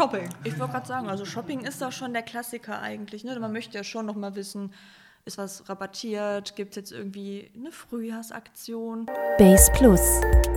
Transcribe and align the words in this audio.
Shopping. 0.00 0.30
Ich 0.44 0.58
wollte 0.58 0.72
gerade 0.72 0.86
sagen, 0.86 1.08
also 1.10 1.26
Shopping 1.26 1.60
ist 1.60 1.82
doch 1.82 1.92
schon 1.92 2.14
der 2.14 2.22
Klassiker 2.22 2.80
eigentlich. 2.80 3.22
Ne? 3.22 3.38
Man 3.38 3.52
möchte 3.52 3.76
ja 3.76 3.84
schon 3.84 4.06
noch 4.06 4.16
mal 4.16 4.34
wissen, 4.34 4.72
ist 5.26 5.36
was 5.36 5.68
rabattiert? 5.68 6.56
Gibt 6.56 6.70
es 6.70 6.76
jetzt 6.76 6.92
irgendwie 6.92 7.50
eine 7.54 7.70
Frühjahrsaktion? 7.70 9.04
Base 9.36 9.70
Plus. 9.74 10.00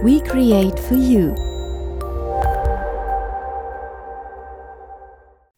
We 0.01 0.23
create 0.23 0.79
for 0.79 0.95
you. 0.95 1.35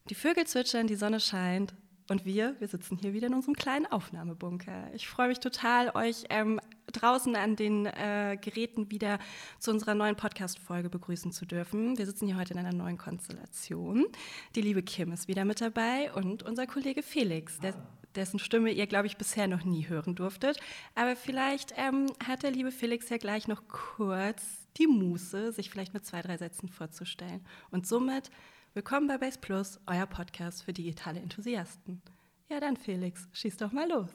Die 0.09 0.15
Vögel 0.15 0.47
zwitschern, 0.47 0.87
die 0.87 0.95
Sonne 0.95 1.19
scheint. 1.19 1.75
Und 2.09 2.25
wir, 2.25 2.55
wir 2.59 2.67
sitzen 2.67 2.97
hier 2.97 3.13
wieder 3.13 3.27
in 3.27 3.35
unserem 3.35 3.53
kleinen 3.53 3.85
Aufnahmebunker. 3.85 4.89
Ich 4.95 5.07
freue 5.07 5.27
mich 5.27 5.41
total, 5.41 5.91
euch 5.91 6.23
ähm, 6.31 6.59
draußen 6.91 7.35
an 7.35 7.55
den 7.55 7.85
äh, 7.85 8.37
Geräten 8.39 8.91
wieder 8.91 9.19
zu 9.59 9.71
unserer 9.71 9.95
neuen 9.95 10.15
Podcast-Folge 10.15 10.89
begrüßen 10.89 11.31
zu 11.31 11.45
dürfen. 11.45 11.97
Wir 11.97 12.05
sitzen 12.05 12.27
hier 12.27 12.37
heute 12.37 12.53
in 12.53 12.59
einer 12.59 12.73
neuen 12.73 12.97
Konstellation. 12.97 14.05
Die 14.55 14.61
liebe 14.61 14.83
Kim 14.83 15.11
ist 15.11 15.27
wieder 15.27 15.45
mit 15.45 15.61
dabei 15.61 16.11
und 16.13 16.43
unser 16.43 16.67
Kollege 16.67 17.03
Felix, 17.03 17.59
der, 17.59 17.73
dessen 18.15 18.39
Stimme 18.39 18.71
ihr, 18.71 18.87
glaube 18.87 19.07
ich, 19.07 19.17
bisher 19.17 19.47
noch 19.47 19.63
nie 19.63 19.87
hören 19.87 20.15
durftet. 20.15 20.59
Aber 20.95 21.15
vielleicht 21.15 21.73
ähm, 21.77 22.07
hat 22.25 22.43
der 22.43 22.51
liebe 22.51 22.71
Felix 22.71 23.09
ja 23.09 23.17
gleich 23.17 23.47
noch 23.47 23.67
kurz 23.67 24.67
die 24.77 24.87
Muße, 24.87 25.51
sich 25.51 25.69
vielleicht 25.69 25.93
mit 25.93 26.05
zwei, 26.05 26.21
drei 26.21 26.37
Sätzen 26.37 26.69
vorzustellen. 26.69 27.45
Und 27.71 27.87
somit 27.87 28.29
Willkommen 28.75 29.07
bei 29.07 29.17
Base 29.17 29.39
Plus, 29.39 29.79
euer 29.87 30.05
Podcast 30.05 30.63
für 30.63 30.73
digitale 30.73 31.21
Enthusiasten. 31.21 32.01
Ja, 32.49 32.59
dann 32.59 32.75
Felix, 32.75 33.25
schieß 33.31 33.55
doch 33.55 33.71
mal 33.71 33.87
los. 33.87 34.09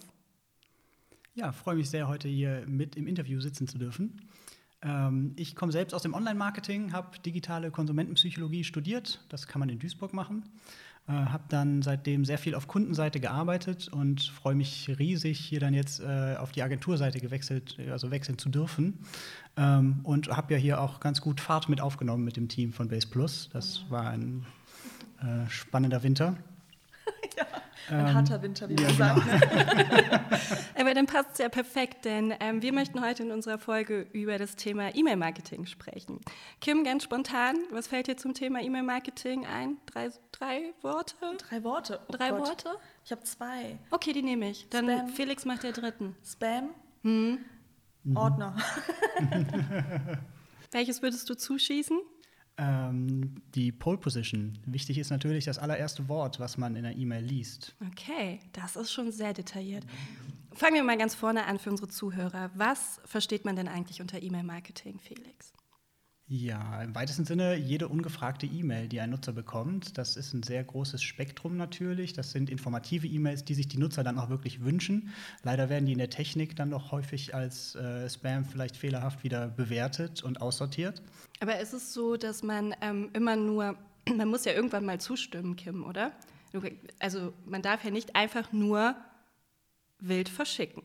Ja, 1.35 1.53
freue 1.53 1.77
mich 1.77 1.89
sehr, 1.89 2.09
heute 2.09 2.29
hier 2.29 2.65
mit 2.67 2.97
im 2.97 3.07
Interview 3.07 3.41
sitzen 3.41 3.69
zu 3.69 3.79
dürfen. 3.79 4.21
Ähm, 4.83 5.33
ich 5.37 5.55
komme 5.55 5.71
selbst 5.71 5.95
aus 5.95 6.03
dem 6.03 6.13
Online-Marketing, 6.13 6.93
habe 6.93 7.19
digitale 7.21 7.71
Konsumentenpsychologie 7.71 8.65
studiert. 8.65 9.25
Das 9.29 9.47
kann 9.47 9.61
man 9.61 9.69
in 9.69 9.79
Duisburg 9.79 10.13
machen. 10.13 10.45
Äh, 11.07 11.13
habe 11.13 11.45
dann 11.49 11.83
seitdem 11.83 12.25
sehr 12.25 12.39
viel 12.39 12.57
auf 12.57 12.67
Kundenseite 12.67 13.21
gearbeitet 13.21 13.89
und 13.89 14.23
freue 14.23 14.57
mich 14.57 14.93
riesig, 14.99 15.39
hier 15.39 15.61
dann 15.61 15.73
jetzt 15.73 16.01
äh, 16.01 16.35
auf 16.37 16.51
die 16.51 16.63
Agenturseite 16.63 17.21
gewechselt, 17.21 17.79
also 17.91 18.11
wechseln 18.11 18.39
zu 18.39 18.49
dürfen. 18.49 18.99
Ähm, 19.57 20.01
und 20.03 20.37
habe 20.37 20.55
ja 20.55 20.59
hier 20.59 20.81
auch 20.81 20.99
ganz 20.99 21.21
gut 21.21 21.41
Fahrt 21.41 21.69
mit 21.69 21.81
aufgenommen 21.81 22.25
mit 22.25 22.37
dem 22.37 22.49
Team 22.49 22.73
von 22.73 22.89
Base 22.89 23.07
Plus. 23.07 23.51
Das 23.53 23.89
war 23.89 24.11
ein 24.11 24.45
äh, 25.21 25.49
spannender 25.49 26.03
Winter. 26.03 26.37
Ein 27.89 28.01
ähm, 28.01 28.15
harter 28.15 28.43
Winter, 28.43 28.69
wie 28.69 28.75
man 28.75 28.85
ja, 28.85 28.91
sagt. 28.91 29.23
Genau. 29.23 30.21
Aber 30.79 30.95
dann 30.95 31.07
passt 31.07 31.31
es 31.33 31.39
ja 31.39 31.49
perfekt, 31.49 32.05
denn 32.05 32.35
ähm, 32.41 32.63
wir 32.63 32.73
möchten 32.73 33.01
heute 33.01 33.23
in 33.23 33.33
unserer 33.33 33.59
Folge 33.59 34.07
über 34.13 34.39
das 34.39 34.57
Thema 34.57 34.95
E-Mail-Marketing 34.95 35.67
sprechen. 35.67 36.21
Kim, 36.61 36.85
ganz 36.85 37.05
spontan, 37.05 37.57
was 37.71 37.87
fällt 37.87 38.07
dir 38.07 38.17
zum 38.17 38.35
Thema 38.35 38.61
E-Mail-Marketing 38.61 39.47
ein? 39.47 39.79
Drei, 39.87 40.11
drei 40.33 40.73
Worte? 40.83 41.17
Drei 41.49 41.65
Worte. 41.65 42.01
Oh 42.09 42.13
drei 42.13 42.31
Gott. 42.31 42.41
Worte? 42.41 42.71
Ich 43.05 43.13
habe 43.13 43.23
zwei. 43.25 43.79
Okay, 43.91 44.13
die 44.13 44.23
nehme 44.23 44.51
ich. 44.51 44.69
Dann 44.71 44.87
Spam. 44.87 45.09
Felix 45.09 45.45
macht 45.45 45.63
der 45.63 45.73
dritten. 45.73 46.17
Spam. 46.25 46.71
Hm. 47.03 47.39
Mhm. 48.05 48.17
Ordner. 48.17 48.57
Welches 50.73 51.03
würdest 51.03 51.29
du 51.29 51.35
zuschießen? 51.35 51.99
Ähm, 52.57 53.43
die 53.55 53.73
Pole 53.73 53.99
Position. 53.99 54.59
Wichtig 54.67 54.99
ist 54.99 55.11
natürlich 55.11 55.47
das 55.47 55.59
allererste 55.59 56.09
Wort, 56.09 56.41
was 56.41 56.59
man 56.59 56.77
in 56.77 56.83
der 56.83 56.97
E-Mail 56.97 57.25
liest. 57.25 57.75
Okay, 57.91 58.41
das 58.53 58.77
ist 58.77 58.93
schon 58.93 59.13
sehr 59.13 59.33
detailliert. 59.33 59.85
Fangen 60.53 60.75
wir 60.75 60.83
mal 60.83 60.99
ganz 60.99 61.15
vorne 61.15 61.47
an 61.47 61.59
für 61.59 61.71
unsere 61.71 61.89
Zuhörer. 61.89 62.51
Was 62.55 63.01
versteht 63.05 63.45
man 63.45 63.57
denn 63.57 63.69
eigentlich 63.69 64.01
unter 64.01 64.23
E-Mail-Marketing, 64.23 64.99
Felix? 64.99 65.53
Ja, 66.33 66.81
im 66.81 66.95
weitesten 66.95 67.25
Sinne 67.25 67.57
jede 67.57 67.89
ungefragte 67.89 68.47
E-Mail, 68.47 68.87
die 68.87 69.01
ein 69.01 69.11
Nutzer 69.11 69.33
bekommt. 69.33 69.99
Das 69.99 70.17
ist 70.17 70.33
ein 70.33 70.45
sehr 70.45 70.63
großes 70.63 71.03
Spektrum 71.03 71.57
natürlich. 71.57 72.13
Das 72.13 72.31
sind 72.31 72.49
informative 72.49 73.09
E-Mails, 73.09 73.45
die 73.45 73.55
sich 73.55 73.67
die 73.67 73.79
Nutzer 73.79 74.05
dann 74.05 74.17
auch 74.17 74.31
wirklich 74.31 74.65
wünschen. 74.65 75.13
Leider 75.43 75.69
werden 75.69 75.87
die 75.87 75.93
in 75.93 75.99
der 75.99 76.09
Technik 76.09 76.55
dann 76.55 76.71
doch 76.71 76.93
häufig 76.93 77.35
als 77.35 77.75
äh, 77.75 78.09
Spam 78.09 78.45
vielleicht 78.45 78.77
fehlerhaft 78.77 79.25
wieder 79.25 79.49
bewertet 79.49 80.23
und 80.23 80.41
aussortiert. 80.41 81.03
Aber 81.41 81.59
ist 81.59 81.73
es 81.73 81.93
so, 81.93 82.17
dass 82.17 82.45
man 82.45 82.77
ähm, 82.81 83.11
immer 83.13 83.35
nur, 83.35 83.77
man 84.17 84.29
muss 84.29 84.45
ja 84.45 84.53
irgendwann 84.53 84.85
mal 84.85 85.01
zustimmen, 85.01 85.57
Kim, 85.57 85.83
oder? 85.83 86.13
Also 87.01 87.33
man 87.45 87.61
darf 87.61 87.83
ja 87.83 87.91
nicht 87.91 88.15
einfach 88.15 88.53
nur 88.53 88.95
wild 89.99 90.29
verschicken. 90.29 90.85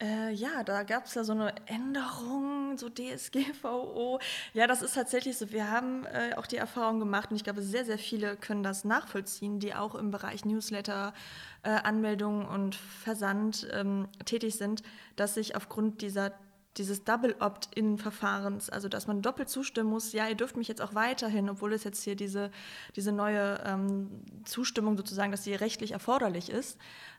Äh, 0.00 0.32
ja, 0.32 0.62
da 0.64 0.84
gab 0.84 1.04
es 1.04 1.14
ja 1.14 1.24
so 1.24 1.32
eine 1.32 1.52
Änderung, 1.66 2.57
so 2.76 2.88
DSGVO. 2.88 4.18
Ja, 4.52 4.66
das 4.66 4.82
ist 4.82 4.94
tatsächlich 4.94 5.38
so. 5.38 5.50
Wir 5.52 5.70
haben 5.70 6.04
äh, 6.06 6.34
auch 6.36 6.46
die 6.46 6.56
Erfahrung 6.56 6.98
gemacht 6.98 7.30
und 7.30 7.36
ich 7.36 7.44
glaube, 7.44 7.62
sehr, 7.62 7.84
sehr 7.84 7.98
viele 7.98 8.36
können 8.36 8.62
das 8.62 8.84
nachvollziehen, 8.84 9.60
die 9.60 9.74
auch 9.74 9.94
im 9.94 10.10
Bereich 10.10 10.44
Newsletter, 10.44 11.14
äh, 11.62 11.70
Anmeldungen 11.70 12.46
und 12.46 12.74
Versand 12.74 13.68
ähm, 13.72 14.08
tätig 14.24 14.56
sind, 14.56 14.82
dass 15.16 15.34
sich 15.34 15.56
aufgrund 15.56 16.02
dieser 16.02 16.32
dieses 16.76 17.02
Double 17.02 17.34
Opt-in-Verfahrens, 17.40 18.70
also 18.70 18.88
dass 18.88 19.08
man 19.08 19.20
doppelt 19.20 19.48
zustimmen 19.48 19.90
muss, 19.90 20.12
ja, 20.12 20.28
ihr 20.28 20.36
dürft 20.36 20.56
mich 20.56 20.68
jetzt 20.68 20.80
auch 20.80 20.94
weiterhin, 20.94 21.50
obwohl 21.50 21.72
es 21.72 21.82
jetzt 21.82 22.04
hier 22.04 22.14
diese, 22.14 22.52
diese 22.94 23.10
neue 23.10 23.60
ähm, 23.66 24.22
Zustimmung 24.44 24.96
sozusagen, 24.96 25.32
dass 25.32 25.42
sie 25.42 25.54
rechtlich 25.54 25.90
erforderlich 25.90 26.50
ist. 26.50 26.78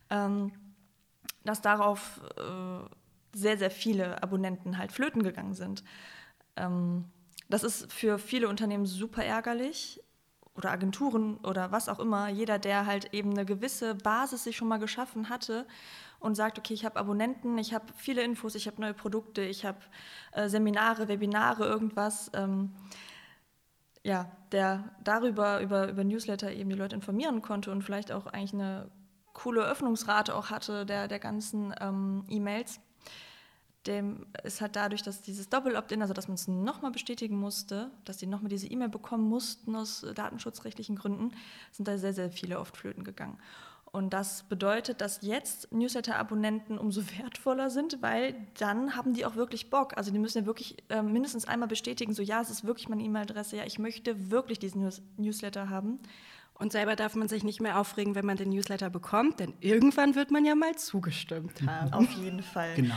Ähm, 0.09 0.53
dass 1.43 1.61
darauf 1.61 2.21
äh, 2.37 2.85
sehr, 3.33 3.57
sehr 3.57 3.71
viele 3.71 4.21
Abonnenten 4.23 4.77
halt 4.77 4.91
flöten 4.91 5.23
gegangen 5.23 5.53
sind. 5.53 5.83
Ähm, 6.55 7.05
das 7.49 7.63
ist 7.63 7.91
für 7.91 8.19
viele 8.19 8.47
Unternehmen 8.47 8.85
super 8.85 9.23
ärgerlich 9.23 10.01
oder 10.55 10.71
Agenturen 10.71 11.37
oder 11.37 11.71
was 11.71 11.89
auch 11.89 11.99
immer. 11.99 12.29
Jeder, 12.29 12.59
der 12.59 12.85
halt 12.85 13.13
eben 13.13 13.31
eine 13.31 13.45
gewisse 13.45 13.95
Basis 13.95 14.43
sich 14.43 14.57
schon 14.57 14.67
mal 14.67 14.77
geschaffen 14.77 15.29
hatte 15.29 15.65
und 16.19 16.35
sagt, 16.35 16.59
okay, 16.59 16.73
ich 16.73 16.85
habe 16.85 16.99
Abonnenten, 16.99 17.57
ich 17.57 17.73
habe 17.73 17.85
viele 17.95 18.21
Infos, 18.23 18.55
ich 18.55 18.67
habe 18.67 18.81
neue 18.81 18.93
Produkte, 18.93 19.41
ich 19.41 19.65
habe 19.65 19.79
äh, 20.33 20.49
Seminare, 20.49 21.07
Webinare, 21.07 21.65
irgendwas. 21.65 22.29
Ähm, 22.33 22.73
ja, 24.03 24.31
der 24.51 24.95
darüber, 25.03 25.61
über, 25.61 25.89
über 25.89 26.03
Newsletter 26.03 26.51
eben 26.51 26.69
die 26.69 26.75
Leute 26.75 26.95
informieren 26.95 27.41
konnte 27.41 27.71
und 27.71 27.83
vielleicht 27.83 28.11
auch 28.11 28.27
eigentlich 28.27 28.53
eine 28.53 28.91
coole 29.33 29.61
Öffnungsrate 29.61 30.35
auch 30.35 30.49
hatte 30.49 30.85
der, 30.85 31.07
der 31.07 31.19
ganzen 31.19 31.73
ähm, 31.79 32.25
E-Mails. 32.27 32.79
Dem 33.87 34.25
ist 34.43 34.61
halt 34.61 34.75
dadurch, 34.75 35.03
dass 35.03 35.21
dieses 35.21 35.49
Doppel-Opt-in, 35.49 36.01
also 36.01 36.13
dass 36.13 36.27
man 36.27 36.35
es 36.35 36.47
nochmal 36.47 36.91
bestätigen 36.91 37.37
musste, 37.37 37.91
dass 38.03 38.17
die 38.17 38.27
nochmal 38.27 38.49
diese 38.49 38.67
E-Mail 38.67 38.89
bekommen 38.89 39.27
mussten 39.27 39.75
aus 39.75 40.05
datenschutzrechtlichen 40.15 40.97
Gründen, 40.97 41.31
sind 41.71 41.87
da 41.87 41.97
sehr, 41.97 42.13
sehr 42.13 42.29
viele 42.29 42.59
oft 42.59 42.75
flöten 42.75 43.03
gegangen. 43.03 43.37
Und 43.91 44.13
das 44.13 44.43
bedeutet, 44.43 45.01
dass 45.01 45.21
jetzt 45.21 45.71
Newsletter-Abonnenten 45.71 46.77
umso 46.77 47.01
wertvoller 47.17 47.69
sind, 47.69 48.01
weil 48.01 48.35
dann 48.57 48.95
haben 48.95 49.13
die 49.13 49.25
auch 49.25 49.35
wirklich 49.35 49.69
Bock. 49.69 49.97
Also 49.97 50.11
die 50.11 50.19
müssen 50.19 50.39
ja 50.39 50.45
wirklich 50.45 50.77
äh, 50.89 51.01
mindestens 51.01 51.45
einmal 51.45 51.67
bestätigen, 51.67 52.13
so 52.13 52.21
ja, 52.21 52.41
es 52.41 52.49
ist 52.49 52.65
wirklich 52.65 52.89
meine 52.89 53.03
E-Mail-Adresse, 53.03 53.57
ja, 53.57 53.63
ich 53.65 53.79
möchte 53.79 54.29
wirklich 54.29 54.59
diesen 54.59 54.81
News 54.83 55.01
Newsletter 55.17 55.69
haben. 55.69 55.99
Und 56.53 56.73
selber 56.73 56.97
darf 56.97 57.15
man 57.15 57.29
sich 57.29 57.45
nicht 57.45 57.61
mehr 57.61 57.79
aufregen, 57.79 58.15
wenn 58.15 58.25
man 58.25 58.35
den 58.35 58.49
Newsletter 58.49 58.89
bekommt, 58.89 59.39
denn 59.39 59.53
irgendwann 59.61 60.15
wird 60.15 60.29
man 60.29 60.43
ja 60.43 60.55
mal 60.55 60.75
zugestimmt 60.75 61.61
haben. 61.65 61.93
Auf 61.93 62.11
jeden 62.11 62.43
Fall. 62.43 62.75
Genau. 62.75 62.95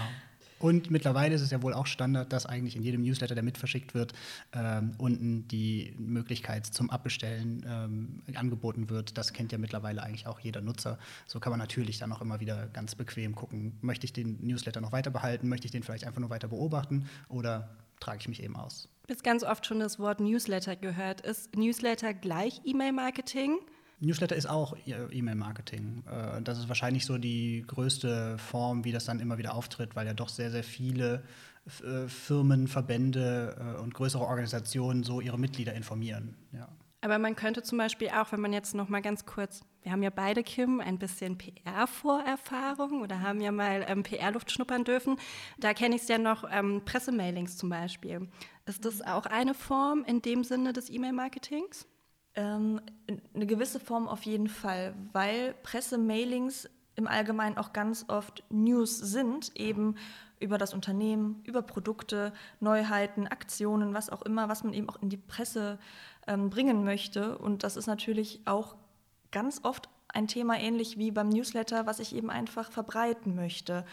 Und 0.63 0.93
mittlerweile 0.93 1.35
ist 1.35 1.41
es 1.41 1.51
ja 1.51 1.61
wohl 1.61 1.75
auch 1.75 1.87
Standard, 1.87 2.33
dass 2.33 2.47
eigentlich 2.47 2.77
in 2.77 2.85
jedem 2.85 3.03
Newsletter, 3.03 3.35
der 3.35 3.43
mitverschickt 3.43 3.95
wird, 3.95 4.13
ähm, 4.53 4.93
unten 4.97 5.49
die 5.49 5.93
Möglichkeit 5.99 6.67
zum 6.67 6.89
Abbestellen 6.89 7.67
ähm, 7.69 8.37
angeboten 8.37 8.89
wird. 8.89 9.19
Das 9.19 9.33
kennt 9.33 9.51
ja 9.51 9.59
mittlerweile 9.59 10.05
eigentlich 10.05 10.29
auch 10.29 10.39
jeder 10.39 10.61
Nutzer. 10.61 11.01
So 11.27 11.41
kann 11.41 11.51
man 11.51 11.59
natürlich 11.59 11.99
dann 11.99 12.13
auch 12.13 12.21
immer 12.21 12.39
wieder 12.39 12.69
ganz 12.69 12.95
bequem 12.95 13.35
gucken, 13.35 13.77
möchte 13.81 14.05
ich 14.05 14.13
den 14.13 14.39
Newsletter 14.41 14.81
noch 14.81 14.93
weiter 14.93 15.11
behalten, 15.11 15.49
möchte 15.49 15.67
ich 15.67 15.73
den 15.73 15.83
vielleicht 15.83 16.05
einfach 16.05 16.21
nur 16.21 16.31
weiter 16.31 16.47
beobachten 16.47 17.09
oder 17.29 17.77
trage 17.99 18.19
ich 18.21 18.29
mich 18.29 18.41
eben 18.41 18.55
aus. 18.55 18.89
Jetzt 19.09 19.25
ganz 19.25 19.43
oft 19.43 19.67
schon 19.67 19.81
das 19.81 19.99
Wort 19.99 20.21
Newsletter 20.21 20.77
gehört. 20.77 21.23
Ist 21.23 21.57
Newsletter 21.57 22.15
gleich 22.15 22.61
E-Mail-Marketing? 22.65 23.59
Newsletter 24.03 24.37
ist 24.37 24.47
auch 24.47 24.77
E-Mail-Marketing. 24.85 26.03
Äh, 26.07 26.43
das 26.43 26.59
ist 26.59 26.69
wahrscheinlich 26.69 27.07
so 27.07 27.19
die 27.19 27.65
größte 27.67 28.37
Form, 28.39 28.85
wie 28.85 28.93
das 28.93 29.05
dann 29.05 29.21
immer 29.21 29.39
wieder 29.39 29.55
auftritt, 29.55 29.95
weil 29.97 30.07
ja 30.07 30.15
doch 30.15 30.29
sehr, 30.29 30.51
sehr 30.51 30.65
viele 30.65 31.23
äh, 31.85 32.09
Firmen, 32.09 32.67
Verbände 32.67 33.57
äh, 33.79 33.81
und 33.81 33.95
größere 33.95 34.25
Organisationen 34.25 35.05
so 35.05 35.21
ihre 35.21 35.39
Mitglieder 35.39 35.75
informieren. 35.75 36.37
Ja. 36.53 36.69
Aber 37.01 37.19
man 37.19 37.35
könnte 37.35 37.63
zum 37.63 37.79
Beispiel 37.79 38.11
auch, 38.11 38.31
wenn 38.31 38.41
man 38.41 38.53
jetzt 38.53 38.75
noch 38.75 38.89
mal 38.89 39.03
ganz 39.03 39.27
kurz, 39.27 39.63
wir 39.83 39.91
haben 39.91 40.05
ja 40.05 40.11
beide, 40.11 40.45
Kim, 40.45 40.81
ein 40.81 40.99
bisschen 40.99 41.37
PR-Vorerfahrung 41.37 43.03
oder 43.03 43.21
haben 43.21 43.41
ja 43.41 43.51
mal 43.51 43.85
ähm, 43.89 44.05
PR-Luft 44.05 44.53
schnuppern 44.53 44.85
dürfen. 44.85 45.17
Da 45.59 45.75
kenne 45.75 45.97
ich 45.97 46.03
es 46.03 46.09
ja 46.09 46.19
noch, 46.19 46.45
ähm, 46.49 46.83
Pressemailings 46.85 47.57
zum 47.57 47.71
Beispiel. 47.71 48.29
Ist 48.67 48.85
das 48.85 49.03
auch 49.03 49.27
eine 49.27 49.55
Form 49.55 50.05
in 50.05 50.23
dem 50.23 50.45
Sinne 50.45 50.73
des 50.73 50.91
E-Mail-Marketings? 50.91 51.89
Ähm, 52.35 52.81
eine 53.35 53.47
gewisse 53.47 53.79
Form 53.79 54.09
auf 54.09 54.23
jeden 54.23 54.49
Fall, 54.49 54.95
weil 55.13 55.55
Pressemailings 55.63 56.69
im 56.95 57.07
Allgemeinen 57.07 57.59
auch 57.59 57.73
ganz 57.73 58.07
oft 58.09 58.45
News 58.51 58.99
sind, 58.99 59.53
eben 59.57 59.97
über 60.41 60.59
das 60.59 60.75
Unternehmen, 60.75 61.43
über 61.45 61.63
Produkte, 61.63 62.33
Neuheiten, 62.61 63.27
Aktionen, 63.29 63.95
was 63.95 64.11
auch 64.11 64.23
immer, 64.23 64.49
was 64.49 64.65
man 64.65 64.75
eben 64.75 64.89
auch 64.89 65.01
in 65.01 65.09
die 65.09 65.17
Presse 65.17 65.79
ähm, 66.27 66.51
bringen 66.51 66.85
möchte. 66.85 67.39
Und 67.39 67.63
das 67.63 67.77
ist 67.77 67.87
natürlich 67.87 68.41
auch 68.45 68.77
ganz 69.31 69.61
oft 69.63 69.89
ein 70.09 70.27
Thema 70.27 70.59
ähnlich 70.59 70.99
wie 70.99 71.11
beim 71.11 71.29
Newsletter, 71.29 71.87
was 71.87 72.01
ich 72.01 72.15
eben 72.15 72.31
einfach 72.31 72.71
verbreiten 72.71 73.35
möchte. 73.35 73.85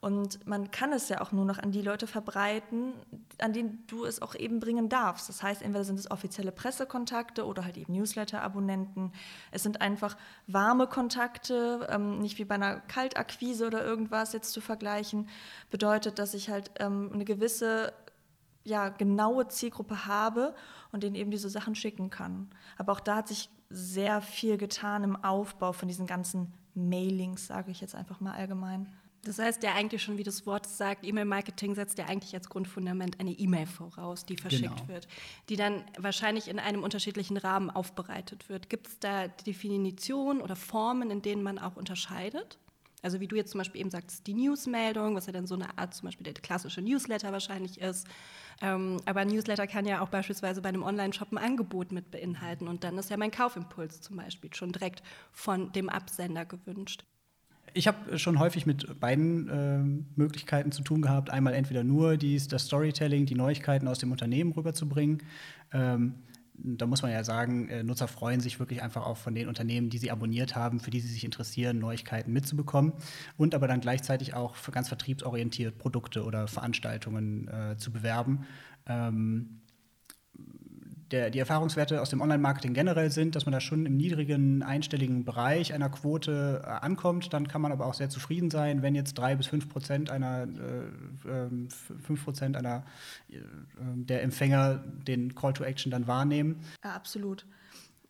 Und 0.00 0.46
man 0.46 0.70
kann 0.70 0.92
es 0.92 1.08
ja 1.08 1.22
auch 1.22 1.32
nur 1.32 1.46
noch 1.46 1.58
an 1.58 1.72
die 1.72 1.80
Leute 1.80 2.06
verbreiten, 2.06 2.92
an 3.38 3.52
denen 3.52 3.84
du 3.86 4.04
es 4.04 4.20
auch 4.20 4.34
eben 4.34 4.60
bringen 4.60 4.88
darfst. 4.88 5.28
Das 5.28 5.42
heißt, 5.42 5.62
entweder 5.62 5.84
sind 5.84 5.98
es 5.98 6.10
offizielle 6.10 6.52
Pressekontakte 6.52 7.46
oder 7.46 7.64
halt 7.64 7.78
eben 7.78 7.94
Newsletter-Abonnenten. 7.94 9.12
Es 9.50 9.62
sind 9.62 9.80
einfach 9.80 10.16
warme 10.46 10.86
Kontakte, 10.86 11.86
ähm, 11.90 12.18
nicht 12.18 12.38
wie 12.38 12.44
bei 12.44 12.56
einer 12.56 12.80
Kaltakquise 12.80 13.66
oder 13.66 13.84
irgendwas 13.84 14.34
jetzt 14.34 14.52
zu 14.52 14.60
vergleichen. 14.60 15.28
Bedeutet, 15.70 16.18
dass 16.18 16.34
ich 16.34 16.50
halt 16.50 16.70
ähm, 16.78 17.10
eine 17.12 17.24
gewisse 17.24 17.92
ja, 18.64 18.90
genaue 18.90 19.48
Zielgruppe 19.48 20.06
habe 20.06 20.54
und 20.92 21.04
denen 21.04 21.14
eben 21.14 21.30
diese 21.30 21.48
Sachen 21.48 21.74
schicken 21.74 22.10
kann. 22.10 22.50
Aber 22.76 22.92
auch 22.92 23.00
da 23.00 23.16
hat 23.16 23.28
sich 23.28 23.48
sehr 23.70 24.20
viel 24.20 24.58
getan 24.58 25.04
im 25.04 25.16
Aufbau 25.24 25.72
von 25.72 25.88
diesen 25.88 26.06
ganzen 26.06 26.52
Mailings, 26.74 27.46
sage 27.46 27.70
ich 27.70 27.80
jetzt 27.80 27.94
einfach 27.94 28.20
mal 28.20 28.34
allgemein. 28.34 28.92
Das 29.26 29.40
heißt 29.40 29.62
ja 29.64 29.74
eigentlich 29.74 30.02
schon, 30.02 30.18
wie 30.18 30.22
das 30.22 30.46
Wort 30.46 30.66
sagt, 30.66 31.04
E-Mail-Marketing 31.04 31.74
setzt 31.74 31.98
ja 31.98 32.06
eigentlich 32.06 32.34
als 32.34 32.48
Grundfundament 32.48 33.18
eine 33.18 33.32
E-Mail 33.32 33.66
voraus, 33.66 34.24
die 34.24 34.36
verschickt 34.36 34.76
genau. 34.76 34.88
wird, 34.88 35.08
die 35.48 35.56
dann 35.56 35.84
wahrscheinlich 35.98 36.48
in 36.48 36.60
einem 36.60 36.84
unterschiedlichen 36.84 37.36
Rahmen 37.36 37.70
aufbereitet 37.70 38.48
wird. 38.48 38.70
Gibt 38.70 38.86
es 38.86 38.98
da 39.00 39.26
Definitionen 39.26 40.40
oder 40.40 40.54
Formen, 40.54 41.10
in 41.10 41.22
denen 41.22 41.42
man 41.42 41.58
auch 41.58 41.76
unterscheidet? 41.76 42.58
Also 43.02 43.20
wie 43.20 43.26
du 43.26 43.36
jetzt 43.36 43.50
zum 43.50 43.58
Beispiel 43.58 43.80
eben 43.80 43.90
sagst, 43.90 44.26
die 44.26 44.34
Newsmeldung, 44.34 45.16
was 45.16 45.26
ja 45.26 45.32
dann 45.32 45.46
so 45.46 45.54
eine 45.54 45.76
Art 45.76 45.94
zum 45.94 46.06
Beispiel 46.06 46.24
der 46.24 46.34
klassische 46.34 46.80
Newsletter 46.80 47.32
wahrscheinlich 47.32 47.80
ist. 47.80 48.06
Ähm, 48.62 48.98
aber 49.04 49.20
ein 49.20 49.28
Newsletter 49.28 49.66
kann 49.66 49.86
ja 49.86 50.00
auch 50.00 50.08
beispielsweise 50.08 50.62
bei 50.62 50.68
einem 50.68 50.82
Online-Shop 50.82 51.32
ein 51.32 51.38
Angebot 51.38 51.92
mit 51.92 52.10
beinhalten 52.10 52.68
und 52.68 52.84
dann 52.84 52.96
ist 52.96 53.10
ja 53.10 53.16
mein 53.16 53.30
Kaufimpuls 53.30 54.00
zum 54.00 54.16
Beispiel 54.16 54.54
schon 54.54 54.72
direkt 54.72 55.02
von 55.32 55.72
dem 55.72 55.88
Absender 55.88 56.44
gewünscht 56.46 57.04
ich 57.76 57.86
habe 57.86 58.18
schon 58.18 58.38
häufig 58.38 58.66
mit 58.66 58.98
beiden 58.98 59.48
äh, 59.48 60.18
Möglichkeiten 60.18 60.72
zu 60.72 60.82
tun 60.82 61.02
gehabt. 61.02 61.30
Einmal 61.30 61.54
entweder 61.54 61.84
nur 61.84 62.16
dies, 62.16 62.48
das 62.48 62.66
Storytelling, 62.66 63.26
die 63.26 63.34
Neuigkeiten 63.34 63.86
aus 63.86 63.98
dem 63.98 64.12
Unternehmen 64.12 64.52
rüberzubringen. 64.52 65.22
Ähm, 65.72 66.14
da 66.58 66.86
muss 66.86 67.02
man 67.02 67.12
ja 67.12 67.22
sagen, 67.22 67.68
äh, 67.68 67.82
Nutzer 67.82 68.08
freuen 68.08 68.40
sich 68.40 68.58
wirklich 68.58 68.82
einfach 68.82 69.04
auch 69.04 69.18
von 69.18 69.34
den 69.34 69.48
Unternehmen, 69.48 69.90
die 69.90 69.98
sie 69.98 70.10
abonniert 70.10 70.56
haben, 70.56 70.80
für 70.80 70.90
die 70.90 71.00
sie 71.00 71.08
sich 71.08 71.24
interessieren, 71.24 71.78
Neuigkeiten 71.78 72.32
mitzubekommen 72.32 72.94
und 73.36 73.54
aber 73.54 73.68
dann 73.68 73.80
gleichzeitig 73.80 74.34
auch 74.34 74.56
ganz 74.72 74.88
vertriebsorientiert 74.88 75.76
Produkte 75.76 76.24
oder 76.24 76.48
Veranstaltungen 76.48 77.48
äh, 77.48 77.76
zu 77.76 77.92
bewerben. 77.92 78.46
Ähm, 78.86 79.60
der, 81.10 81.30
die 81.30 81.38
Erfahrungswerte 81.38 82.02
aus 82.02 82.10
dem 82.10 82.20
Online-Marketing 82.20 82.74
generell 82.74 83.10
sind, 83.10 83.36
dass 83.36 83.46
man 83.46 83.52
da 83.52 83.60
schon 83.60 83.86
im 83.86 83.96
niedrigen 83.96 84.62
einstelligen 84.62 85.24
Bereich 85.24 85.72
einer 85.72 85.88
Quote 85.88 86.62
äh, 86.64 86.68
ankommt. 86.68 87.32
Dann 87.32 87.46
kann 87.46 87.60
man 87.60 87.72
aber 87.72 87.86
auch 87.86 87.94
sehr 87.94 88.08
zufrieden 88.08 88.50
sein, 88.50 88.82
wenn 88.82 88.94
jetzt 88.94 89.14
drei 89.14 89.36
bis 89.36 89.46
fünf 89.46 89.68
Prozent 89.68 90.10
einer 90.10 90.42
äh, 90.44 91.28
ähm, 91.28 91.68
Prozent 92.24 92.56
einer 92.56 92.84
äh, 93.28 93.38
der 93.78 94.22
Empfänger 94.22 94.82
den 95.06 95.34
Call 95.34 95.52
to 95.52 95.64
Action 95.64 95.90
dann 95.92 96.06
wahrnehmen. 96.06 96.60
Ja, 96.82 96.94
absolut. 96.94 97.46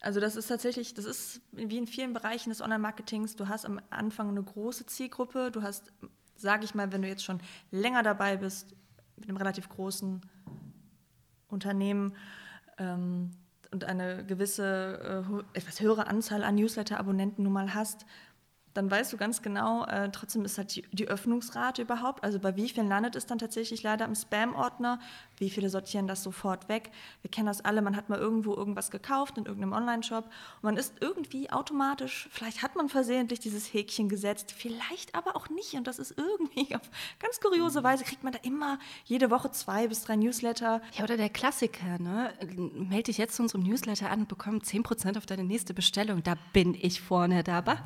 Also 0.00 0.20
das 0.20 0.36
ist 0.36 0.46
tatsächlich, 0.46 0.94
das 0.94 1.04
ist 1.04 1.40
wie 1.52 1.78
in 1.78 1.86
vielen 1.86 2.12
Bereichen 2.12 2.50
des 2.50 2.60
Online-Marketings. 2.62 3.36
Du 3.36 3.48
hast 3.48 3.66
am 3.66 3.80
Anfang 3.90 4.28
eine 4.28 4.42
große 4.42 4.86
Zielgruppe. 4.86 5.50
Du 5.50 5.62
hast, 5.62 5.92
sage 6.36 6.64
ich 6.64 6.74
mal, 6.74 6.92
wenn 6.92 7.02
du 7.02 7.08
jetzt 7.08 7.24
schon 7.24 7.40
länger 7.70 8.02
dabei 8.02 8.36
bist 8.36 8.74
mit 9.16 9.28
einem 9.28 9.36
relativ 9.36 9.68
großen 9.68 10.20
Unternehmen 11.48 12.14
ähm, 12.78 13.30
und 13.72 13.84
eine 13.84 14.24
gewisse, 14.24 15.24
äh, 15.54 15.58
etwas 15.58 15.80
höhere 15.80 16.06
Anzahl 16.06 16.42
an 16.42 16.54
Newsletter-Abonnenten 16.54 17.42
nun 17.42 17.52
mal 17.52 17.74
hast, 17.74 18.06
dann 18.76 18.90
weißt 18.90 19.12
du 19.12 19.16
ganz 19.16 19.42
genau, 19.42 19.86
äh, 19.86 20.10
trotzdem 20.10 20.44
ist 20.44 20.58
halt 20.58 20.74
die, 20.76 20.82
die, 20.92 21.08
Öffnungsrate 21.08 21.82
überhaupt, 21.82 22.22
also 22.22 22.38
bei 22.38 22.56
wie 22.56 22.68
vielen 22.68 22.88
landet 22.88 23.16
es 23.16 23.26
dann 23.26 23.38
tatsächlich 23.38 23.82
leider 23.82 24.04
im 24.04 24.14
Spam-Ordner, 24.14 25.00
wie 25.38 25.50
viele 25.50 25.70
sortieren 25.70 26.06
das 26.06 26.22
sofort 26.22 26.68
weg. 26.68 26.90
Wir 27.22 27.30
kennen 27.30 27.46
das 27.46 27.64
alle, 27.64 27.82
man 27.82 27.96
hat 27.96 28.08
mal 28.08 28.18
irgendwo 28.18 28.54
irgendwas 28.54 28.90
gekauft 28.90 29.38
in 29.38 29.46
irgendeinem 29.46 29.72
Online-Shop 29.72 30.24
und 30.24 30.62
man 30.62 30.76
ist 30.76 30.94
irgendwie 31.00 31.50
automatisch, 31.50 32.28
vielleicht 32.32 32.62
hat 32.62 32.76
man 32.76 32.88
versehentlich 32.88 33.40
dieses 33.40 33.72
Häkchen 33.72 34.08
gesetzt, 34.08 34.52
vielleicht 34.56 35.14
aber 35.14 35.36
auch 35.36 35.48
nicht 35.48 35.74
und 35.74 35.86
das 35.86 35.98
ist 35.98 36.14
irgendwie 36.16 36.74
auf 36.76 36.82
ganz 37.18 37.40
kuriose 37.40 37.82
Weise 37.82 38.04
kriegt 38.04 38.24
man 38.24 38.32
da 38.32 38.38
immer 38.42 38.78
jede 39.04 39.30
Woche 39.30 39.50
zwei 39.50 39.88
bis 39.88 40.02
drei 40.02 40.16
Newsletter. 40.16 40.80
Ja, 40.96 41.04
oder 41.04 41.16
der 41.16 41.28
Klassiker, 41.28 41.98
ne? 41.98 42.32
Melde 42.74 43.04
dich 43.04 43.18
jetzt 43.18 43.36
zu 43.36 43.42
unserem 43.42 43.62
Newsletter 43.62 44.10
an 44.10 44.20
und 44.20 44.28
bekomme 44.28 44.58
10% 44.58 45.16
auf 45.16 45.26
deine 45.26 45.44
nächste 45.44 45.74
Bestellung. 45.74 46.22
Da 46.22 46.34
bin 46.52 46.74
ich 46.74 47.00
vorne 47.00 47.42
dabei. 47.42 47.76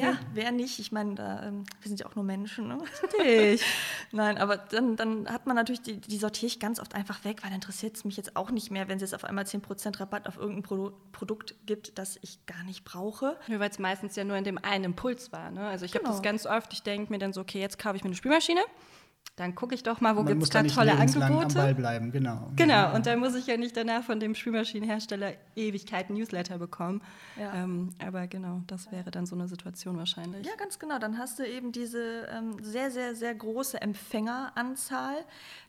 Ja, 0.00 0.18
wer 0.32 0.52
nicht? 0.52 0.78
Ich 0.78 0.92
meine, 0.92 1.10
ähm, 1.44 1.64
wir 1.80 1.88
sind 1.88 2.00
ja 2.00 2.06
auch 2.06 2.14
nur 2.14 2.24
Menschen. 2.24 2.68
Ne? 2.68 2.78
Richtig. 3.18 3.66
Nein, 4.12 4.38
aber 4.38 4.56
dann, 4.56 4.96
dann 4.96 5.28
hat 5.28 5.46
man 5.46 5.56
natürlich, 5.56 5.82
die, 5.82 6.00
die 6.00 6.18
sortiere 6.18 6.46
ich 6.46 6.60
ganz 6.60 6.80
oft 6.80 6.94
einfach 7.00 7.24
weg, 7.24 7.42
weil 7.42 7.52
interessiert 7.52 7.96
es 7.96 8.04
mich 8.04 8.16
jetzt 8.16 8.36
auch 8.36 8.50
nicht 8.50 8.70
mehr, 8.70 8.88
wenn 8.88 8.96
es 8.96 9.02
jetzt 9.02 9.14
auf 9.14 9.24
einmal 9.24 9.44
10% 9.44 9.98
Rabatt 9.98 10.28
auf 10.28 10.36
irgendein 10.36 10.62
Pro 10.62 10.92
Produkt 11.12 11.54
gibt, 11.66 11.98
das 11.98 12.18
ich 12.22 12.46
gar 12.46 12.62
nicht 12.64 12.84
brauche. 12.84 13.36
Ja, 13.48 13.58
weil 13.58 13.70
es 13.70 13.78
meistens 13.78 14.16
ja 14.16 14.24
nur 14.24 14.36
in 14.36 14.44
dem 14.44 14.58
einen 14.58 14.84
Impuls 14.84 15.32
war. 15.32 15.50
Ne? 15.50 15.66
Also 15.66 15.84
ich 15.84 15.92
genau. 15.92 16.04
habe 16.04 16.14
das 16.14 16.22
ganz 16.22 16.46
oft, 16.46 16.72
ich 16.72 16.82
denke 16.82 17.12
mir 17.12 17.18
dann 17.18 17.32
so, 17.32 17.40
okay, 17.40 17.60
jetzt 17.60 17.78
kaufe 17.78 17.96
ich 17.96 18.04
mir 18.04 18.08
eine 18.08 18.16
Spülmaschine 18.16 18.60
dann 19.40 19.54
gucke 19.54 19.74
ich 19.74 19.82
doch 19.82 20.02
mal, 20.02 20.16
wo 20.16 20.24
gibt 20.24 20.42
es 20.42 20.50
da 20.50 20.62
tolle 20.64 20.92
Angebote. 20.92 21.24
Am 21.24 21.54
Ball 21.54 21.74
bleiben, 21.74 22.12
genau. 22.12 22.50
Genau, 22.56 22.94
und 22.94 23.06
dann 23.06 23.18
muss 23.20 23.34
ich 23.34 23.46
ja 23.46 23.56
nicht 23.56 23.74
danach 23.74 24.02
von 24.02 24.20
dem 24.20 24.34
Spülmaschinenhersteller 24.34 25.32
Ewigkeiten 25.56 26.14
Newsletter 26.14 26.58
bekommen. 26.58 27.00
Ja. 27.38 27.54
Ähm, 27.54 27.88
aber 28.04 28.26
genau, 28.26 28.60
das 28.66 28.92
wäre 28.92 29.10
dann 29.10 29.24
so 29.24 29.34
eine 29.34 29.48
Situation 29.48 29.96
wahrscheinlich. 29.96 30.46
Ja, 30.46 30.52
ganz 30.58 30.78
genau. 30.78 30.98
Dann 30.98 31.16
hast 31.16 31.38
du 31.38 31.46
eben 31.46 31.72
diese 31.72 32.28
ähm, 32.30 32.62
sehr, 32.62 32.90
sehr, 32.90 33.14
sehr 33.14 33.34
große 33.34 33.80
Empfängeranzahl. 33.80 35.16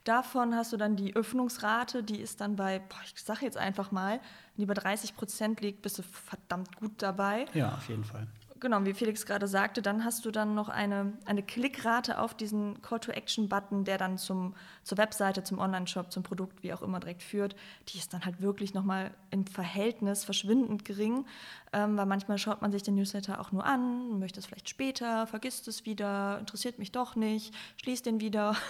Davon 0.03 0.53
hast 0.53 0.73
du 0.73 0.77
dann 0.77 0.97
die 0.97 1.15
Öffnungsrate, 1.15 2.03
die 2.03 2.19
ist 2.19 2.41
dann 2.41 2.57
bei, 2.57 2.79
boah, 2.79 2.99
ich 3.05 3.23
sage 3.23 3.45
jetzt 3.45 3.57
einfach 3.57 3.93
mal, 3.93 4.19
wenn 4.55 4.63
die 4.63 4.65
bei 4.65 4.73
30 4.73 5.15
Prozent 5.15 5.61
liegt, 5.61 5.81
bist 5.81 5.97
du 5.97 6.03
verdammt 6.03 6.75
gut 6.75 6.91
dabei. 6.97 7.45
Ja, 7.53 7.75
auf 7.75 7.87
jeden 7.87 8.03
Fall 8.03 8.27
genau, 8.61 8.85
wie 8.85 8.93
Felix 8.93 9.25
gerade 9.25 9.47
sagte, 9.47 9.81
dann 9.81 10.05
hast 10.05 10.23
du 10.23 10.31
dann 10.31 10.55
noch 10.55 10.69
eine, 10.69 11.11
eine 11.25 11.43
Klickrate 11.43 12.19
auf 12.19 12.33
diesen 12.33 12.81
Call-to-Action-Button, 12.81 13.83
der 13.83 13.97
dann 13.97 14.17
zum, 14.17 14.55
zur 14.83 14.97
Webseite, 14.97 15.43
zum 15.43 15.59
Online-Shop, 15.59 16.11
zum 16.11 16.23
Produkt, 16.23 16.63
wie 16.63 16.71
auch 16.73 16.81
immer 16.81 16.99
direkt 16.99 17.23
führt. 17.23 17.55
Die 17.89 17.97
ist 17.97 18.13
dann 18.13 18.23
halt 18.23 18.41
wirklich 18.41 18.73
nochmal 18.73 19.11
im 19.31 19.45
Verhältnis 19.45 20.23
verschwindend 20.23 20.85
gering, 20.85 21.25
ähm, 21.73 21.97
weil 21.97 22.05
manchmal 22.05 22.37
schaut 22.37 22.61
man 22.61 22.71
sich 22.71 22.83
den 22.83 22.95
Newsletter 22.95 23.41
auch 23.41 23.51
nur 23.51 23.65
an, 23.65 24.19
möchte 24.19 24.39
es 24.39 24.45
vielleicht 24.45 24.69
später, 24.69 25.27
vergisst 25.27 25.67
es 25.67 25.85
wieder, 25.85 26.37
interessiert 26.39 26.79
mich 26.79 26.91
doch 26.91 27.15
nicht, 27.17 27.53
schließt 27.81 28.05
den 28.05 28.21
wieder. 28.21 28.55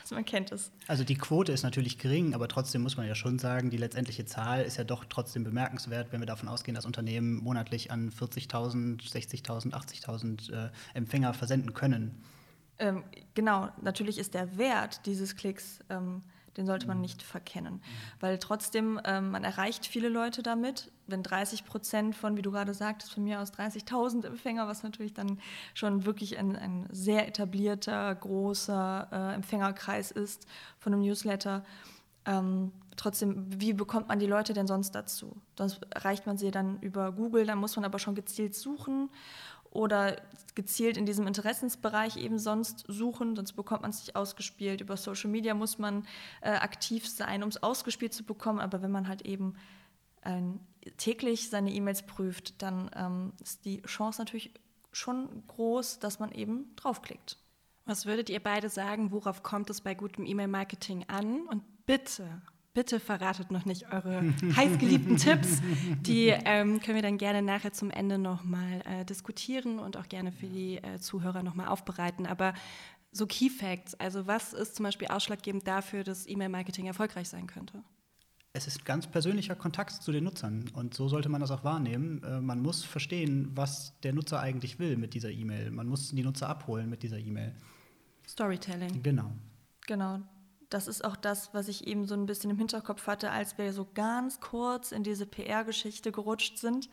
Also 0.00 0.14
man 0.14 0.24
kennt 0.24 0.52
es. 0.52 0.70
Also 0.86 1.04
die 1.04 1.16
Quote 1.16 1.52
ist 1.52 1.62
natürlich 1.62 1.98
gering, 1.98 2.34
aber 2.34 2.48
trotzdem 2.48 2.82
muss 2.82 2.96
man 2.96 3.06
ja 3.06 3.14
schon 3.14 3.38
sagen, 3.38 3.70
die 3.70 3.76
letztendliche 3.76 4.24
Zahl 4.24 4.62
ist 4.62 4.76
ja 4.76 4.84
doch 4.84 5.04
trotzdem 5.04 5.44
bemerkenswert, 5.44 6.12
wenn 6.12 6.20
wir 6.20 6.26
davon 6.26 6.48
ausgehen, 6.48 6.74
dass 6.74 6.86
Unternehmen 6.86 7.36
monatlich 7.36 7.90
an 7.90 8.10
40.000, 8.10 9.02
60.000, 9.02 9.72
80.000 9.72 10.52
äh, 10.52 10.70
Empfänger 10.94 11.34
versenden 11.34 11.74
können. 11.74 12.22
Ähm, 12.78 13.04
genau, 13.34 13.68
natürlich 13.80 14.18
ist 14.18 14.34
der 14.34 14.58
Wert 14.58 15.06
dieses 15.06 15.36
Klicks 15.36 15.80
ähm, 15.88 16.22
den 16.56 16.66
sollte 16.66 16.86
man 16.86 17.00
nicht 17.00 17.22
verkennen. 17.22 17.82
Weil 18.20 18.38
trotzdem, 18.38 19.00
ähm, 19.04 19.30
man 19.30 19.44
erreicht 19.44 19.86
viele 19.86 20.08
Leute 20.08 20.42
damit. 20.42 20.90
Wenn 21.06 21.22
30 21.22 21.64
Prozent 21.64 22.16
von, 22.16 22.36
wie 22.36 22.42
du 22.42 22.50
gerade 22.50 22.74
sagtest, 22.74 23.12
von 23.12 23.24
mir 23.24 23.40
aus 23.40 23.52
30.000 23.52 24.26
Empfänger, 24.26 24.66
was 24.68 24.82
natürlich 24.82 25.14
dann 25.14 25.38
schon 25.74 26.06
wirklich 26.06 26.38
ein, 26.38 26.56
ein 26.56 26.86
sehr 26.90 27.28
etablierter, 27.28 28.14
großer 28.14 29.08
äh, 29.12 29.34
Empfängerkreis 29.34 30.10
ist 30.10 30.46
von 30.78 30.92
einem 30.92 31.02
Newsletter, 31.02 31.64
ähm, 32.26 32.72
trotzdem, 32.96 33.46
wie 33.60 33.72
bekommt 33.72 34.08
man 34.08 34.18
die 34.18 34.26
Leute 34.26 34.54
denn 34.54 34.66
sonst 34.66 34.92
dazu? 34.92 35.36
Sonst 35.58 35.80
erreicht 35.90 36.26
man 36.26 36.38
sie 36.38 36.50
dann 36.50 36.78
über 36.80 37.12
Google, 37.12 37.44
dann 37.44 37.58
muss 37.58 37.76
man 37.76 37.84
aber 37.84 37.98
schon 37.98 38.14
gezielt 38.14 38.54
suchen 38.54 39.10
oder 39.74 40.16
gezielt 40.54 40.96
in 40.96 41.04
diesem 41.04 41.26
Interessensbereich 41.26 42.16
eben 42.16 42.38
sonst 42.38 42.84
suchen, 42.88 43.36
sonst 43.36 43.52
bekommt 43.52 43.82
man 43.82 43.90
es 43.90 44.00
nicht 44.00 44.16
ausgespielt. 44.16 44.80
Über 44.80 44.96
Social 44.96 45.30
Media 45.30 45.52
muss 45.52 45.78
man 45.78 46.06
äh, 46.40 46.52
aktiv 46.52 47.08
sein, 47.08 47.42
um 47.42 47.48
es 47.48 47.62
ausgespielt 47.62 48.14
zu 48.14 48.24
bekommen, 48.24 48.60
aber 48.60 48.80
wenn 48.80 48.92
man 48.92 49.08
halt 49.08 49.22
eben 49.22 49.56
äh, 50.22 50.40
täglich 50.96 51.50
seine 51.50 51.72
E-Mails 51.72 52.06
prüft, 52.06 52.62
dann 52.62 52.90
ähm, 52.94 53.32
ist 53.42 53.64
die 53.64 53.82
Chance 53.82 54.20
natürlich 54.20 54.54
schon 54.92 55.44
groß, 55.48 55.98
dass 55.98 56.20
man 56.20 56.30
eben 56.30 56.74
draufklickt. 56.76 57.36
Was 57.84 58.06
würdet 58.06 58.30
ihr 58.30 58.40
beide 58.40 58.70
sagen, 58.70 59.10
worauf 59.10 59.42
kommt 59.42 59.68
es 59.70 59.80
bei 59.80 59.94
gutem 59.94 60.24
E-Mail-Marketing 60.24 61.04
an? 61.08 61.46
Und 61.48 61.62
bitte 61.84 62.42
bitte 62.74 63.00
verratet 63.00 63.50
noch 63.50 63.64
nicht 63.64 63.92
eure 63.92 64.22
heißgeliebten 64.56 65.16
Tipps. 65.16 65.62
Die 66.00 66.28
ähm, 66.28 66.80
können 66.80 66.96
wir 66.96 67.02
dann 67.02 67.18
gerne 67.18 67.40
nachher 67.40 67.72
zum 67.72 67.90
Ende 67.90 68.18
nochmal 68.18 68.82
äh, 68.84 69.04
diskutieren 69.04 69.78
und 69.78 69.96
auch 69.96 70.08
gerne 70.08 70.32
für 70.32 70.46
die 70.46 70.78
äh, 70.78 70.98
Zuhörer 70.98 71.42
nochmal 71.42 71.68
aufbereiten. 71.68 72.26
Aber 72.26 72.52
so 73.12 73.26
Key 73.26 73.48
Facts? 73.48 73.94
Also 73.94 74.26
was 74.26 74.52
ist 74.52 74.76
zum 74.76 74.84
Beispiel 74.84 75.08
ausschlaggebend 75.08 75.66
dafür, 75.66 76.04
dass 76.04 76.28
E-Mail-Marketing 76.28 76.86
erfolgreich 76.86 77.28
sein 77.28 77.46
könnte? 77.46 77.82
Es 78.52 78.66
ist 78.68 78.84
ganz 78.84 79.08
persönlicher 79.08 79.56
Kontakt 79.56 79.90
zu 79.90 80.12
den 80.12 80.24
Nutzern 80.24 80.70
und 80.74 80.94
so 80.94 81.08
sollte 81.08 81.28
man 81.28 81.40
das 81.40 81.50
auch 81.50 81.64
wahrnehmen. 81.64 82.22
Äh, 82.22 82.40
man 82.40 82.60
muss 82.60 82.84
verstehen, 82.84 83.50
was 83.54 83.98
der 84.02 84.12
Nutzer 84.12 84.40
eigentlich 84.40 84.78
will 84.78 84.96
mit 84.96 85.14
dieser 85.14 85.30
E-Mail. 85.30 85.70
Man 85.70 85.86
muss 85.86 86.10
die 86.10 86.22
Nutzer 86.22 86.48
abholen 86.48 86.90
mit 86.90 87.02
dieser 87.02 87.18
E-Mail. 87.18 87.54
Storytelling. 88.26 89.02
Genau. 89.02 89.32
Genau. 89.86 90.20
Das 90.74 90.88
ist 90.88 91.04
auch 91.04 91.14
das, 91.14 91.54
was 91.54 91.68
ich 91.68 91.86
eben 91.86 92.04
so 92.04 92.14
ein 92.14 92.26
bisschen 92.26 92.50
im 92.50 92.58
Hinterkopf 92.58 93.06
hatte, 93.06 93.30
als 93.30 93.56
wir 93.58 93.72
so 93.72 93.86
ganz 93.94 94.40
kurz 94.40 94.90
in 94.90 95.04
diese 95.04 95.24
PR-Geschichte 95.24 96.10
gerutscht 96.10 96.58
sind. 96.58 96.90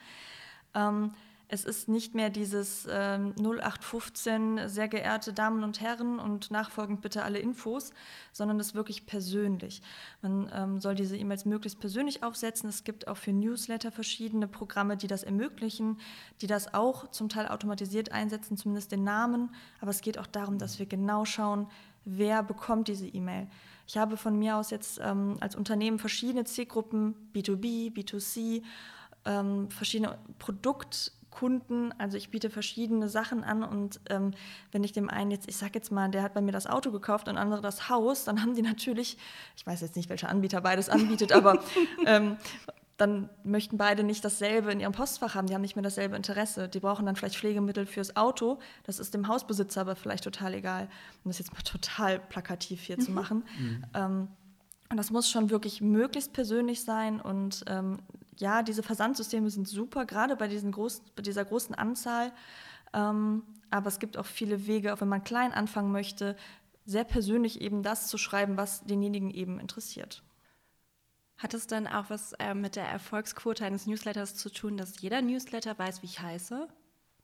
Ähm, 0.75 1.15
es 1.47 1.65
ist 1.65 1.89
nicht 1.89 2.13
mehr 2.13 2.29
dieses 2.29 2.88
ähm, 2.91 3.33
0815, 3.39 4.69
sehr 4.69 4.88
geehrte 4.88 5.33
Damen 5.33 5.63
und 5.63 5.81
Herren 5.81 6.19
und 6.19 6.51
nachfolgend 6.51 7.01
bitte 7.01 7.23
alle 7.23 7.39
Infos, 7.39 7.91
sondern 8.31 8.59
es 8.59 8.67
ist 8.67 8.75
wirklich 8.75 9.07
persönlich. 9.07 9.81
Man 10.21 10.51
ähm, 10.53 10.79
soll 10.79 10.93
diese 10.93 11.17
E-Mails 11.17 11.45
möglichst 11.45 11.79
persönlich 11.79 12.21
aufsetzen. 12.21 12.69
Es 12.69 12.83
gibt 12.83 13.07
auch 13.07 13.17
für 13.17 13.33
Newsletter 13.33 13.91
verschiedene 13.91 14.47
Programme, 14.47 14.95
die 14.95 15.07
das 15.07 15.23
ermöglichen, 15.23 16.00
die 16.41 16.47
das 16.47 16.75
auch 16.75 17.09
zum 17.09 17.29
Teil 17.29 17.47
automatisiert 17.47 18.11
einsetzen, 18.11 18.57
zumindest 18.57 18.91
den 18.91 19.03
Namen. 19.03 19.50
Aber 19.79 19.89
es 19.89 20.01
geht 20.01 20.19
auch 20.19 20.27
darum, 20.27 20.59
dass 20.59 20.77
wir 20.77 20.85
genau 20.85 21.25
schauen, 21.25 21.67
wer 22.05 22.43
bekommt 22.43 22.88
diese 22.88 23.07
E-Mail. 23.07 23.47
Ich 23.91 23.98
habe 23.98 24.15
von 24.15 24.39
mir 24.39 24.55
aus 24.55 24.69
jetzt 24.69 25.01
ähm, 25.03 25.36
als 25.41 25.53
Unternehmen 25.53 26.00
verschiedene 26.00 26.45
Zielgruppen, 26.45 27.13
B2B, 27.36 27.91
B2C, 27.93 28.63
ähm, 29.25 29.69
verschiedene 29.69 30.17
Produkt- 30.39 31.12
Kunden, 31.29 31.93
also 31.98 32.17
ich 32.17 32.29
biete 32.29 32.50
verschiedene 32.50 33.07
Sachen 33.07 33.45
an 33.45 33.63
und 33.63 34.01
ähm, 34.10 34.31
wenn 34.74 34.83
ich 34.83 34.91
dem 34.91 35.10
einen 35.10 35.31
jetzt, 35.31 35.48
ich 35.48 35.55
sag 35.55 35.74
jetzt 35.75 35.89
mal, 35.89 36.12
der 36.12 36.24
hat 36.24 36.33
bei 36.33 36.41
mir 36.41 36.51
das 36.51 36.67
Auto 36.67 36.91
gekauft 36.91 37.29
und 37.29 37.38
andere 37.38 37.62
das 37.62 37.88
Haus, 37.88 38.25
dann 38.25 38.41
haben 38.41 38.53
die 38.53 38.62
natürlich, 38.62 39.17
ich 39.55 39.65
weiß 39.65 39.79
jetzt 39.79 39.95
nicht, 39.95 40.10
welcher 40.10 40.27
Anbieter 40.27 40.60
beides 40.60 40.89
anbietet, 40.89 41.31
aber 41.31 41.63
ähm, 42.05 42.36
dann 43.01 43.31
möchten 43.43 43.77
beide 43.77 44.03
nicht 44.03 44.24
dasselbe 44.24 44.72
in 44.72 44.79
ihrem 44.79 44.91
Postfach 44.91 45.34
haben, 45.34 45.48
die 45.48 45.55
haben 45.55 45.62
nicht 45.62 45.75
mehr 45.75 45.81
dasselbe 45.81 46.15
Interesse. 46.15 46.70
Die 46.70 46.79
brauchen 46.79 47.08
dann 47.08 47.15
vielleicht 47.15 47.36
Pflegemittel 47.36 47.88
fürs 47.88 48.15
Auto, 48.15 48.60
das 48.84 49.00
ist 49.00 49.15
dem 49.15 49.27
Hausbesitzer 49.27 49.81
aber 49.81 49.96
vielleicht 49.96 50.24
total 50.24 50.53
egal. 50.53 50.88
Um 51.24 51.31
das 51.31 51.39
jetzt 51.39 51.51
mal 51.51 51.62
total 51.65 52.20
plakativ 52.20 52.84
hier 52.84 53.00
zu 53.00 53.12
machen. 53.12 53.43
Mhm. 53.58 53.86
Ähm, 53.96 54.27
und 54.91 54.98
das 54.98 55.10
muss 55.10 55.31
schon 55.31 55.50
wirklich 55.50 55.81
möglichst 55.81 56.31
persönlich 56.34 56.84
sein 56.84 57.20
und 57.20 57.63
ähm, 57.67 57.98
ja, 58.38 58.62
diese 58.62 58.84
Versandsysteme 58.84 59.50
sind 59.50 59.67
super, 59.67 60.05
gerade 60.05 60.36
bei, 60.36 60.48
diesen 60.48 60.72
groß, 60.72 61.01
bei 61.15 61.24
dieser 61.24 61.43
großen 61.43 61.74
Anzahl. 61.74 62.31
Ähm, 62.93 63.41
aber 63.72 63.88
es 63.88 63.98
gibt 63.98 64.17
auch 64.17 64.25
viele 64.25 64.67
Wege, 64.67 64.93
auch 64.93 65.01
wenn 65.01 65.08
man 65.08 65.24
klein 65.24 65.53
anfangen 65.53 65.91
möchte, 65.91 66.36
sehr 66.86 67.03
persönlich 67.03 67.62
eben 67.62 67.81
das 67.81 68.08
zu 68.08 68.20
schreiben, 68.20 68.58
was 68.58 68.84
denjenigen 68.84 69.31
eben 69.31 69.60
interessiert. 69.60 70.22
Hat 71.41 71.55
es 71.55 71.65
dann 71.65 71.88
auch 71.88 72.12
was 72.12 72.33
äh, 72.33 72.53
mit 72.53 72.75
der 72.75 72.86
Erfolgsquote 72.86 73.65
eines 73.65 73.88
Newsletters 73.88 74.36
zu 74.36 74.51
tun, 74.51 74.77
dass 74.77 75.01
jeder 75.01 75.24
Newsletter 75.24 75.77
weiß, 75.77 76.03
wie 76.03 76.05
ich 76.05 76.19
heiße? 76.19 76.67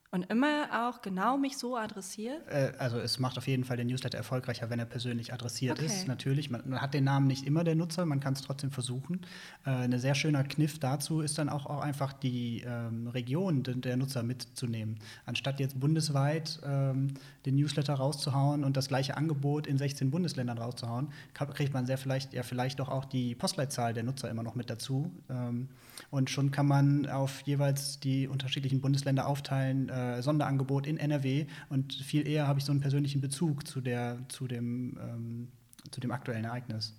Und 0.09 0.23
immer 0.31 0.87
auch 0.87 1.01
genau 1.01 1.37
mich 1.37 1.57
so 1.57 1.75
adressiert? 1.75 2.47
Äh, 2.47 2.71
also 2.77 2.97
es 2.97 3.19
macht 3.19 3.37
auf 3.37 3.45
jeden 3.45 3.65
Fall 3.65 3.75
den 3.75 3.87
Newsletter 3.87 4.17
erfolgreicher, 4.17 4.69
wenn 4.69 4.79
er 4.79 4.85
persönlich 4.85 5.33
adressiert 5.33 5.79
okay. 5.79 5.85
ist. 5.85 6.07
Natürlich, 6.07 6.49
man, 6.49 6.61
man, 6.65 6.81
hat 6.81 6.93
den 6.93 7.03
Namen 7.03 7.27
nicht 7.27 7.45
immer 7.45 7.65
der 7.65 7.75
Nutzer, 7.75 8.05
man 8.05 8.21
kann 8.21 8.31
es 8.31 8.41
trotzdem 8.41 8.71
versuchen. 8.71 9.25
Äh, 9.65 9.71
ein 9.71 9.99
sehr 9.99 10.15
schöner 10.15 10.45
Kniff 10.45 10.79
dazu 10.79 11.19
ist 11.19 11.37
dann 11.37 11.49
auch, 11.49 11.65
auch 11.65 11.81
einfach 11.81 12.13
die 12.13 12.63
ähm, 12.65 13.07
Region 13.09 13.63
de, 13.63 13.75
der 13.75 13.97
Nutzer 13.97 14.23
mitzunehmen. 14.23 14.97
Anstatt 15.25 15.59
jetzt 15.59 15.77
bundesweit 15.77 16.61
ähm, 16.65 17.13
den 17.45 17.55
Newsletter 17.55 17.95
rauszuhauen 17.95 18.63
und 18.63 18.77
das 18.77 18.87
gleiche 18.87 19.17
Angebot 19.17 19.67
in 19.67 19.77
16 19.77 20.09
Bundesländern 20.09 20.57
rauszuhauen, 20.57 21.09
kriegt 21.33 21.73
man 21.73 21.85
sehr 21.85 21.97
vielleicht, 21.97 22.31
ja 22.33 22.43
vielleicht 22.43 22.79
doch 22.79 22.87
auch 22.87 23.03
die 23.03 23.35
Postleitzahl 23.35 23.93
der 23.93 24.03
Nutzer 24.03 24.29
immer 24.29 24.43
noch 24.43 24.55
mit 24.55 24.69
dazu. 24.69 25.11
Ähm, 25.29 25.67
und 26.09 26.29
schon 26.29 26.51
kann 26.51 26.67
man 26.67 27.07
auf 27.07 27.41
jeweils 27.41 27.99
die 27.99 28.27
unterschiedlichen 28.27 28.81
Bundesländer 28.81 29.27
aufteilen, 29.27 29.89
äh, 29.89 30.21
Sonderangebot 30.21 30.87
in 30.87 30.97
NRW. 30.97 31.47
Und 31.69 31.93
viel 31.93 32.27
eher 32.27 32.47
habe 32.47 32.59
ich 32.59 32.65
so 32.65 32.71
einen 32.71 32.81
persönlichen 32.81 33.21
Bezug 33.21 33.67
zu, 33.67 33.81
der, 33.81 34.19
zu, 34.29 34.47
dem, 34.47 34.97
ähm, 35.01 35.47
zu 35.91 35.99
dem 35.99 36.11
aktuellen 36.11 36.45
Ereignis. 36.45 36.93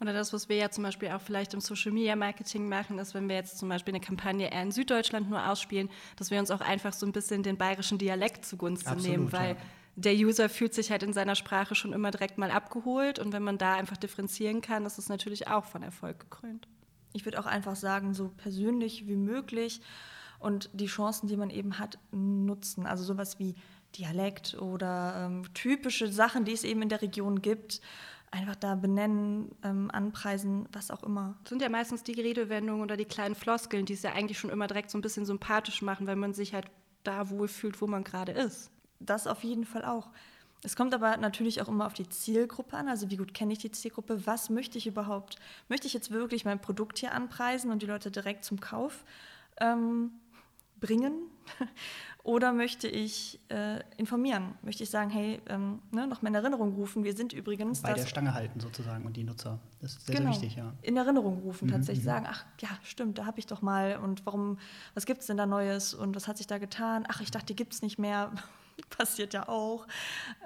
Oder 0.00 0.12
das, 0.12 0.32
was 0.32 0.48
wir 0.48 0.56
ja 0.56 0.68
zum 0.70 0.82
Beispiel 0.82 1.10
auch 1.10 1.20
vielleicht 1.20 1.54
im 1.54 1.60
Social 1.60 1.92
Media 1.92 2.16
Marketing 2.16 2.68
machen, 2.68 2.98
ist, 2.98 3.14
wenn 3.14 3.28
wir 3.28 3.36
jetzt 3.36 3.58
zum 3.58 3.68
Beispiel 3.68 3.94
eine 3.94 4.04
Kampagne 4.04 4.52
eher 4.52 4.62
in 4.62 4.72
Süddeutschland 4.72 5.30
nur 5.30 5.48
ausspielen, 5.48 5.88
dass 6.16 6.32
wir 6.32 6.40
uns 6.40 6.50
auch 6.50 6.60
einfach 6.60 6.92
so 6.92 7.06
ein 7.06 7.12
bisschen 7.12 7.44
den 7.44 7.56
bayerischen 7.56 7.98
Dialekt 7.98 8.44
zugunsten 8.44 8.88
Absolut, 8.88 9.10
nehmen, 9.10 9.32
weil 9.32 9.50
ja. 9.50 9.56
der 9.94 10.14
User 10.14 10.48
fühlt 10.48 10.74
sich 10.74 10.90
halt 10.90 11.04
in 11.04 11.12
seiner 11.12 11.36
Sprache 11.36 11.76
schon 11.76 11.92
immer 11.92 12.10
direkt 12.10 12.36
mal 12.36 12.50
abgeholt 12.50 13.20
und 13.20 13.32
wenn 13.32 13.44
man 13.44 13.58
da 13.58 13.74
einfach 13.74 13.96
differenzieren 13.96 14.60
kann, 14.60 14.86
ist 14.86 14.98
es 14.98 15.08
natürlich 15.08 15.46
auch 15.46 15.66
von 15.66 15.84
Erfolg 15.84 16.18
gekrönt 16.18 16.66
ich 17.12 17.24
würde 17.24 17.38
auch 17.40 17.46
einfach 17.46 17.76
sagen, 17.76 18.14
so 18.14 18.30
persönlich 18.36 19.06
wie 19.06 19.16
möglich 19.16 19.80
und 20.38 20.70
die 20.72 20.86
Chancen, 20.86 21.28
die 21.28 21.36
man 21.36 21.50
eben 21.50 21.78
hat, 21.78 21.98
nutzen. 22.10 22.86
Also 22.86 23.04
sowas 23.04 23.38
wie 23.38 23.54
Dialekt 23.96 24.54
oder 24.60 25.26
ähm, 25.26 25.44
typische 25.54 26.08
Sachen, 26.08 26.44
die 26.44 26.52
es 26.52 26.64
eben 26.64 26.82
in 26.82 26.88
der 26.88 27.02
Region 27.02 27.42
gibt, 27.42 27.80
einfach 28.30 28.56
da 28.56 28.74
benennen, 28.74 29.54
ähm, 29.62 29.90
anpreisen, 29.92 30.66
was 30.72 30.90
auch 30.90 31.02
immer. 31.02 31.36
Das 31.42 31.50
sind 31.50 31.62
ja 31.62 31.68
meistens 31.68 32.02
die 32.02 32.18
Redewendungen 32.18 32.82
oder 32.82 32.96
die 32.96 33.04
kleinen 33.04 33.34
Floskeln, 33.34 33.84
die 33.84 33.92
es 33.92 34.02
ja 34.02 34.12
eigentlich 34.12 34.38
schon 34.38 34.50
immer 34.50 34.66
direkt 34.66 34.90
so 34.90 34.98
ein 34.98 35.02
bisschen 35.02 35.26
sympathisch 35.26 35.82
machen, 35.82 36.06
weil 36.06 36.16
man 36.16 36.32
sich 36.32 36.54
halt 36.54 36.66
da 37.04 37.28
wohlfühlt, 37.28 37.80
wo 37.80 37.86
man 37.86 38.04
gerade 38.04 38.32
ist. 38.32 38.70
Das 39.00 39.26
auf 39.26 39.44
jeden 39.44 39.64
Fall 39.64 39.84
auch. 39.84 40.08
Es 40.64 40.76
kommt 40.76 40.94
aber 40.94 41.16
natürlich 41.16 41.60
auch 41.60 41.68
immer 41.68 41.86
auf 41.86 41.94
die 41.94 42.08
Zielgruppe 42.08 42.76
an. 42.76 42.88
Also 42.88 43.10
wie 43.10 43.16
gut 43.16 43.34
kenne 43.34 43.52
ich 43.52 43.58
die 43.58 43.72
Zielgruppe? 43.72 44.26
Was 44.26 44.48
möchte 44.48 44.78
ich 44.78 44.86
überhaupt? 44.86 45.36
Möchte 45.68 45.86
ich 45.88 45.92
jetzt 45.92 46.12
wirklich 46.12 46.44
mein 46.44 46.60
Produkt 46.60 46.98
hier 46.98 47.12
anpreisen 47.12 47.70
und 47.72 47.82
die 47.82 47.86
Leute 47.86 48.10
direkt 48.10 48.44
zum 48.44 48.60
Kauf 48.60 49.04
ähm, 49.60 50.12
bringen? 50.78 51.14
Oder 52.24 52.52
möchte 52.52 52.86
ich 52.86 53.40
äh, 53.48 53.80
informieren? 53.96 54.54
Möchte 54.62 54.84
ich 54.84 54.90
sagen, 54.90 55.10
hey, 55.10 55.40
ähm, 55.48 55.80
ne, 55.90 56.06
noch 56.06 56.22
mal 56.22 56.28
in 56.28 56.36
Erinnerung 56.36 56.72
rufen, 56.74 57.02
wir 57.02 57.16
sind 57.16 57.32
übrigens. 57.32 57.82
Bei 57.82 57.94
der 57.94 58.06
Stange 58.06 58.32
halten 58.32 58.60
sozusagen 58.60 59.04
und 59.04 59.16
die 59.16 59.24
Nutzer. 59.24 59.58
Das 59.80 59.94
ist 59.94 60.06
sehr, 60.06 60.14
genau, 60.14 60.32
sehr 60.32 60.42
wichtig, 60.42 60.56
ja. 60.56 60.72
In 60.82 60.96
Erinnerung 60.96 61.40
rufen, 61.40 61.66
mhm, 61.66 61.72
tatsächlich 61.72 62.04
mhm. 62.04 62.10
sagen, 62.10 62.26
ach 62.28 62.44
ja, 62.60 62.68
stimmt, 62.84 63.18
da 63.18 63.26
habe 63.26 63.40
ich 63.40 63.46
doch 63.46 63.60
mal 63.60 63.96
und 63.96 64.24
warum, 64.24 64.58
was 64.94 65.04
gibt 65.04 65.22
es 65.22 65.26
denn 65.26 65.36
da 65.36 65.46
Neues 65.46 65.94
und 65.94 66.14
was 66.14 66.28
hat 66.28 66.36
sich 66.36 66.46
da 66.46 66.58
getan? 66.58 67.04
Ach, 67.08 67.20
ich 67.20 67.32
dachte, 67.32 67.46
die 67.46 67.56
gibt 67.56 67.72
es 67.72 67.82
nicht 67.82 67.98
mehr. 67.98 68.30
passiert 68.90 69.34
ja 69.34 69.48
auch. 69.48 69.86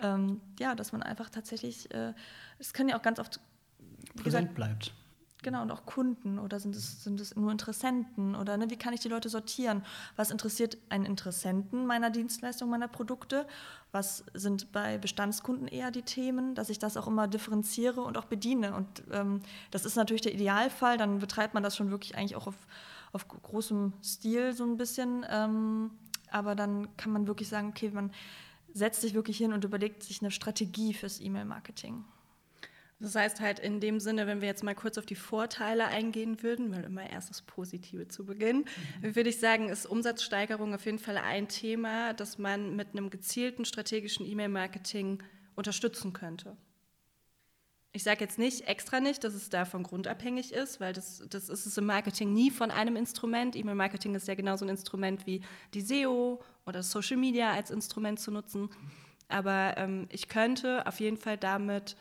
Ähm, 0.03 0.41
ja, 0.59 0.75
dass 0.75 0.93
man 0.93 1.03
einfach 1.03 1.31
tatsächlich, 1.31 1.93
äh, 1.95 2.13
es 2.59 2.71
äh, 2.71 2.73
können 2.73 2.89
ja 2.89 2.99
auch 2.99 3.03
ganz 3.03 3.19
oft 3.19 3.41
präsent 4.17 4.55
bleibt. 4.55 4.93
Genau, 5.47 5.63
und 5.63 5.71
auch 5.71 5.87
Kunden 5.87 6.41
oder 6.41 6.59
sind 6.59 6.75
es, 6.75 7.05
sind 7.05 7.21
es 7.21 7.37
nur 7.37 7.53
Interessenten 7.53 8.35
oder 8.35 8.57
ne, 8.57 8.69
wie 8.69 8.77
kann 8.77 8.93
ich 8.95 8.99
die 8.99 9.09
Leute 9.09 9.29
sortieren? 9.29 9.85
Was 10.17 10.33
interessiert 10.33 10.77
einen 10.89 11.05
Interessenten 11.05 11.87
meiner 11.87 12.11
Dienstleistung, 12.11 12.69
meiner 12.69 12.89
Produkte? 12.89 13.47
Was 13.93 14.25
sind 14.35 14.73
bei 14.73 14.99
Bestandskunden 14.99 15.69
eher 15.69 15.93
die 15.93 16.03
Themen, 16.03 16.57
dass 16.57 16.69
ich 16.69 16.81
das 16.81 16.97
auch 16.97 17.07
immer 17.07 17.29
differenziere 17.29 18.01
und 18.01 18.19
auch 18.19 18.25
bediene? 18.25 18.75
Und 18.75 19.05
ähm, 19.13 19.41
das 19.71 19.85
ist 19.85 19.95
natürlich 19.95 20.23
der 20.23 20.35
Idealfall, 20.35 20.97
dann 20.97 21.21
betreibt 21.21 21.55
man 21.55 21.63
das 21.63 21.77
schon 21.77 21.93
wirklich 21.93 22.17
eigentlich 22.17 22.35
auch 22.35 22.49
auf, 22.49 22.67
auf 23.13 23.29
großem 23.29 23.93
Stil 24.03 24.53
so 24.53 24.65
ein 24.65 24.77
bisschen. 24.77 25.25
Ähm, 25.31 25.93
aber 26.37 26.55
dann 26.55 26.95
kann 26.99 27.13
man 27.13 27.27
wirklich 27.27 27.49
sagen, 27.49 27.69
okay, 27.69 27.91
man 27.91 28.13
setzt 28.73 29.01
sich 29.01 29.15
wirklich 29.15 29.39
hin 29.39 29.55
und 29.55 29.65
überlegt 29.65 30.03
sich 30.03 30.21
eine 30.21 30.31
Strategie 30.31 30.93
fürs 30.93 31.19
E-Mail-Marketing. 31.19 32.05
Das 32.99 33.15
heißt 33.15 33.41
halt 33.41 33.59
in 33.59 33.81
dem 33.81 34.01
Sinne, 34.01 34.27
wenn 34.27 34.41
wir 34.41 34.49
jetzt 34.49 34.63
mal 34.63 34.75
kurz 34.75 34.99
auf 34.99 35.07
die 35.07 35.17
Vorteile 35.17 35.87
eingehen 35.87 36.43
würden, 36.43 36.75
weil 36.75 36.85
immer 36.85 37.09
erst 37.09 37.31
das 37.31 37.43
Positive 37.43 38.09
zu 38.09 38.25
Beginn, 38.25 38.65
mhm. 39.01 39.15
würde 39.17 39.31
ich 39.31 39.39
sagen, 39.39 39.71
ist 39.71 39.87
Umsatzsteigerung 39.87 40.75
auf 40.75 40.85
jeden 40.85 40.99
Fall 40.99 41.17
ein 41.17 41.49
Thema, 41.49 42.13
das 42.13 42.39
man 42.39 42.77
mit 42.77 42.89
einem 42.91 43.11
gezielten 43.11 43.65
strategischen 43.65 44.27
E-Mail-Marketing 44.27 45.23
unterstützen 45.55 46.13
könnte. 46.13 46.57
Ich 47.97 48.03
sage 48.03 48.21
jetzt 48.21 48.39
nicht 48.39 48.69
extra 48.69 49.01
nicht, 49.01 49.25
dass 49.25 49.33
es 49.33 49.49
davon 49.49 49.83
grundabhängig 49.83 50.53
ist, 50.53 50.81
weil 50.81 50.93
das, 50.93 51.25
das 51.31 51.49
ist 51.49 51.65
es 51.65 51.79
im 51.79 51.87
Marketing 51.87 52.35
nie 52.35 52.51
von 52.51 52.71
einem 52.71 52.95
Instrument. 52.95 53.57
E-Mail-Marketing 53.57 54.15
ist 54.15 54.29
ja 54.29 54.35
genauso 54.35 54.67
ein 54.67 54.69
Instrument 54.69 55.27
wie 55.27 55.41
die 55.73 55.81
SEO 55.81 56.43
oder 56.67 56.83
Social 56.83 57.17
Media 57.17 57.53
als 57.53 57.71
Instrument 57.71 58.21
zu 58.21 58.31
nutzen. 58.31 58.69
Aber 59.29 59.79
ähm, 59.79 60.09
ich 60.11 60.29
könnte 60.29 60.87
auf 60.87 61.01
jeden 61.01 61.17
Fall 61.17 61.39
damit 61.39 61.97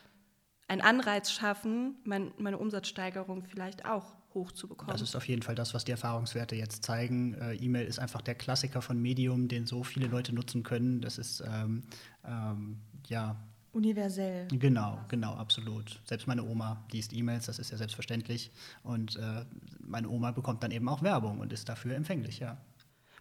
einen 0.68 0.82
Anreiz 0.82 1.32
schaffen, 1.32 1.96
mein, 2.04 2.30
meine 2.36 2.58
Umsatzsteigerung 2.58 3.44
vielleicht 3.44 3.86
auch 3.86 4.16
hochzubekommen. 4.34 4.92
Das 4.92 5.00
ist 5.00 5.16
auf 5.16 5.26
jeden 5.26 5.40
Fall 5.40 5.54
das, 5.54 5.72
was 5.72 5.86
die 5.86 5.92
Erfahrungswerte 5.92 6.56
jetzt 6.56 6.84
zeigen. 6.84 7.32
Äh, 7.40 7.54
E-Mail 7.54 7.86
ist 7.86 8.00
einfach 8.00 8.20
der 8.20 8.34
Klassiker 8.34 8.82
von 8.82 9.00
Medium, 9.00 9.48
den 9.48 9.64
so 9.64 9.82
viele 9.82 10.08
Leute 10.08 10.34
nutzen 10.34 10.62
können. 10.62 11.00
Das 11.00 11.16
ist 11.16 11.40
ähm, 11.40 11.84
ähm, 12.22 12.82
ja 13.08 13.42
universell. 13.76 14.48
Genau, 14.48 14.98
genau, 15.08 15.34
absolut. 15.34 16.00
Selbst 16.04 16.26
meine 16.26 16.42
Oma 16.42 16.84
liest 16.90 17.12
E-Mails, 17.12 17.46
das 17.46 17.58
ist 17.58 17.70
ja 17.70 17.76
selbstverständlich. 17.76 18.50
Und 18.82 19.16
äh, 19.16 19.44
meine 19.80 20.08
Oma 20.08 20.32
bekommt 20.32 20.62
dann 20.62 20.70
eben 20.70 20.88
auch 20.88 21.02
Werbung 21.02 21.40
und 21.40 21.52
ist 21.52 21.68
dafür 21.68 21.94
empfänglich, 21.94 22.40
ja. 22.40 22.56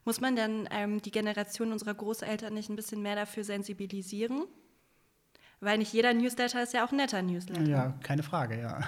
Muss 0.05 0.21
man 0.21 0.35
dann 0.35 0.67
ähm, 0.71 1.01
die 1.01 1.11
Generation 1.11 1.71
unserer 1.71 1.93
Großeltern 1.93 2.53
nicht 2.53 2.69
ein 2.69 2.75
bisschen 2.75 3.01
mehr 3.01 3.15
dafür 3.15 3.43
sensibilisieren? 3.43 4.43
Weil 5.61 5.77
nicht 5.77 5.93
jeder 5.93 6.13
Newsletter 6.13 6.61
ist 6.61 6.73
ja 6.73 6.85
auch 6.85 6.91
ein 6.91 6.97
netter 6.97 7.21
Newsletter. 7.21 7.63
Ja, 7.63 7.93
keine 8.03 8.23
Frage, 8.23 8.59
ja. 8.59 8.79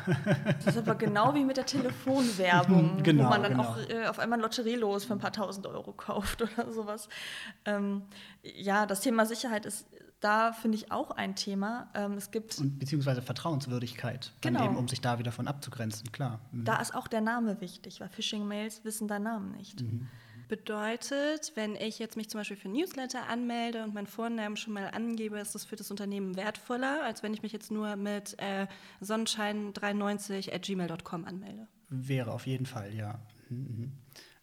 Das 0.63 0.75
ist 0.75 0.77
aber 0.77 0.95
genau 0.95 1.33
wie 1.33 1.43
mit 1.43 1.57
der 1.57 1.65
Telefonwerbung, 1.65 2.97
Genau, 3.03 3.25
wo 3.25 3.29
man 3.29 3.41
dann 3.41 3.53
genau. 3.53 3.63
auch 3.63 3.77
äh, 3.89 4.05
auf 4.05 4.19
einmal 4.19 4.38
ein 4.38 4.41
Lotterielos 4.43 5.05
für 5.05 5.13
ein 5.13 5.19
paar 5.19 5.31
tausend 5.31 5.65
Euro 5.65 5.93
kauft 5.93 6.41
oder 6.59 6.71
sowas. 6.71 7.09
Ähm, 7.65 8.03
ja, 8.43 8.86
das 8.86 9.00
Thema 9.00 9.25
Sicherheit 9.25 9.65
ist 9.65 9.88
da, 10.19 10.51
finde 10.53 10.77
ich, 10.77 10.91
auch 10.91 11.12
ein 11.12 11.36
Thema. 11.36 11.89
Ähm, 11.93 12.13
es 12.13 12.31
gibt, 12.31 12.57
Und 12.59 12.79
beziehungsweise 12.79 13.21
Vertrauenswürdigkeit, 13.21 14.33
Genau. 14.41 14.65
eben, 14.65 14.75
um 14.77 14.88
sich 14.88 15.01
da 15.01 15.19
wieder 15.19 15.31
von 15.31 15.47
abzugrenzen, 15.47 16.12
klar. 16.12 16.39
Mhm. 16.51 16.65
da 16.65 16.81
ist 16.81 16.95
auch 16.95 17.07
der 17.07 17.21
Name 17.21 17.62
wichtig, 17.62 18.01
weil 18.01 18.09
Phishing-Mails 18.09 18.83
wissen 18.83 19.07
deinen 19.07 19.24
Namen 19.24 19.51
nicht. 19.51 19.83
Bedeutet, 20.47 21.51
wenn 21.55 21.75
ich 21.75 22.00
jetzt 22.00 22.15
mich 22.15 22.29
zum 22.29 22.39
Beispiel 22.39 22.55
für 22.55 22.69
Newsletter 22.69 23.27
anmelde 23.29 23.83
und 23.83 23.93
meinen 23.93 24.07
Vornamen 24.07 24.55
schon 24.55 24.74
mal 24.74 24.89
angebe, 24.91 25.38
ist 25.39 25.53
das 25.55 25.65
für 25.65 25.75
das 25.75 25.91
Unternehmen 25.91 26.38
wertvoller, 26.38 27.03
als 27.03 27.21
wenn 27.21 27.33
ich 27.33 27.41
mich 27.43 27.51
jetzt 27.51 27.69
nur 27.69 27.97
mit 27.97 28.36
äh, 28.39 28.65
sonnenschein93 29.03 30.53
at 30.53 30.62
gmail.com 30.63 31.25
anmelde. 31.25 31.67
Wäre 31.89 32.31
auf 32.31 32.47
jeden 32.47 32.65
Fall, 32.65 32.93
ja. 32.93 33.19
Mhm, 33.50 33.57
mhm. 33.57 33.91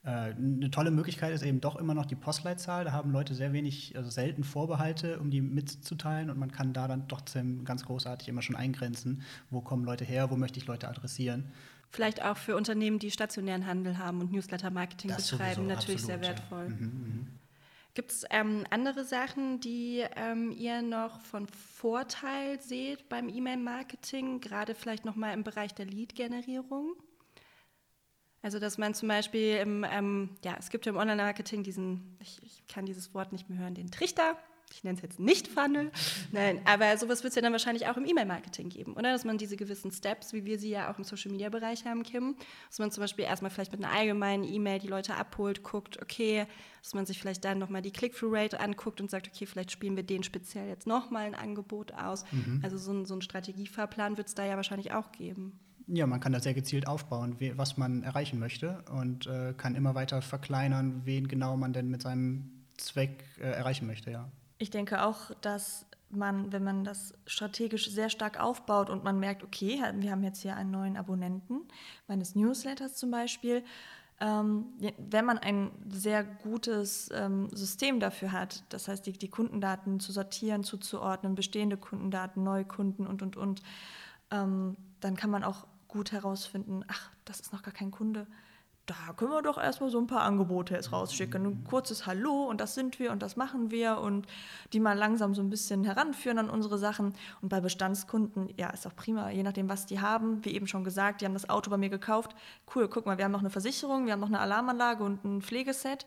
Eine 0.07 0.71
tolle 0.71 0.91
Möglichkeit 0.91 1.33
ist 1.33 1.43
eben 1.43 1.63
doch 1.63 1.77
immer 1.77 1.95
noch 1.95 2.05
die 2.05 2.15
Postleitzahl. 2.15 2.85
Da 2.85 2.93
haben 2.93 3.11
Leute 3.11 3.35
sehr 3.35 3.55
wenig, 3.55 3.97
also 3.97 4.11
selten 4.11 4.45
Vorbehalte, 4.45 5.19
um 5.19 5.31
die 5.31 5.41
mitzuteilen 5.41 6.29
und 6.29 6.39
man 6.39 6.53
kann 6.53 6.75
da 6.75 6.87
dann 6.87 7.09
trotzdem 7.09 7.65
ganz 7.65 7.87
großartig 7.87 8.29
immer 8.29 8.43
schon 8.43 8.55
eingrenzen, 8.55 9.23
wo 9.49 9.63
kommen 9.63 9.83
Leute 9.83 10.05
her, 10.05 10.31
wo 10.31 10.37
möchte 10.37 10.59
ich 10.59 10.67
Leute 10.67 10.89
adressieren. 10.89 11.51
Vielleicht 11.89 12.23
auch 12.23 12.37
für 12.37 12.55
Unternehmen, 12.55 12.99
die 12.99 13.11
stationären 13.11 13.67
Handel 13.67 13.97
haben 13.97 14.21
und 14.21 14.31
Newsletter-Marketing 14.31 15.11
betreiben, 15.11 15.55
sowieso, 15.55 15.63
natürlich 15.63 16.03
sehr 16.03 16.17
absolut, 16.17 16.39
ja. 16.39 16.43
wertvoll. 16.43 16.69
Mhm, 16.69 16.87
mhm. 16.87 17.27
Gibt 17.95 18.11
es 18.11 18.25
ähm, 18.31 18.65
andere 18.71 19.05
Sachen, 19.05 19.61
die 19.61 20.05
ähm, 20.17 20.51
ihr 20.51 20.83
noch 20.83 21.21
von 21.21 21.47
Vorteil 21.47 22.61
seht 22.61 23.09
beim 23.09 23.29
E-Mail-Marketing, 23.29 24.41
gerade 24.41 24.75
vielleicht 24.75 25.05
nochmal 25.05 25.33
im 25.33 25.45
Bereich 25.45 25.73
der 25.75 25.87
Lead-Generierung? 25.87 26.95
Also, 28.45 28.59
dass 28.59 28.77
man 28.77 28.93
zum 28.93 29.09
Beispiel 29.09 29.57
im, 29.57 29.87
ähm, 29.91 30.29
ja, 30.45 30.55
es 30.59 30.69
gibt 30.69 30.85
ja 30.85 30.93
im 30.93 30.99
Online-Marketing 30.99 31.63
diesen, 31.63 32.15
ich, 32.21 32.43
ich 32.43 32.67
kann 32.69 32.85
dieses 32.85 33.15
Wort 33.15 33.33
nicht 33.33 33.49
mehr 33.49 33.59
hören, 33.59 33.75
den 33.75 33.91
Trichter. 33.91 34.37
Ich 34.71 34.85
nenne 34.85 34.97
es 34.97 35.03
jetzt 35.03 35.19
nicht 35.19 35.49
Funnel. 35.49 35.91
Nein, 36.31 36.61
aber 36.67 36.95
sowas 36.99 37.23
wird 37.23 37.31
es 37.31 37.37
ja 37.37 37.43
dann 37.43 37.53
wahrscheinlich 37.53 37.87
auch 37.87 37.97
im 37.97 38.05
E-Mail-Marketing 38.05 38.69
geben, 38.69 38.95
oder? 38.95 39.13
Dass 39.13 39.25
man 39.25 39.39
diese 39.39 39.57
gewissen 39.57 39.91
Steps, 39.93 40.35
wie 40.35 40.45
wir 40.45 40.59
sie 40.59 40.69
ja 40.69 40.93
auch 40.93 40.99
im 40.99 41.05
Social-Media-Bereich 41.05 41.87
haben, 41.87 42.03
Kim, 42.03 42.37
dass 42.69 42.81
man 42.81 42.91
zum 42.91 43.01
Beispiel 43.01 43.25
erstmal 43.25 43.51
vielleicht 43.51 43.73
mit 43.73 43.83
einer 43.83 43.95
allgemeinen 43.95 44.45
E-Mail 44.45 44.79
die 44.79 44.89
Leute 44.89 45.15
abholt, 45.15 45.63
guckt, 45.63 46.03
okay, 46.03 46.47
dass 46.83 46.93
man 46.93 47.07
sich 47.07 47.19
vielleicht 47.19 47.47
dann 47.47 47.59
nochmal 47.59 47.81
die 47.81 47.93
Click-Through-Rate 47.93 48.61
anguckt 48.61 49.01
und 49.01 49.11
sagt, 49.11 49.27
okay, 49.27 49.47
vielleicht 49.47 49.71
spielen 49.71 49.97
wir 49.97 50.03
den 50.03 50.23
speziell 50.23 50.69
jetzt 50.69 50.87
nochmal 50.87 51.25
ein 51.25 51.35
Angebot 51.35 51.95
aus. 51.95 52.27
Also 52.63 52.77
so 52.77 52.93
ein, 52.93 53.07
so 53.07 53.15
ein 53.15 53.23
Strategiefahrplan 53.23 54.19
wird 54.19 54.29
es 54.29 54.35
da 54.35 54.45
ja 54.45 54.57
wahrscheinlich 54.57 54.93
auch 54.93 55.13
geben. 55.13 55.59
Ja, 55.87 56.07
man 56.07 56.21
kann 56.21 56.33
da 56.33 56.41
sehr 56.41 56.55
gezielt 56.55 56.87
aufbauen, 56.87 57.37
was 57.57 57.77
man 57.77 58.03
erreichen 58.03 58.39
möchte 58.39 58.83
und 58.91 59.27
äh, 59.27 59.53
kann 59.57 59.75
immer 59.75 59.95
weiter 59.95 60.23
verkleinern, 60.23 61.03
wen 61.05 61.29
genau 61.29 61.57
man 61.57 61.73
denn 61.73 61.91
mit 61.91 62.03
seinem 62.03 62.51
Zweck 62.79 63.25
äh, 63.39 63.51
erreichen 63.51 63.87
möchte, 63.87 64.11
ja. 64.11 64.31
Ich 64.59 64.71
denke 64.71 65.05
auch, 65.05 65.33
dass 65.41 65.87
man, 66.11 66.53
wenn 66.53 66.65
man 66.65 66.85
das 66.85 67.13
strategisch 67.27 67.91
sehr 67.91 68.09
stark 68.09 68.41
aufbaut 68.41 68.89
und 68.89 69.05
man 69.05 69.19
merkt, 69.19 69.43
okay, 69.43 69.81
wir 69.97 70.11
haben 70.11 70.23
jetzt 70.23 70.43
hier 70.43 70.57
einen 70.57 70.71
neuen 70.71 70.97
Abonnenten 70.97 71.63
meines 72.07 72.35
Newsletters 72.35 72.95
zum 72.95 73.11
Beispiel, 73.11 73.65
ähm, 74.21 74.67
wenn 74.97 75.25
man 75.25 75.39
ein 75.39 75.73
sehr 75.91 76.23
gutes 76.23 77.11
ähm, 77.13 77.49
System 77.51 77.99
dafür 77.99 78.31
hat, 78.31 78.63
das 78.69 78.87
heißt, 78.87 79.05
die, 79.07 79.13
die 79.13 79.29
Kundendaten 79.29 79.99
zu 79.99 80.13
sortieren, 80.13 80.63
zuzuordnen, 80.63 81.35
bestehende 81.35 81.77
Kundendaten, 81.77 82.45
neue 82.45 82.65
Kunden 82.65 83.07
und, 83.07 83.23
und, 83.23 83.37
und, 83.37 83.63
ähm, 84.31 84.77
dann 85.01 85.17
kann 85.17 85.31
man 85.31 85.43
auch 85.43 85.67
gut 85.95 86.13
herausfinden, 86.13 86.85
ach, 86.89 87.11
das 87.25 87.41
ist 87.41 87.53
noch 87.53 87.63
gar 87.63 87.73
kein 87.73 87.91
Kunde. 87.93 88.27
Da 88.85 89.15
können 89.17 89.31
wir 89.31 89.41
doch 89.41 89.57
erstmal 89.57 89.89
so 89.89 89.99
ein 89.99 90.07
paar 90.07 90.23
Angebote 90.23 90.75
jetzt 90.75 90.93
rausschicken. 90.93 91.47
Ein 91.47 91.65
kurzes 91.65 92.05
Hallo 92.05 92.45
und 92.45 92.61
das 92.61 92.75
sind 92.75 92.99
wir 92.99 93.13
und 93.13 93.23
das 93.23 93.37
machen 93.37 93.71
wir 93.71 93.99
und 93.99 94.27
die 94.75 94.81
mal 94.81 94.99
langsam 94.99 95.35
so 95.35 95.41
ein 95.41 95.49
bisschen 95.49 95.85
heranführen 95.85 96.39
an 96.39 96.51
unsere 96.51 96.77
Sachen. 96.77 97.15
Und 97.41 97.49
bei 97.49 97.63
Bestandskunden, 97.63 98.53
ja, 98.59 98.69
ist 98.71 98.87
auch 98.87 98.95
prima, 98.95 99.31
je 99.31 99.43
nachdem, 99.43 99.71
was 99.71 99.87
die 99.87 100.01
haben. 100.01 100.45
Wie 100.45 100.51
eben 100.51 100.67
schon 100.67 100.85
gesagt, 100.85 101.23
die 101.23 101.25
haben 101.25 101.33
das 101.33 101.49
Auto 101.49 101.71
bei 101.71 101.79
mir 101.79 101.89
gekauft. 101.89 102.35
Cool, 102.75 102.89
guck 102.89 103.07
mal, 103.07 103.17
wir 103.17 103.25
haben 103.25 103.33
noch 103.33 103.41
eine 103.41 103.49
Versicherung, 103.49 104.05
wir 104.05 104.13
haben 104.13 104.21
noch 104.21 104.29
eine 104.29 104.41
Alarmanlage 104.41 105.03
und 105.03 105.25
ein 105.25 105.41
Pflegeset. 105.41 106.05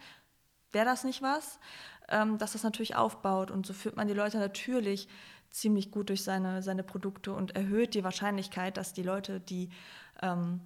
Wäre 0.72 0.86
das 0.86 1.04
nicht 1.04 1.24
was? 1.24 1.60
Ähm, 2.10 2.38
dass 2.38 2.52
das 2.52 2.62
natürlich 2.62 2.96
aufbaut 2.96 3.50
und 3.50 3.66
so 3.66 3.74
führt 3.74 3.96
man 3.96 4.08
die 4.08 4.14
Leute 4.14 4.38
natürlich 4.38 5.08
ziemlich 5.52 5.92
gut 5.92 6.10
durch 6.10 6.24
seine, 6.24 6.62
seine 6.62 6.84
Produkte 6.84 7.34
und 7.34 7.56
erhöht 7.56 7.94
die 7.94 8.04
Wahrscheinlichkeit, 8.04 8.78
dass 8.78 8.94
die 8.94 9.04
Leute, 9.04 9.40
die 9.40 9.70
ähm, 10.22 10.62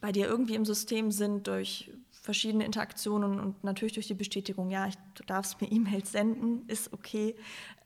bei 0.00 0.12
dir 0.12 0.26
irgendwie 0.26 0.54
im 0.54 0.64
System 0.64 1.10
sind 1.10 1.46
durch 1.46 1.90
verschiedene 2.10 2.64
Interaktionen 2.64 3.40
und 3.40 3.64
natürlich 3.64 3.94
durch 3.94 4.06
die 4.06 4.14
Bestätigung, 4.14 4.70
ja, 4.70 4.86
ich, 4.86 4.94
du 5.14 5.24
darfst 5.24 5.60
mir 5.60 5.66
E-Mails 5.72 6.12
senden, 6.12 6.66
ist 6.68 6.92
okay, 6.92 7.34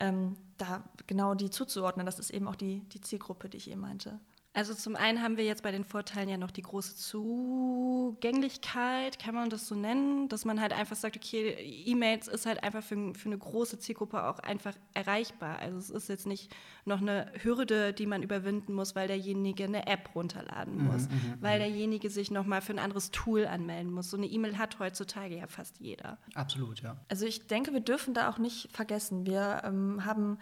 ähm, 0.00 0.36
da 0.58 0.84
genau 1.06 1.34
die 1.34 1.50
zuzuordnen. 1.50 2.06
Das 2.06 2.18
ist 2.18 2.30
eben 2.30 2.48
auch 2.48 2.56
die, 2.56 2.80
die 2.92 3.00
Zielgruppe, 3.00 3.48
die 3.48 3.56
ich 3.58 3.70
eben 3.70 3.80
meinte. 3.80 4.18
Also 4.56 4.72
zum 4.72 4.96
einen 4.96 5.22
haben 5.22 5.36
wir 5.36 5.44
jetzt 5.44 5.62
bei 5.62 5.70
den 5.70 5.84
Vorteilen 5.84 6.30
ja 6.30 6.38
noch 6.38 6.50
die 6.50 6.62
große 6.62 6.96
Zugänglichkeit, 6.96 9.18
kann 9.18 9.34
man 9.34 9.50
das 9.50 9.68
so 9.68 9.74
nennen, 9.74 10.30
dass 10.30 10.46
man 10.46 10.62
halt 10.62 10.72
einfach 10.72 10.96
sagt, 10.96 11.14
okay, 11.14 11.54
E-Mails 11.84 12.26
ist 12.26 12.46
halt 12.46 12.62
einfach 12.62 12.82
für, 12.82 13.12
für 13.12 13.26
eine 13.26 13.36
große 13.36 13.78
Zielgruppe 13.78 14.24
auch 14.24 14.38
einfach 14.38 14.72
erreichbar. 14.94 15.58
Also 15.58 15.76
es 15.76 15.90
ist 15.90 16.08
jetzt 16.08 16.26
nicht 16.26 16.56
noch 16.86 17.02
eine 17.02 17.30
Hürde, 17.42 17.92
die 17.92 18.06
man 18.06 18.22
überwinden 18.22 18.72
muss, 18.72 18.94
weil 18.94 19.08
derjenige 19.08 19.64
eine 19.64 19.86
App 19.88 20.14
runterladen 20.14 20.86
muss, 20.86 21.06
weil 21.40 21.58
derjenige 21.58 22.08
sich 22.08 22.30
nochmal 22.30 22.62
für 22.62 22.72
ein 22.72 22.78
anderes 22.78 23.10
Tool 23.10 23.46
anmelden 23.46 23.92
muss. 23.92 24.08
So 24.08 24.16
eine 24.16 24.24
E-Mail 24.24 24.56
hat 24.56 24.78
heutzutage 24.78 25.36
ja 25.36 25.48
fast 25.48 25.80
jeder. 25.80 26.16
Absolut, 26.34 26.80
ja. 26.80 26.96
Also 27.10 27.26
ich 27.26 27.46
denke, 27.46 27.74
wir 27.74 27.80
dürfen 27.80 28.14
da 28.14 28.30
auch 28.30 28.38
nicht 28.38 28.74
vergessen. 28.74 29.26
Wir 29.26 29.60
ähm, 29.66 30.06
haben 30.06 30.38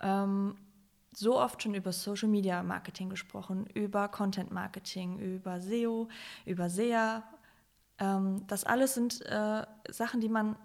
ähm, 0.00 0.54
so 1.14 1.38
oft 1.38 1.62
schon 1.62 1.74
über 1.74 1.92
Social 1.92 2.28
Media 2.28 2.62
Marketing 2.62 3.10
gesprochen, 3.10 3.66
über 3.74 4.08
Content 4.08 4.50
Marketing, 4.50 5.18
über 5.18 5.60
SEO, 5.60 6.08
über 6.46 6.70
SEA. 6.70 7.22
Ähm, 7.98 8.44
das 8.46 8.64
alles 8.64 8.94
sind 8.94 9.20
äh, 9.26 9.66
Sachen, 9.88 10.20
die 10.20 10.28
man 10.28 10.56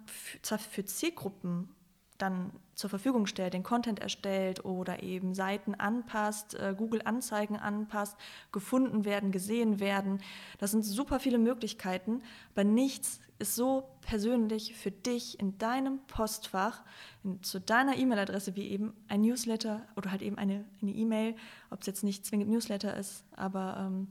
zwar 0.42 0.58
für 0.58 0.84
Zielgruppen 0.84 1.74
dann 2.18 2.52
zur 2.74 2.90
Verfügung 2.90 3.26
stellt, 3.26 3.54
den 3.54 3.62
Content 3.62 4.00
erstellt 4.00 4.64
oder 4.64 5.02
eben 5.02 5.34
Seiten 5.34 5.74
anpasst, 5.74 6.54
äh, 6.54 6.74
Google 6.76 7.02
Anzeigen 7.04 7.56
anpasst, 7.56 8.16
gefunden 8.52 9.04
werden, 9.04 9.32
gesehen 9.32 9.80
werden. 9.80 10.20
Das 10.58 10.72
sind 10.72 10.84
super 10.84 11.20
viele 11.20 11.38
Möglichkeiten, 11.38 12.22
aber 12.54 12.64
nichts 12.64 13.20
ist 13.38 13.54
so 13.54 13.88
persönlich 14.00 14.74
für 14.74 14.90
dich 14.90 15.38
in 15.38 15.58
deinem 15.58 16.00
Postfach, 16.06 16.82
in, 17.24 17.42
zu 17.42 17.60
deiner 17.60 17.96
E-Mail-Adresse 17.96 18.56
wie 18.56 18.68
eben 18.68 18.92
ein 19.08 19.20
Newsletter 19.22 19.82
oder 19.96 20.10
halt 20.10 20.22
eben 20.22 20.38
eine 20.38 20.64
E-Mail, 20.82 21.36
ob 21.70 21.80
es 21.80 21.86
jetzt 21.86 22.04
nicht 22.04 22.26
zwingend 22.26 22.50
Newsletter 22.50 22.96
ist, 22.96 23.24
aber 23.36 23.76
ähm, 23.78 24.08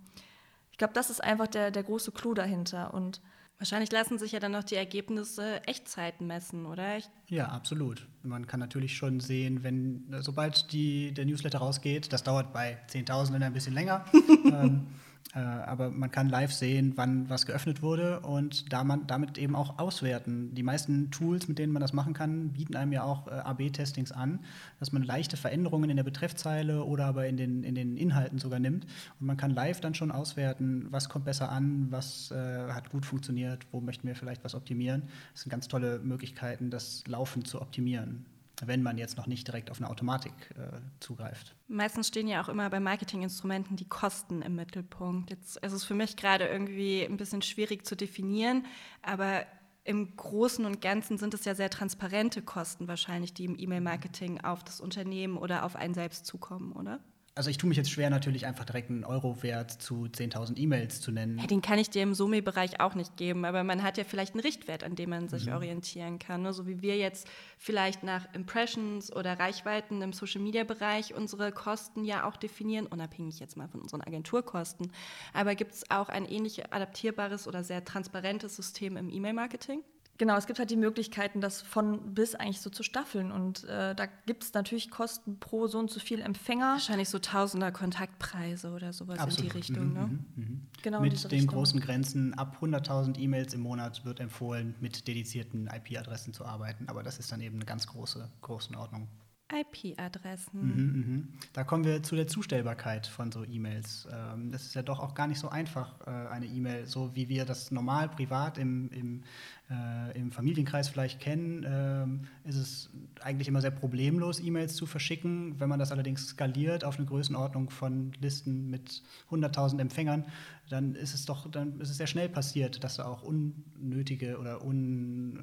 ich 0.77 0.77
glaube, 0.77 0.93
das 0.93 1.09
ist 1.09 1.23
einfach 1.23 1.47
der, 1.47 1.71
der 1.71 1.81
große 1.81 2.11
Clou 2.11 2.35
dahinter 2.35 2.93
und 2.93 3.19
Wahrscheinlich 3.59 3.91
lassen 3.91 4.19
sich 4.19 4.33
ja 4.33 4.39
dann 4.39 4.51
noch 4.51 4.63
die 4.63 4.75
Ergebnisse 4.75 5.65
Echtzeiten 5.65 6.27
messen, 6.27 6.67
oder? 6.67 6.99
Ja, 7.27 7.47
absolut. 7.47 8.07
Man 8.21 8.45
kann 8.45 8.59
natürlich 8.59 8.95
schon 8.95 9.19
sehen, 9.19 9.63
wenn, 9.63 10.13
äh, 10.13 10.21
sobald 10.21 10.71
die, 10.71 11.11
der 11.11 11.25
Newsletter 11.25 11.57
rausgeht, 11.57 12.13
das 12.13 12.23
dauert 12.23 12.53
bei 12.53 12.77
Zehntausenden 12.87 13.41
ein 13.41 13.53
bisschen 13.53 13.73
länger, 13.73 14.05
ähm, 14.13 14.51
äh, 14.53 15.06
aber 15.33 15.91
man 15.91 16.09
kann 16.09 16.29
live 16.29 16.53
sehen, 16.53 16.93
wann 16.95 17.29
was 17.29 17.45
geöffnet 17.45 17.81
wurde 17.81 18.21
und 18.21 18.71
da 18.71 18.83
man, 18.83 19.07
damit 19.07 19.37
eben 19.37 19.55
auch 19.55 19.77
auswerten. 19.77 20.55
Die 20.55 20.63
meisten 20.63 21.11
Tools, 21.11 21.47
mit 21.47 21.59
denen 21.59 21.73
man 21.73 21.81
das 21.81 21.93
machen 21.93 22.13
kann, 22.13 22.53
bieten 22.53 22.75
einem 22.75 22.93
ja 22.93 23.03
auch 23.03 23.27
äh, 23.27 23.31
AB-Testings 23.31 24.11
an, 24.11 24.39
dass 24.79 24.91
man 24.91 25.03
leichte 25.03 25.35
Veränderungen 25.37 25.89
in 25.89 25.97
der 25.97 26.03
Betreffzeile 26.03 26.83
oder 26.83 27.05
aber 27.05 27.27
in 27.27 27.37
den, 27.37 27.63
in 27.63 27.75
den 27.75 27.97
Inhalten 27.97 28.39
sogar 28.39 28.59
nimmt. 28.59 28.85
Und 29.19 29.27
man 29.27 29.37
kann 29.37 29.51
live 29.51 29.81
dann 29.81 29.93
schon 29.93 30.11
auswerten, 30.11 30.87
was 30.91 31.09
kommt 31.09 31.25
besser 31.25 31.51
an, 31.51 31.87
was 31.89 32.31
äh, 32.31 32.71
hat 32.71 32.89
gut 32.89 33.05
funktioniert, 33.05 33.67
wo 33.71 33.81
möchten 33.81 34.07
wir 34.07 34.15
vielleicht 34.15 34.43
was 34.43 34.55
optimieren. 34.55 35.03
Das 35.33 35.43
sind 35.43 35.49
ganz 35.49 35.67
tolle 35.67 35.99
Möglichkeiten, 35.99 36.69
das 36.69 37.03
laufend 37.05 37.47
zu 37.47 37.61
optimieren, 37.61 38.25
wenn 38.65 38.81
man 38.81 38.97
jetzt 38.97 39.17
noch 39.17 39.27
nicht 39.27 39.47
direkt 39.47 39.69
auf 39.69 39.77
eine 39.77 39.89
Automatik 39.89 40.33
äh, 40.57 40.79
zugreift. 40.99 41.55
meistens 41.67 42.07
stehen 42.07 42.27
ja 42.27 42.41
auch 42.41 42.49
immer 42.49 42.69
bei 42.69 42.79
Marketinginstrumenten 42.79 43.75
die 43.75 43.87
Kosten 43.87 44.41
im 44.41 44.55
Mittelpunkt. 44.55 45.29
Jetzt 45.29 45.57
ist 45.57 45.73
es 45.73 45.83
für 45.83 45.93
mich 45.93 46.15
gerade 46.15 46.47
irgendwie 46.47 47.03
ein 47.03 47.17
bisschen 47.17 47.41
schwierig 47.41 47.85
zu 47.85 47.95
definieren, 47.95 48.65
aber 49.01 49.45
im 49.83 50.17
Großen 50.17 50.65
und 50.65 50.81
Ganzen 50.81 51.17
sind 51.17 51.33
es 51.33 51.45
ja 51.45 51.55
sehr 51.55 51.69
transparente 51.69 52.41
Kosten 52.41 52.87
wahrscheinlich, 52.87 53.33
die 53.33 53.45
im 53.45 53.57
E-Mail-Marketing 53.57 54.41
auf 54.41 54.63
das 54.63 54.81
Unternehmen 54.81 55.37
oder 55.37 55.63
auf 55.63 55.75
einen 55.75 55.93
selbst 55.93 56.25
zukommen, 56.25 56.73
oder? 56.73 56.99
Also 57.37 57.49
ich 57.49 57.57
tue 57.57 57.67
mich 57.69 57.77
jetzt 57.77 57.91
schwer, 57.91 58.09
natürlich 58.09 58.45
einfach 58.45 58.65
direkt 58.65 58.89
einen 58.89 59.03
Euro-Wert 59.03 59.71
zu 59.71 60.05
10.000 60.05 60.57
E-Mails 60.57 61.01
zu 61.01 61.11
nennen. 61.11 61.37
Ja, 61.37 61.45
den 61.45 61.61
kann 61.61 61.77
ich 61.77 61.89
dir 61.89 62.01
im 62.01 62.13
Sumi-Bereich 62.13 62.79
auch 62.81 62.95
nicht 62.95 63.15
geben, 63.15 63.45
aber 63.45 63.63
man 63.63 63.83
hat 63.83 63.97
ja 63.97 64.03
vielleicht 64.03 64.33
einen 64.33 64.41
Richtwert, 64.41 64.83
an 64.83 64.95
dem 64.95 65.11
man 65.11 65.29
sich 65.29 65.45
mhm. 65.45 65.53
orientieren 65.53 66.19
kann. 66.19 66.41
Ne? 66.41 66.51
So 66.51 66.67
wie 66.67 66.81
wir 66.81 66.97
jetzt 66.97 67.27
vielleicht 67.57 68.03
nach 68.03 68.33
Impressions 68.33 69.15
oder 69.15 69.39
Reichweiten 69.39 70.01
im 70.01 70.13
Social-Media-Bereich 70.13 71.13
unsere 71.13 71.51
Kosten 71.51 72.03
ja 72.03 72.27
auch 72.27 72.35
definieren, 72.35 72.87
unabhängig 72.87 73.39
jetzt 73.39 73.55
mal 73.55 73.67
von 73.67 73.81
unseren 73.81 74.01
Agenturkosten. 74.01 74.91
Aber 75.33 75.55
gibt 75.55 75.73
es 75.73 75.91
auch 75.91 76.09
ein 76.09 76.25
ähnlich 76.25 76.73
adaptierbares 76.73 77.47
oder 77.47 77.63
sehr 77.63 77.85
transparentes 77.85 78.55
System 78.55 78.97
im 78.97 79.09
E-Mail-Marketing? 79.09 79.83
Genau, 80.17 80.35
es 80.35 80.47
gibt 80.47 80.57
halt 80.57 80.71
die 80.71 80.77
Möglichkeiten, 80.77 81.41
das 81.41 81.61
von 81.61 82.15
bis 82.15 82.33
eigentlich 82.33 82.61
so 82.61 82.69
zu 82.69 82.81
staffeln. 82.81 83.31
Und 83.31 83.65
äh, 83.65 83.93
da 83.93 84.07
gibt 84.25 84.43
es 84.43 84.53
natürlich 84.53 84.89
Kosten 84.89 85.39
pro 85.39 85.67
so 85.67 85.77
und 85.77 85.91
so 85.91 85.99
viel 85.99 86.21
Empfänger. 86.21 86.73
Wahrscheinlich 86.73 87.09
so 87.09 87.19
Tausender 87.19 87.71
Kontaktpreise 87.71 88.71
oder 88.71 88.93
sowas 88.93 89.19
Absolut. 89.19 89.39
in 89.39 89.45
die 89.45 89.57
Richtung. 89.57 89.93
Ne? 89.93 89.99
Mhm, 89.99 90.25
mhm, 90.35 90.43
mhm. 90.43 90.67
Genau 90.81 91.01
mit 91.01 91.23
den 91.23 91.29
Richtung. 91.29 91.47
großen 91.47 91.79
Grenzen 91.79 92.33
ab 92.33 92.57
100.000 92.61 93.19
E-Mails 93.19 93.53
im 93.53 93.61
Monat 93.61 94.05
wird 94.05 94.19
empfohlen, 94.19 94.75
mit 94.79 95.07
dedizierten 95.07 95.67
IP-Adressen 95.67 96.33
zu 96.33 96.45
arbeiten. 96.45 96.89
Aber 96.89 97.03
das 97.03 97.19
ist 97.19 97.31
dann 97.31 97.41
eben 97.41 97.57
eine 97.57 97.65
ganz 97.65 97.85
große 97.85 98.27
Größenordnung. 98.41 99.07
IP-Adressen. 99.53 100.59
Mhm, 100.61 101.15
mh. 101.15 101.23
Da 101.53 101.63
kommen 101.63 101.85
wir 101.85 102.03
zu 102.03 102.15
der 102.15 102.27
Zustellbarkeit 102.27 103.07
von 103.07 103.31
so 103.31 103.43
E-Mails. 103.45 104.07
Ähm, 104.11 104.51
das 104.51 104.65
ist 104.65 104.75
ja 104.75 104.81
doch 104.81 104.99
auch 104.99 105.13
gar 105.13 105.27
nicht 105.27 105.39
so 105.39 105.49
einfach, 105.49 106.01
äh, 106.05 106.09
eine 106.09 106.45
E-Mail, 106.45 106.85
so 106.85 107.15
wie 107.15 107.29
wir 107.29 107.45
das 107.45 107.71
normal 107.71 108.09
privat 108.09 108.57
im, 108.57 108.89
im, 108.91 109.23
äh, 109.69 110.17
im 110.17 110.31
Familienkreis 110.31 110.89
vielleicht 110.89 111.21
kennen, 111.21 111.63
äh, 111.63 112.49
ist 112.49 112.57
es 112.57 112.89
eigentlich 113.21 113.47
immer 113.47 113.61
sehr 113.61 113.71
problemlos, 113.71 114.41
E-Mails 114.41 114.75
zu 114.75 114.85
verschicken. 114.85 115.59
Wenn 115.59 115.69
man 115.69 115.79
das 115.79 115.91
allerdings 115.91 116.27
skaliert 116.27 116.83
auf 116.83 116.97
eine 116.97 117.07
Größenordnung 117.07 117.69
von 117.69 118.11
Listen 118.19 118.69
mit 118.69 119.01
100.000 119.29 119.79
Empfängern, 119.79 120.25
dann 120.69 120.95
ist 120.95 121.13
es 121.13 121.25
doch, 121.25 121.49
dann 121.49 121.79
ist 121.79 121.89
es 121.89 121.97
sehr 121.97 122.07
schnell 122.07 122.27
passiert, 122.27 122.83
dass 122.83 122.97
da 122.97 123.05
auch 123.05 123.23
unnötige 123.23 124.37
oder 124.37 124.65
un 124.65 125.39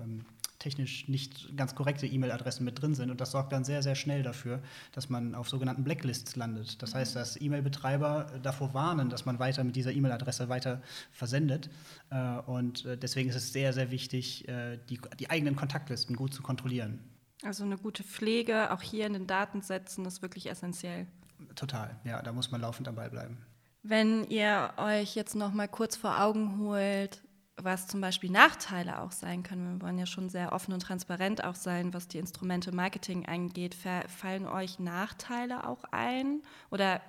ähm, 0.00 0.24
technisch 0.58 1.08
nicht 1.08 1.56
ganz 1.56 1.74
korrekte 1.74 2.06
E-Mail-Adressen 2.06 2.64
mit 2.64 2.80
drin 2.80 2.94
sind. 2.94 3.10
Und 3.10 3.20
das 3.20 3.30
sorgt 3.30 3.52
dann 3.52 3.64
sehr, 3.64 3.82
sehr 3.82 3.94
schnell 3.94 4.22
dafür, 4.22 4.60
dass 4.92 5.08
man 5.08 5.34
auf 5.34 5.48
sogenannten 5.48 5.84
Blacklists 5.84 6.36
landet. 6.36 6.82
Das 6.82 6.94
heißt, 6.94 7.14
dass 7.16 7.40
E-Mail-Betreiber 7.40 8.26
davor 8.42 8.74
warnen, 8.74 9.10
dass 9.10 9.24
man 9.24 9.38
weiter 9.38 9.64
mit 9.64 9.76
dieser 9.76 9.92
E-Mail-Adresse 9.92 10.48
weiter 10.48 10.82
versendet. 11.12 11.70
Äh, 12.10 12.38
und 12.46 12.84
äh, 12.84 12.96
deswegen 12.96 13.30
ist 13.30 13.36
es 13.36 13.52
sehr, 13.52 13.72
sehr 13.72 13.90
wichtig, 13.90 14.48
äh, 14.48 14.78
die, 14.88 15.00
die 15.18 15.30
eigenen 15.30 15.56
Kontaktlisten 15.56 16.16
gut 16.16 16.34
zu 16.34 16.42
kontrollieren. 16.42 16.98
Also 17.42 17.64
eine 17.64 17.78
gute 17.78 18.02
Pflege, 18.02 18.72
auch 18.72 18.82
hier 18.82 19.06
in 19.06 19.12
den 19.12 19.26
Datensätzen, 19.26 20.04
ist 20.06 20.22
wirklich 20.22 20.50
essentiell. 20.50 21.06
Total, 21.54 21.96
ja, 22.04 22.20
da 22.20 22.32
muss 22.32 22.50
man 22.50 22.60
laufend 22.60 22.88
dabei 22.88 23.08
bleiben. 23.08 23.38
Wenn 23.84 24.24
ihr 24.24 24.72
euch 24.76 25.14
jetzt 25.14 25.36
noch 25.36 25.52
mal 25.52 25.68
kurz 25.68 25.96
vor 25.96 26.20
Augen 26.20 26.58
holt, 26.58 27.22
was 27.60 27.86
zum 27.86 28.00
Beispiel 28.00 28.30
Nachteile 28.30 29.00
auch 29.00 29.12
sein 29.12 29.42
können. 29.42 29.78
Wir 29.78 29.86
wollen 29.86 29.98
ja 29.98 30.06
schon 30.06 30.28
sehr 30.28 30.52
offen 30.52 30.72
und 30.72 30.80
transparent 30.80 31.44
auch 31.44 31.54
sein, 31.54 31.92
was 31.94 32.08
die 32.08 32.18
Instrumente 32.18 32.72
Marketing 32.72 33.26
angeht. 33.26 33.74
Fallen 33.74 34.46
euch 34.46 34.78
Nachteile 34.78 35.66
auch 35.66 35.84
ein? 35.90 36.42
Oder 36.70 37.00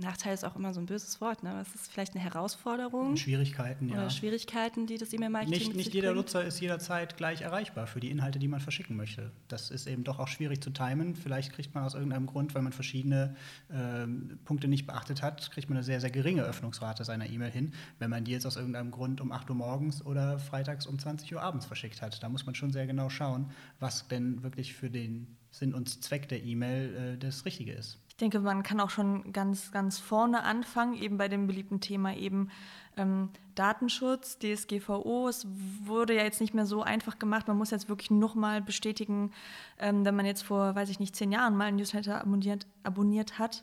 Nachteil 0.00 0.34
ist 0.34 0.44
auch 0.44 0.56
immer 0.56 0.72
so 0.72 0.80
ein 0.80 0.86
böses 0.86 1.20
Wort, 1.20 1.42
ne? 1.42 1.52
Das 1.58 1.74
ist 1.74 1.90
vielleicht 1.90 2.14
eine 2.14 2.22
Herausforderung. 2.22 3.16
Schwierigkeiten, 3.16 3.88
ja. 3.88 3.96
Oder 3.96 4.10
Schwierigkeiten, 4.10 4.86
die 4.86 4.98
das 4.98 5.12
E-Mail-Marketing 5.12 5.58
Nicht, 5.58 5.76
nicht 5.76 5.94
jeder 5.94 6.14
Nutzer 6.14 6.44
ist 6.44 6.60
jederzeit 6.60 7.16
gleich 7.16 7.42
erreichbar 7.42 7.86
für 7.86 8.00
die 8.00 8.10
Inhalte, 8.10 8.38
die 8.38 8.48
man 8.48 8.60
verschicken 8.60 8.96
möchte. 8.96 9.32
Das 9.48 9.70
ist 9.70 9.86
eben 9.86 10.04
doch 10.04 10.18
auch 10.18 10.28
schwierig 10.28 10.62
zu 10.62 10.70
timen. 10.70 11.16
Vielleicht 11.16 11.52
kriegt 11.52 11.74
man 11.74 11.84
aus 11.84 11.94
irgendeinem 11.94 12.26
Grund, 12.26 12.54
weil 12.54 12.62
man 12.62 12.72
verschiedene 12.72 13.36
äh, 13.68 14.06
Punkte 14.44 14.68
nicht 14.68 14.86
beachtet 14.86 15.22
hat, 15.22 15.50
kriegt 15.50 15.68
man 15.68 15.78
eine 15.78 15.84
sehr, 15.84 16.00
sehr 16.00 16.10
geringe 16.10 16.42
Öffnungsrate 16.42 17.04
seiner 17.04 17.28
E-Mail 17.28 17.50
hin, 17.50 17.72
wenn 17.98 18.10
man 18.10 18.24
die 18.24 18.32
jetzt 18.32 18.46
aus 18.46 18.56
irgendeinem 18.56 18.90
Grund 18.90 19.20
um 19.20 19.32
8 19.32 19.50
Uhr 19.50 19.56
morgens 19.56 20.04
oder 20.04 20.38
freitags 20.38 20.86
um 20.86 20.98
20 20.98 21.34
Uhr 21.34 21.42
abends 21.42 21.66
verschickt 21.66 22.02
hat. 22.02 22.22
Da 22.22 22.28
muss 22.28 22.46
man 22.46 22.54
schon 22.54 22.72
sehr 22.72 22.86
genau 22.86 23.10
schauen, 23.10 23.50
was 23.80 24.08
denn 24.08 24.42
wirklich 24.42 24.74
für 24.74 24.90
den 24.90 25.36
Sinn 25.50 25.74
und 25.74 26.04
Zweck 26.04 26.28
der 26.28 26.42
E-Mail 26.44 27.14
äh, 27.14 27.18
das 27.18 27.44
Richtige 27.44 27.72
ist. 27.72 27.98
Ich 28.18 28.20
denke, 28.20 28.40
man 28.40 28.64
kann 28.64 28.80
auch 28.80 28.90
schon 28.90 29.32
ganz, 29.32 29.70
ganz 29.70 30.00
vorne 30.00 30.42
anfangen, 30.42 30.94
eben 30.94 31.18
bei 31.18 31.28
dem 31.28 31.46
beliebten 31.46 31.80
Thema 31.80 32.16
eben 32.16 32.50
ähm, 32.96 33.28
Datenschutz, 33.54 34.40
DSGVO. 34.40 35.28
Es 35.28 35.46
wurde 35.84 36.16
ja 36.16 36.24
jetzt 36.24 36.40
nicht 36.40 36.52
mehr 36.52 36.66
so 36.66 36.82
einfach 36.82 37.20
gemacht. 37.20 37.46
Man 37.46 37.56
muss 37.56 37.70
jetzt 37.70 37.88
wirklich 37.88 38.10
nochmal 38.10 38.60
bestätigen, 38.60 39.30
ähm, 39.78 40.04
wenn 40.04 40.16
man 40.16 40.26
jetzt 40.26 40.42
vor, 40.42 40.74
weiß 40.74 40.88
ich 40.88 40.98
nicht, 40.98 41.14
zehn 41.14 41.30
Jahren 41.30 41.56
mal 41.56 41.66
ein 41.66 41.76
Newsletter 41.76 42.20
abonniert, 42.20 42.66
abonniert 42.82 43.38
hat, 43.38 43.62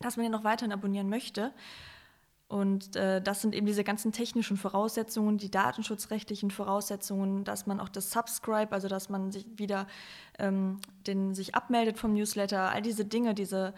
dass 0.00 0.16
man 0.16 0.24
den 0.24 0.32
noch 0.32 0.44
weiterhin 0.44 0.72
abonnieren 0.72 1.10
möchte. 1.10 1.52
Und 2.48 2.94
äh, 2.94 3.20
das 3.20 3.42
sind 3.42 3.54
eben 3.54 3.66
diese 3.66 3.82
ganzen 3.82 4.12
technischen 4.12 4.56
Voraussetzungen, 4.56 5.36
die 5.36 5.50
datenschutzrechtlichen 5.50 6.52
Voraussetzungen, 6.52 7.42
dass 7.42 7.66
man 7.66 7.80
auch 7.80 7.88
das 7.88 8.12
Subscribe, 8.12 8.70
also 8.70 8.86
dass 8.86 9.08
man 9.08 9.32
sich 9.32 9.46
wieder 9.56 9.88
ähm, 10.38 10.78
den, 11.08 11.34
sich 11.34 11.56
abmeldet 11.56 11.98
vom 11.98 12.12
Newsletter, 12.12 12.70
all 12.70 12.82
diese 12.82 13.04
Dinge, 13.04 13.34
diese 13.34 13.74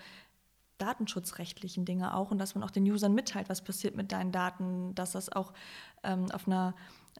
datenschutzrechtlichen 0.76 1.86
Dinge 1.86 2.14
auch 2.14 2.30
und 2.30 2.38
dass 2.38 2.54
man 2.54 2.62
auch 2.62 2.70
den 2.70 2.84
Usern 2.84 3.14
mitteilt, 3.14 3.48
was 3.48 3.62
passiert 3.62 3.96
mit 3.96 4.12
deinen 4.12 4.32
Daten, 4.32 4.94
dass 4.94 5.12
das 5.12 5.32
auch 5.32 5.54
ähm, 6.02 6.30
auf 6.30 6.46
einer 6.46 6.74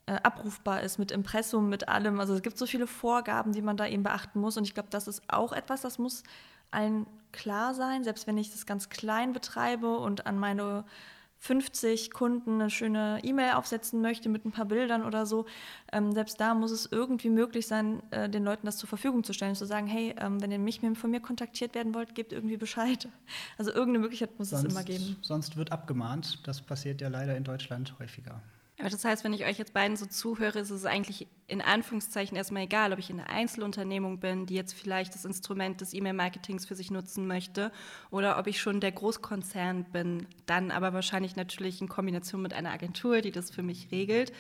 äh, 0.07 0.19
abrufbar 0.23 0.83
ist 0.83 0.99
mit 0.99 1.11
Impressum, 1.11 1.69
mit 1.71 1.89
allem. 1.89 2.21
Also 2.21 2.35
es 2.35 2.43
gibt 2.43 2.59
so 2.59 2.67
viele 2.67 2.87
Vorgaben, 2.87 3.53
die 3.53 3.63
man 3.63 3.77
da 3.77 3.87
eben 3.87 4.03
beachten 4.03 4.39
muss 4.39 4.59
und 4.59 4.65
ich 4.65 4.75
glaube, 4.75 4.91
das 4.91 5.09
ist 5.09 5.23
auch 5.29 5.53
etwas, 5.53 5.81
das 5.81 5.99
muss 5.99 6.23
allen 6.71 7.07
klar 7.33 7.75
sein, 7.75 8.05
selbst 8.05 8.27
wenn 8.27 8.37
ich 8.37 8.51
das 8.53 8.67
ganz 8.67 8.91
klein 8.91 9.33
betreibe 9.33 9.99
und 9.99 10.27
an 10.27 10.39
meine 10.39 10.85
50 11.39 12.11
Kunden 12.11 12.55
eine 12.55 12.71
schöne 12.71 13.21
E-Mail 13.23 13.53
aufsetzen 13.53 14.01
möchte 14.01 14.29
mit 14.29 14.45
ein 14.45 14.53
paar 14.53 14.65
Bildern 14.65 15.05
oder 15.05 15.27
so, 15.27 15.47
ähm, 15.93 16.13
selbst 16.13 16.41
da 16.41 16.55
muss 16.55 16.71
es 16.71 16.89
irgendwie 16.91 17.31
möglich 17.31 17.67
sein, 17.67 18.03
äh, 18.11 18.29
den 18.29 18.45
Leuten 18.45 18.67
das 18.67 18.77
zur 18.77 18.89
Verfügung 18.89 19.25
zu 19.25 19.33
stellen, 19.33 19.55
zu 19.55 19.67
sagen, 19.67 19.87
hey, 19.87 20.15
ähm, 20.19 20.43
wenn 20.43 20.51
ihr 20.51 20.59
mich 20.59 20.81
von 20.95 21.11
mir 21.11 21.21
kontaktiert 21.21 21.75
werden 21.75 21.95
wollt, 21.95 22.15
gebt 22.15 22.33
irgendwie 22.33 22.57
Bescheid. 22.57 23.09
Also 23.57 23.71
irgendeine 23.73 24.01
Möglichkeit 24.01 24.39
muss 24.39 24.51
sonst, 24.51 24.65
es 24.65 24.73
immer 24.73 24.85
geben. 24.85 25.17
Sonst 25.23 25.57
wird 25.57 25.73
abgemahnt. 25.73 26.47
Das 26.47 26.61
passiert 26.61 27.01
ja 27.01 27.09
leider 27.09 27.37
in 27.37 27.45
Deutschland 27.45 27.95
häufiger. 27.99 28.41
Aber 28.79 28.91
das 28.91 29.05
heißt, 29.05 29.25
wenn 29.25 29.33
ich 29.33 29.45
euch 29.45 29.59
jetzt 29.59 29.73
beiden 29.73 29.97
so 29.97 30.07
zuhöre, 30.07 30.61
ist 30.61 30.71
es 30.71 30.85
eigentlich 30.85 31.27
in 31.49 31.61
Anführungszeichen 31.61 32.37
erstmal 32.37 32.63
egal, 32.63 32.93
ob 32.93 33.01
ich 33.01 33.11
in 33.11 33.19
einer 33.19 33.29
Einzelunternehmung 33.29 34.21
bin, 34.21 34.47
die 34.47 34.55
jetzt 34.55 34.73
vielleicht 34.73 35.15
das 35.15 35.25
Instrument 35.25 35.81
des 35.81 35.95
E-Mail-Marketings 35.95 36.65
für 36.65 36.77
sich 36.77 36.93
nutzen 36.93 37.27
möchte, 37.27 37.73
oder 38.11 38.39
ob 38.39 38.47
ich 38.47 38.61
schon 38.61 38.81
der 38.81 38.93
Großkonzern 38.93 39.85
bin, 39.85 40.29
dann 40.47 40.71
aber 40.71 40.93
wahrscheinlich 40.93 41.35
natürlich 41.35 41.81
in 41.81 41.89
Kombination 41.89 42.41
mit 42.41 42.55
einer 42.55 42.71
Agentur, 42.71 43.21
die 43.21 43.33
das 43.33 43.51
für 43.51 43.63
mich 43.63 43.91
regelt. 43.91 44.33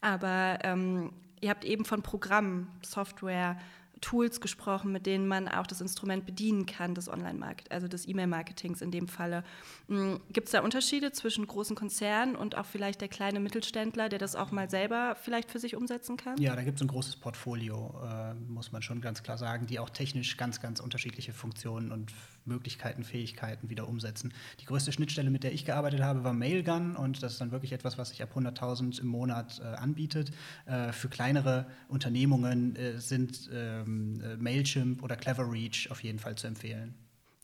Aber 0.00 0.58
ähm, 0.64 1.12
ihr 1.40 1.50
habt 1.50 1.64
eben 1.64 1.84
von 1.84 2.02
Programmen, 2.02 2.68
Software, 2.82 3.56
Tools 4.04 4.42
gesprochen, 4.42 4.92
mit 4.92 5.06
denen 5.06 5.26
man 5.26 5.48
auch 5.48 5.66
das 5.66 5.80
Instrument 5.80 6.26
bedienen 6.26 6.66
kann, 6.66 6.94
des 6.94 7.08
Online-Market, 7.08 7.72
also 7.72 7.88
des 7.88 8.06
E-Mail-Marketings 8.06 8.82
in 8.82 8.90
dem 8.90 9.08
Falle. 9.08 9.44
Hm, 9.88 10.20
Gibt 10.30 10.48
es 10.48 10.52
da 10.52 10.60
Unterschiede 10.60 11.10
zwischen 11.12 11.46
großen 11.46 11.74
Konzernen 11.74 12.36
und 12.36 12.54
auch 12.54 12.66
vielleicht 12.66 13.00
der 13.00 13.08
kleine 13.08 13.40
Mittelständler, 13.40 14.10
der 14.10 14.18
das 14.18 14.36
auch 14.36 14.50
mal 14.50 14.68
selber 14.68 15.16
vielleicht 15.18 15.50
für 15.50 15.58
sich 15.58 15.74
umsetzen 15.74 16.18
kann? 16.18 16.36
Ja, 16.36 16.54
da 16.54 16.62
gibt 16.62 16.76
es 16.76 16.82
ein 16.82 16.88
großes 16.88 17.16
Portfolio, 17.16 17.94
äh, 18.04 18.34
muss 18.34 18.72
man 18.72 18.82
schon 18.82 19.00
ganz 19.00 19.22
klar 19.22 19.38
sagen, 19.38 19.66
die 19.66 19.78
auch 19.78 19.88
technisch 19.88 20.36
ganz, 20.36 20.60
ganz 20.60 20.80
unterschiedliche 20.80 21.32
Funktionen 21.32 21.90
und 21.90 22.12
Möglichkeiten, 22.46 23.04
Fähigkeiten 23.04 23.70
wieder 23.70 23.88
umsetzen. 23.88 24.32
Die 24.60 24.64
größte 24.64 24.92
Schnittstelle, 24.92 25.30
mit 25.30 25.44
der 25.44 25.52
ich 25.52 25.64
gearbeitet 25.64 26.00
habe, 26.00 26.24
war 26.24 26.32
Mailgun 26.32 26.96
und 26.96 27.22
das 27.22 27.32
ist 27.32 27.40
dann 27.40 27.50
wirklich 27.50 27.72
etwas, 27.72 27.98
was 27.98 28.10
sich 28.10 28.22
ab 28.22 28.36
100.000 28.36 29.00
im 29.00 29.06
Monat 29.06 29.60
äh, 29.60 29.64
anbietet. 29.76 30.32
Äh, 30.66 30.92
für 30.92 31.08
kleinere 31.08 31.66
Unternehmungen 31.88 32.76
äh, 32.76 32.98
sind 33.00 33.50
ähm, 33.52 34.20
äh, 34.20 34.36
Mailchimp 34.36 35.02
oder 35.02 35.16
Cleverreach 35.16 35.90
auf 35.90 36.02
jeden 36.02 36.18
Fall 36.18 36.36
zu 36.36 36.46
empfehlen. 36.46 36.94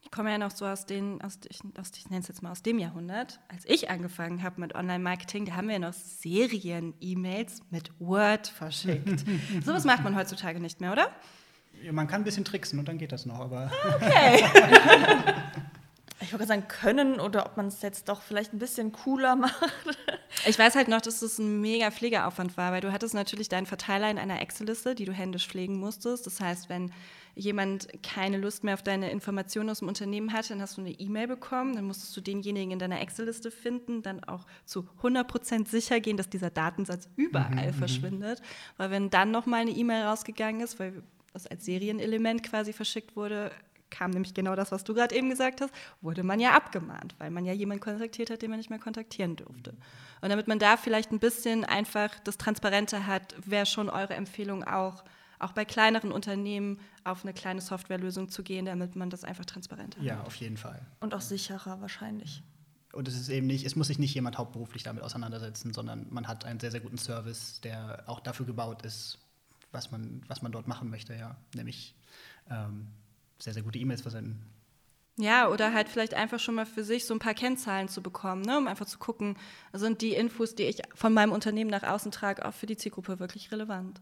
Ich 0.02 0.10
komme 0.10 0.30
ja 0.30 0.38
noch 0.38 0.50
so 0.50 0.66
aus 0.66 0.86
den, 0.86 1.20
aus, 1.22 1.38
ich, 1.48 1.60
aus, 1.78 1.92
ich 1.96 2.10
nenne 2.10 2.22
es 2.22 2.28
jetzt 2.28 2.42
mal 2.42 2.50
aus 2.50 2.62
dem 2.62 2.80
Jahrhundert. 2.80 3.38
Als 3.48 3.64
ich 3.66 3.90
angefangen 3.90 4.42
habe 4.42 4.60
mit 4.60 4.74
Online-Marketing, 4.74 5.44
da 5.44 5.54
haben 5.54 5.68
wir 5.68 5.78
noch 5.78 5.92
Serien-E-Mails 5.92 7.60
mit 7.70 7.92
Word 8.00 8.48
verschickt. 8.48 9.24
Sowas 9.64 9.84
macht 9.84 10.02
man 10.02 10.16
heutzutage 10.16 10.58
nicht 10.58 10.80
mehr, 10.80 10.90
oder? 10.90 11.12
Ja, 11.82 11.92
man 11.92 12.06
kann 12.06 12.22
ein 12.22 12.24
bisschen 12.24 12.44
tricksen 12.44 12.78
und 12.78 12.88
dann 12.88 12.98
geht 12.98 13.12
das 13.12 13.26
noch, 13.26 13.40
aber. 13.40 13.70
Okay. 13.96 14.44
ich 16.20 16.32
wollte 16.32 16.46
sagen, 16.46 16.68
können 16.68 17.18
oder 17.18 17.46
ob 17.46 17.56
man 17.56 17.66
es 17.66 17.80
jetzt 17.82 18.08
doch 18.08 18.22
vielleicht 18.22 18.52
ein 18.52 18.58
bisschen 18.58 18.92
cooler 18.92 19.36
macht. 19.36 19.72
Ich 20.46 20.58
weiß 20.58 20.74
halt 20.74 20.88
noch, 20.88 21.00
dass 21.00 21.20
das 21.20 21.38
ein 21.38 21.60
mega 21.60 21.90
Pflegeaufwand 21.90 22.56
war, 22.56 22.72
weil 22.72 22.80
du 22.80 22.92
hattest 22.92 23.14
natürlich 23.14 23.48
deinen 23.48 23.66
Verteiler 23.66 24.10
in 24.10 24.18
einer 24.18 24.40
Excel-Liste, 24.40 24.94
die 24.94 25.06
du 25.06 25.12
händisch 25.12 25.48
pflegen 25.48 25.78
musstest. 25.78 26.26
Das 26.26 26.40
heißt, 26.40 26.68
wenn 26.68 26.92
jemand 27.34 27.88
keine 28.02 28.38
Lust 28.38 28.64
mehr 28.64 28.74
auf 28.74 28.82
deine 28.82 29.10
Informationen 29.10 29.70
aus 29.70 29.78
dem 29.78 29.88
Unternehmen 29.88 30.32
hatte, 30.32 30.50
dann 30.50 30.60
hast 30.60 30.76
du 30.76 30.82
eine 30.82 30.90
E-Mail 30.90 31.28
bekommen, 31.28 31.74
dann 31.74 31.84
musstest 31.84 32.16
du 32.16 32.20
denjenigen 32.20 32.72
in 32.72 32.78
deiner 32.78 33.00
Excel-Liste 33.00 33.50
finden, 33.50 34.02
dann 34.02 34.22
auch 34.24 34.46
zu 34.64 34.86
100% 35.02 35.68
sicher 35.68 36.00
gehen, 36.00 36.16
dass 36.16 36.28
dieser 36.28 36.50
Datensatz 36.50 37.08
überall 37.16 37.68
mhm, 37.68 37.74
mhm. 37.74 37.78
verschwindet. 37.78 38.42
Weil 38.76 38.90
wenn 38.90 39.10
dann 39.10 39.30
nochmal 39.30 39.62
eine 39.62 39.70
E-Mail 39.70 40.04
rausgegangen 40.04 40.60
ist, 40.60 40.78
weil 40.78 41.02
das 41.32 41.46
als 41.46 41.64
Serienelement 41.64 42.42
quasi 42.42 42.72
verschickt 42.72 43.16
wurde, 43.16 43.50
kam 43.90 44.12
nämlich 44.12 44.34
genau 44.34 44.54
das, 44.54 44.72
was 44.72 44.84
du 44.84 44.94
gerade 44.94 45.14
eben 45.14 45.28
gesagt 45.28 45.60
hast, 45.60 45.74
wurde 46.00 46.22
man 46.22 46.40
ja 46.40 46.52
abgemahnt, 46.52 47.14
weil 47.18 47.30
man 47.30 47.44
ja 47.44 47.52
jemanden 47.52 47.82
kontaktiert 47.82 48.30
hat, 48.30 48.40
den 48.42 48.50
man 48.50 48.58
nicht 48.58 48.70
mehr 48.70 48.78
kontaktieren 48.78 49.36
durfte. 49.36 49.72
Und 50.20 50.30
damit 50.30 50.48
man 50.48 50.58
da 50.58 50.76
vielleicht 50.76 51.10
ein 51.10 51.18
bisschen 51.18 51.64
einfach 51.64 52.18
das 52.20 52.38
Transparente 52.38 53.06
hat, 53.06 53.34
wäre 53.44 53.66
schon 53.66 53.90
eure 53.90 54.14
Empfehlung 54.14 54.64
auch, 54.64 55.04
auch 55.38 55.52
bei 55.52 55.64
kleineren 55.64 56.12
Unternehmen 56.12 56.78
auf 57.04 57.24
eine 57.24 57.32
kleine 57.32 57.60
Softwarelösung 57.60 58.28
zu 58.28 58.42
gehen, 58.42 58.66
damit 58.66 58.94
man 58.94 59.10
das 59.10 59.24
einfach 59.24 59.44
transparenter 59.44 59.98
hat. 59.98 60.06
Ja, 60.06 60.22
auf 60.22 60.36
jeden 60.36 60.56
Fall. 60.56 60.80
Und 61.00 61.14
auch 61.14 61.20
sicherer 61.20 61.80
wahrscheinlich. 61.80 62.42
Und 62.92 63.06
es 63.06 63.14
ist 63.14 63.28
eben 63.28 63.46
nicht, 63.46 63.64
es 63.64 63.76
muss 63.76 63.86
sich 63.86 63.98
nicht 63.98 64.14
jemand 64.14 64.36
hauptberuflich 64.36 64.82
damit 64.82 65.02
auseinandersetzen, 65.04 65.72
sondern 65.72 66.06
man 66.10 66.26
hat 66.26 66.44
einen 66.44 66.58
sehr, 66.58 66.72
sehr 66.72 66.80
guten 66.80 66.98
Service, 66.98 67.60
der 67.60 68.02
auch 68.06 68.20
dafür 68.20 68.46
gebaut 68.46 68.82
ist, 68.82 69.18
was 69.72 69.90
man, 69.90 70.22
was 70.28 70.42
man 70.42 70.52
dort 70.52 70.68
machen 70.68 70.90
möchte, 70.90 71.14
ja. 71.14 71.36
Nämlich 71.54 71.94
ähm, 72.50 72.88
sehr, 73.38 73.54
sehr 73.54 73.62
gute 73.62 73.78
E-Mails 73.78 74.02
versenden. 74.02 74.42
Ja, 75.16 75.48
oder 75.48 75.74
halt 75.74 75.88
vielleicht 75.88 76.14
einfach 76.14 76.40
schon 76.40 76.54
mal 76.54 76.64
für 76.64 76.82
sich 76.82 77.04
so 77.04 77.14
ein 77.14 77.18
paar 77.18 77.34
Kennzahlen 77.34 77.88
zu 77.88 78.02
bekommen, 78.02 78.42
ne? 78.42 78.56
um 78.56 78.66
einfach 78.66 78.86
zu 78.86 78.98
gucken, 78.98 79.36
sind 79.72 80.00
die 80.00 80.14
Infos, 80.14 80.54
die 80.54 80.62
ich 80.62 80.80
von 80.94 81.12
meinem 81.12 81.32
Unternehmen 81.32 81.68
nach 81.70 81.82
außen 81.82 82.10
trage, 82.10 82.46
auch 82.46 82.54
für 82.54 82.66
die 82.66 82.76
Zielgruppe 82.76 83.18
wirklich 83.18 83.52
relevant 83.52 84.00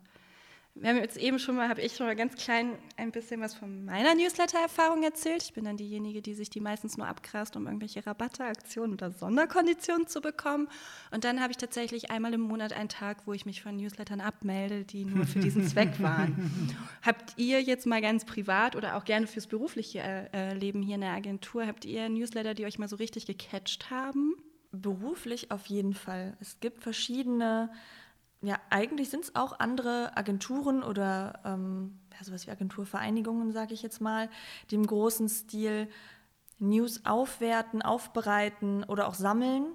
wir 0.80 0.90
haben 0.90 0.96
jetzt 0.98 1.16
eben 1.16 1.38
schon 1.38 1.56
mal, 1.56 1.68
habe 1.68 1.80
ich 1.80 1.96
schon 1.96 2.06
mal 2.06 2.14
ganz 2.14 2.36
klein 2.36 2.78
ein 2.96 3.10
bisschen 3.10 3.40
was 3.40 3.54
von 3.54 3.84
meiner 3.84 4.14
Newsletter-Erfahrung 4.14 5.02
erzählt. 5.02 5.42
Ich 5.42 5.52
bin 5.52 5.64
dann 5.64 5.76
diejenige, 5.76 6.22
die 6.22 6.34
sich 6.34 6.50
die 6.50 6.60
meistens 6.60 6.96
nur 6.96 7.06
abgrast, 7.06 7.56
um 7.56 7.66
irgendwelche 7.66 8.06
Rabatte, 8.06 8.44
Aktionen 8.44 8.92
oder 8.92 9.10
Sonderkonditionen 9.10 10.06
zu 10.06 10.20
bekommen. 10.20 10.68
Und 11.10 11.24
dann 11.24 11.40
habe 11.40 11.50
ich 11.50 11.56
tatsächlich 11.56 12.10
einmal 12.10 12.32
im 12.34 12.40
Monat 12.40 12.72
einen 12.72 12.88
Tag, 12.88 13.26
wo 13.26 13.32
ich 13.32 13.46
mich 13.46 13.62
von 13.62 13.76
Newslettern 13.76 14.20
abmelde, 14.20 14.84
die 14.84 15.04
nur 15.04 15.26
für 15.26 15.40
diesen 15.40 15.66
Zweck 15.66 16.00
waren. 16.00 16.76
habt 17.02 17.34
ihr 17.36 17.60
jetzt 17.60 17.86
mal 17.86 18.00
ganz 18.00 18.24
privat 18.24 18.76
oder 18.76 18.96
auch 18.96 19.04
gerne 19.04 19.26
fürs 19.26 19.46
berufliche 19.46 20.00
äh, 20.32 20.54
Leben 20.54 20.82
hier 20.82 20.96
in 20.96 21.00
der 21.00 21.12
Agentur, 21.12 21.66
habt 21.66 21.84
ihr 21.84 22.08
Newsletter, 22.08 22.54
die 22.54 22.66
euch 22.66 22.78
mal 22.78 22.88
so 22.88 22.96
richtig 22.96 23.26
gecatcht 23.26 23.90
haben? 23.90 24.34
Beruflich 24.70 25.50
auf 25.50 25.66
jeden 25.66 25.94
Fall. 25.94 26.36
Es 26.40 26.60
gibt 26.60 26.82
verschiedene 26.82 27.70
ja, 28.42 28.59
eigentlich 28.70 29.11
sind 29.11 29.24
es 29.24 29.35
auch 29.35 29.59
andere 29.59 30.16
Agenturen 30.16 30.83
oder 30.83 31.40
ähm, 31.44 31.98
ja, 32.12 32.24
sowas 32.24 32.46
wie 32.46 32.51
Agenturvereinigungen, 32.51 33.53
sage 33.53 33.74
ich 33.74 33.83
jetzt 33.83 34.01
mal, 34.01 34.29
die 34.70 34.77
im 34.77 34.87
großen 34.87 35.29
Stil 35.29 35.88
News 36.61 37.05
aufwerten, 37.05 37.83
aufbereiten 37.83 38.85
oder 38.85 39.09
auch 39.09 39.14
sammeln. 39.14 39.66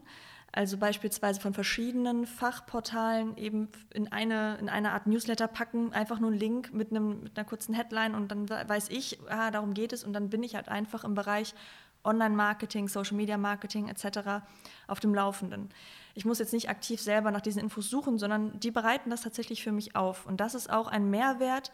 Also 0.55 0.77
beispielsweise 0.77 1.41
von 1.41 1.53
verschiedenen 1.53 2.27
Fachportalen 2.27 3.35
eben 3.37 3.69
in 3.91 4.11
eine, 4.11 4.57
in 4.59 4.69
eine 4.69 4.91
Art 4.91 5.07
Newsletter 5.07 5.47
packen, 5.47 5.91
einfach 5.93 6.19
nur 6.19 6.29
einen 6.29 6.39
Link 6.39 6.71
mit, 6.73 6.91
einem, 6.91 7.23
mit 7.23 7.35
einer 7.35 7.45
kurzen 7.45 7.73
Headline 7.73 8.13
und 8.13 8.29
dann 8.31 8.47
weiß 8.49 8.89
ich, 8.89 9.19
ah, 9.29 9.49
darum 9.49 9.73
geht 9.73 9.93
es 9.93 10.03
und 10.03 10.13
dann 10.13 10.29
bin 10.29 10.43
ich 10.43 10.55
halt 10.55 10.69
einfach 10.69 11.05
im 11.05 11.15
Bereich 11.15 11.55
Online-Marketing, 12.03 12.87
Social-Media-Marketing 12.87 13.87
etc. 13.87 14.43
auf 14.87 14.99
dem 14.99 15.15
Laufenden. 15.15 15.69
Ich 16.13 16.25
muss 16.25 16.39
jetzt 16.39 16.53
nicht 16.53 16.69
aktiv 16.69 17.01
selber 17.01 17.31
nach 17.31 17.41
diesen 17.41 17.61
Infos 17.61 17.89
suchen, 17.89 18.17
sondern 18.17 18.59
die 18.59 18.71
bereiten 18.71 19.09
das 19.09 19.21
tatsächlich 19.21 19.63
für 19.63 19.71
mich 19.71 19.95
auf. 19.95 20.25
Und 20.25 20.39
das 20.39 20.53
ist 20.53 20.69
auch 20.69 20.87
ein 20.87 21.09
Mehrwert, 21.09 21.71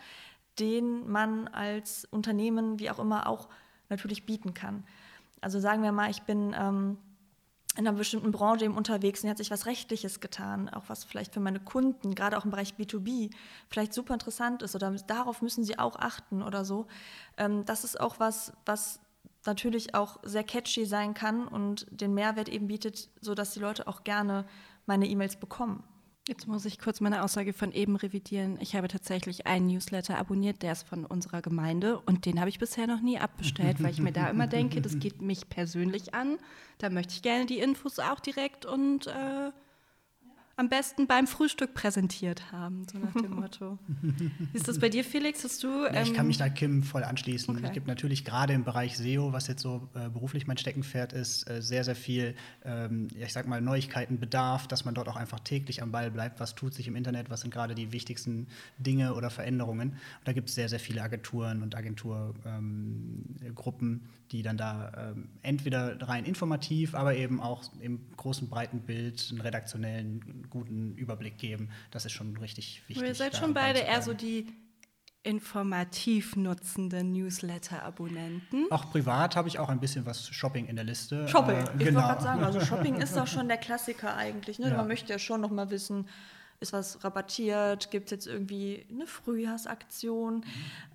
den 0.59 1.09
man 1.09 1.47
als 1.49 2.05
Unternehmen, 2.05 2.79
wie 2.79 2.89
auch 2.89 2.99
immer, 2.99 3.27
auch 3.27 3.49
natürlich 3.89 4.25
bieten 4.25 4.53
kann. 4.53 4.83
Also 5.41 5.59
sagen 5.59 5.83
wir 5.83 5.91
mal, 5.91 6.09
ich 6.09 6.23
bin 6.23 6.53
ähm, 6.57 6.97
in 7.77 7.87
einer 7.87 7.97
bestimmten 7.97 8.31
Branche 8.31 8.65
eben 8.65 8.75
unterwegs 8.75 9.23
und 9.23 9.29
hat 9.29 9.37
sich 9.37 9.51
was 9.51 9.65
Rechtliches 9.65 10.19
getan, 10.19 10.69
auch 10.69 10.83
was 10.87 11.03
vielleicht 11.03 11.33
für 11.33 11.39
meine 11.39 11.59
Kunden, 11.59 12.15
gerade 12.15 12.37
auch 12.37 12.45
im 12.45 12.51
Bereich 12.51 12.73
B2B, 12.77 13.31
vielleicht 13.69 13.93
super 13.93 14.13
interessant 14.13 14.63
ist 14.63 14.75
oder 14.75 14.91
darauf 15.07 15.41
müssen 15.41 15.63
sie 15.63 15.79
auch 15.79 15.95
achten 15.95 16.43
oder 16.43 16.65
so. 16.65 16.87
Ähm, 17.37 17.65
das 17.65 17.83
ist 17.83 17.99
auch 17.99 18.19
was, 18.19 18.53
was 18.65 18.99
natürlich 19.45 19.95
auch 19.95 20.19
sehr 20.23 20.43
catchy 20.43 20.85
sein 20.85 21.13
kann 21.13 21.47
und 21.47 21.87
den 21.89 22.13
Mehrwert 22.13 22.49
eben 22.49 22.67
bietet, 22.67 23.09
sodass 23.21 23.53
die 23.53 23.59
Leute 23.59 23.87
auch 23.87 24.03
gerne 24.03 24.45
meine 24.85 25.07
E-Mails 25.07 25.37
bekommen. 25.37 25.83
Jetzt 26.27 26.47
muss 26.47 26.65
ich 26.65 26.77
kurz 26.77 27.01
meine 27.01 27.23
Aussage 27.23 27.53
von 27.53 27.71
eben 27.71 27.95
revidieren. 27.95 28.59
Ich 28.61 28.75
habe 28.75 28.87
tatsächlich 28.87 29.47
einen 29.47 29.65
Newsletter 29.65 30.15
abonniert, 30.17 30.61
der 30.61 30.73
ist 30.73 30.87
von 30.87 31.03
unserer 31.03 31.41
Gemeinde 31.41 31.99
und 31.99 32.25
den 32.25 32.39
habe 32.39 32.49
ich 32.49 32.59
bisher 32.59 32.85
noch 32.85 33.01
nie 33.01 33.17
abbestellt, 33.17 33.81
weil 33.81 33.91
ich 33.91 33.99
mir 33.99 34.11
da 34.11 34.29
immer 34.29 34.45
denke, 34.45 34.79
das 34.79 34.99
geht 34.99 35.21
mich 35.23 35.49
persönlich 35.49 36.13
an. 36.13 36.37
Da 36.77 36.91
möchte 36.91 37.15
ich 37.15 37.23
gerne 37.23 37.47
die 37.47 37.57
Infos 37.57 37.97
auch 37.97 38.19
direkt 38.19 38.67
und 38.67 39.07
äh, 39.07 39.51
am 40.59 40.67
besten 40.67 41.07
beim 41.07 41.25
Frühstück 41.25 41.73
präsentiert 41.73 42.51
haben, 42.51 42.85
so 42.91 42.97
nach 42.97 43.13
dem 43.13 43.31
Motto. 43.31 43.79
ist 44.53 44.67
das 44.67 44.77
bei 44.77 44.89
dir, 44.89 45.05
Felix? 45.05 45.45
Hast 45.45 45.63
du. 45.63 45.85
Ähm 45.85 45.93
ja, 45.93 46.01
ich 46.01 46.13
kann 46.13 46.27
mich 46.27 46.37
da 46.37 46.49
Kim 46.49 46.83
voll 46.83 47.05
anschließen. 47.05 47.55
Okay. 47.55 47.65
Es 47.65 47.71
gibt 47.71 47.87
natürlich 47.87 48.25
gerade 48.25 48.51
im 48.51 48.65
Bereich 48.65 48.97
SEO, 48.97 49.31
was 49.31 49.47
jetzt 49.47 49.61
so 49.61 49.87
äh, 49.95 50.09
beruflich 50.09 50.47
mein 50.47 50.57
Steckenpferd 50.57 51.13
ist, 51.13 51.49
äh, 51.49 51.61
sehr, 51.61 51.85
sehr 51.85 51.95
viel, 51.95 52.35
ähm, 52.65 53.07
ja, 53.15 53.25
ich 53.25 53.31
sag 53.31 53.47
mal, 53.47 53.61
Neuigkeiten 53.61 54.19
bedarf, 54.19 54.67
dass 54.67 54.83
man 54.83 54.93
dort 54.93 55.07
auch 55.07 55.15
einfach 55.15 55.39
täglich 55.39 55.81
am 55.81 55.93
Ball 55.93 56.11
bleibt. 56.11 56.41
Was 56.41 56.55
tut 56.55 56.73
sich 56.73 56.89
im 56.89 56.97
Internet? 56.97 57.29
Was 57.29 57.39
sind 57.41 57.53
gerade 57.53 57.73
die 57.73 57.93
wichtigsten 57.93 58.47
Dinge 58.77 59.15
oder 59.15 59.29
Veränderungen? 59.29 59.91
Und 59.91 59.97
da 60.25 60.33
gibt 60.33 60.49
es 60.49 60.55
sehr, 60.55 60.67
sehr 60.67 60.81
viele 60.81 61.01
Agenturen 61.01 61.63
und 61.63 61.75
Agenturgruppen, 61.75 63.91
ähm, 63.91 64.01
die 64.31 64.43
dann 64.43 64.57
da 64.57 65.11
ähm, 65.15 65.29
entweder 65.41 66.01
rein 66.07 66.25
informativ, 66.25 66.95
aber 66.95 67.15
eben 67.15 67.41
auch 67.41 67.63
im 67.79 67.99
großen, 68.15 68.49
breiten 68.49 68.81
Bild 68.81 69.27
einen 69.31 69.41
redaktionellen 69.41 70.47
guten 70.49 70.95
Überblick 70.95 71.37
geben. 71.37 71.69
Das 71.91 72.05
ist 72.05 72.11
schon 72.11 72.37
richtig 72.37 72.83
wichtig. 72.87 73.07
ihr 73.07 73.15
seid 73.15 73.35
schon 73.35 73.53
beide 73.53 73.79
eher 73.79 74.01
so 74.01 74.13
die 74.13 74.47
informativ 75.23 76.35
nutzenden 76.35 77.11
Newsletter-Abonnenten. 77.11 78.71
Auch 78.71 78.89
privat 78.89 79.35
habe 79.35 79.49
ich 79.49 79.59
auch 79.59 79.69
ein 79.69 79.79
bisschen 79.79 80.05
was 80.05 80.27
Shopping 80.29 80.67
in 80.67 80.75
der 80.75 80.85
Liste. 80.85 81.27
Shopping, 81.27 81.55
äh, 81.55 81.63
ich 81.77 81.85
genau. 81.85 81.99
wollte 81.99 82.07
gerade 82.07 82.23
sagen, 82.23 82.43
also 82.43 82.61
Shopping 82.65 82.95
ist 82.95 83.17
doch 83.17 83.27
schon 83.27 83.47
der 83.47 83.57
Klassiker 83.57 84.15
eigentlich. 84.15 84.59
Ne? 84.59 84.69
Ja. 84.69 84.77
Man 84.77 84.87
möchte 84.87 85.11
ja 85.11 85.19
schon 85.19 85.41
noch 85.41 85.51
mal 85.51 85.69
wissen, 85.71 86.07
ist 86.59 86.73
was 86.73 87.03
rabattiert, 87.03 87.89
gibt 87.89 88.05
es 88.05 88.11
jetzt 88.11 88.27
irgendwie 88.27 88.85
eine 88.89 89.07
Frühjahrsaktion, 89.07 90.37
mhm. 90.37 90.43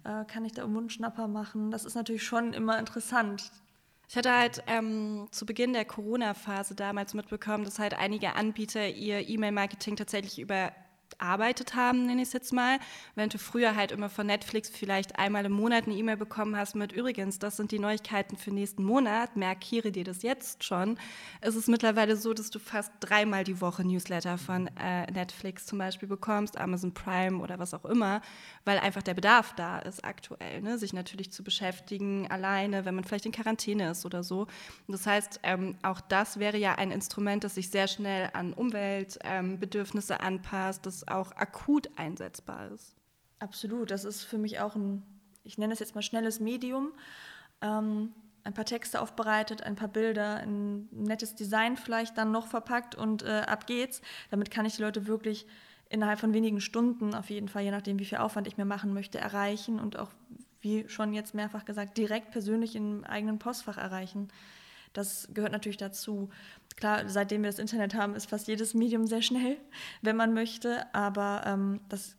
äh, 0.05 0.25
kann 0.27 0.45
ich 0.45 0.53
da 0.53 0.65
einen 0.65 0.73
Mundschnapper 0.73 1.27
machen? 1.27 1.71
Das 1.71 1.85
ist 1.85 1.95
natürlich 1.95 2.23
schon 2.23 2.53
immer 2.53 2.79
interessant. 2.79 3.51
Ich 4.09 4.17
hatte 4.17 4.33
halt 4.33 4.63
ähm, 4.67 5.29
zu 5.31 5.47
Beginn 5.47 5.73
der 5.73 5.87
Corona-Phase 5.87 6.75
damals 6.75 7.15
mitbekommen, 7.15 7.65
dass 7.65 7.79
halt 7.79 7.95
einige 7.95 8.37
Anbieter 8.37 8.87
ihr 8.89 9.27
E-Mail-Marketing 9.29 9.97
tatsächlich 9.97 10.39
über 10.39 10.73
arbeitet 11.21 11.75
haben, 11.75 12.07
nenne 12.07 12.23
ich 12.23 12.29
es 12.29 12.33
jetzt 12.33 12.53
mal. 12.53 12.79
Während 13.15 13.35
du 13.35 13.39
früher 13.39 13.77
halt 13.77 13.93
immer 13.93 14.09
von 14.09 14.27
Netflix 14.27 14.69
vielleicht 14.69 15.19
einmal 15.19 15.45
im 15.45 15.53
Monat 15.53 15.85
eine 15.85 15.95
E-Mail 15.95 16.17
bekommen 16.17 16.57
hast 16.57 16.75
mit 16.75 16.93
übrigens, 16.93 17.39
das 17.39 17.57
sind 17.57 17.73
die 17.73 17.79
Neuigkeiten 17.79 18.37
für 18.37 18.51
nächsten 18.51 18.85
Monat, 18.85 19.37
markiere 19.37 19.93
dir 19.93 20.05
das 20.05 20.23
jetzt 20.23 20.65
schon. 20.65 20.99
Es 21.41 21.57
ist 21.57 21.69
mittlerweile 21.69 22.17
so, 22.17 22.35
dass 22.35 22.51
du 22.51 22.59
fast 22.59 22.93
dreimal 23.01 23.45
die 23.45 23.61
Woche 23.61 23.85
Newsletter 23.85 24.39
von 24.39 24.69
äh, 24.79 25.11
Netflix 25.11 25.67
zum 25.67 25.79
Beispiel 25.79 26.09
bekommst, 26.09 26.59
Amazon 26.59 26.93
Prime 26.93 27.39
oder 27.39 27.59
was 27.59 27.75
auch 27.75 27.85
immer, 27.85 28.21
weil 28.65 28.79
einfach 28.79 29.03
der 29.03 29.15
Bedarf 29.15 29.55
da 29.55 29.79
ist 29.79 30.05
aktuell, 30.05 30.63
ne? 30.63 30.79
sich 30.79 30.93
natürlich 30.93 31.31
zu 31.33 31.45
beschäftigen, 31.45 32.31
alleine, 32.31 32.85
wenn 32.85 32.95
man 32.95 33.05
vielleicht 33.05 33.27
in 33.27 33.33
Quarantäne 33.33 33.91
ist 33.91 34.05
oder 34.07 34.23
so. 34.23 34.47
Das 34.89 35.07
heißt, 35.07 35.41
ähm, 35.43 35.77
auch 35.83 36.01
das 36.01 36.39
wäre 36.39 36.57
ja 36.59 36.75
ein 36.77 36.91
Instrument, 36.91 37.45
das 37.45 37.55
sich 37.55 37.71
sehr 37.71 37.89
schnell 37.89 38.31
an 38.33 38.53
Umweltbedürfnisse 38.53 40.15
ähm, 40.15 40.21
anpasst, 40.21 40.87
das 40.87 41.04
auch 41.09 41.33
akut 41.33 41.89
einsetzbar 41.97 42.71
ist. 42.71 42.97
Absolut, 43.39 43.91
das 43.91 44.05
ist 44.05 44.23
für 44.23 44.39
mich 44.39 44.61
auch 44.61 44.75
ein, 44.75 45.03
ich 45.43 45.59
nenne 45.59 45.73
es 45.73 45.81
jetzt 45.81 45.95
mal 45.95 46.03
schnelles 46.03 46.41
Medium. 46.41 46.93
Ähm, 47.61 48.13
ein 48.45 48.53
paar 48.53 48.67
Texte 48.67 49.01
aufbereitet, 49.01 49.63
ein 49.63 49.75
paar 49.75 49.89
Bilder, 49.89 50.37
ein 50.37 50.89
nettes 50.93 51.35
Design 51.35 51.77
vielleicht 51.77 52.19
dann 52.19 52.31
noch 52.31 52.47
verpackt 52.47 52.95
und 52.95 53.23
äh, 53.23 53.43
ab 53.47 53.67
geht's. 53.67 54.03
Damit 54.31 54.51
kann 54.51 54.67
ich 54.67 54.77
die 54.77 54.83
Leute 54.83 55.07
wirklich 55.07 55.47
innerhalb 55.89 56.21
von 56.21 56.35
wenigen 56.35 56.61
Stunden, 56.61 57.15
auf 57.15 57.31
jeden 57.31 57.49
Fall, 57.49 57.63
je 57.63 57.71
nachdem, 57.71 57.99
wie 57.99 58.05
viel 58.05 58.19
Aufwand 58.19 58.47
ich 58.47 58.57
mir 58.57 58.65
machen 58.65 58.93
möchte, 58.93 59.19
erreichen 59.19 59.81
und 59.81 59.99
auch, 59.99 60.11
wie 60.61 60.89
schon 60.89 61.13
jetzt 61.15 61.35
mehrfach 61.35 61.65
gesagt, 61.65 61.97
direkt 61.97 62.33
persönlich 62.33 62.77
im 62.77 63.05
eigenen 63.05 63.39
Postfach 63.39 63.79
erreichen. 63.79 64.29
Das 64.93 65.29
gehört 65.33 65.53
natürlich 65.53 65.77
dazu. 65.77 66.31
Klar, 66.77 67.09
seitdem 67.09 67.43
wir 67.43 67.51
das 67.51 67.59
Internet 67.59 67.95
haben, 67.95 68.15
ist 68.15 68.29
fast 68.29 68.49
jedes 68.49 68.75
Medium 68.75 69.07
sehr 69.07 69.23
schnell, 69.23 69.57
wenn 70.03 70.17
man 70.17 70.35
möchte, 70.35 70.93
aber 70.95 71.43
ähm, 71.47 71.81
das 71.89 72.17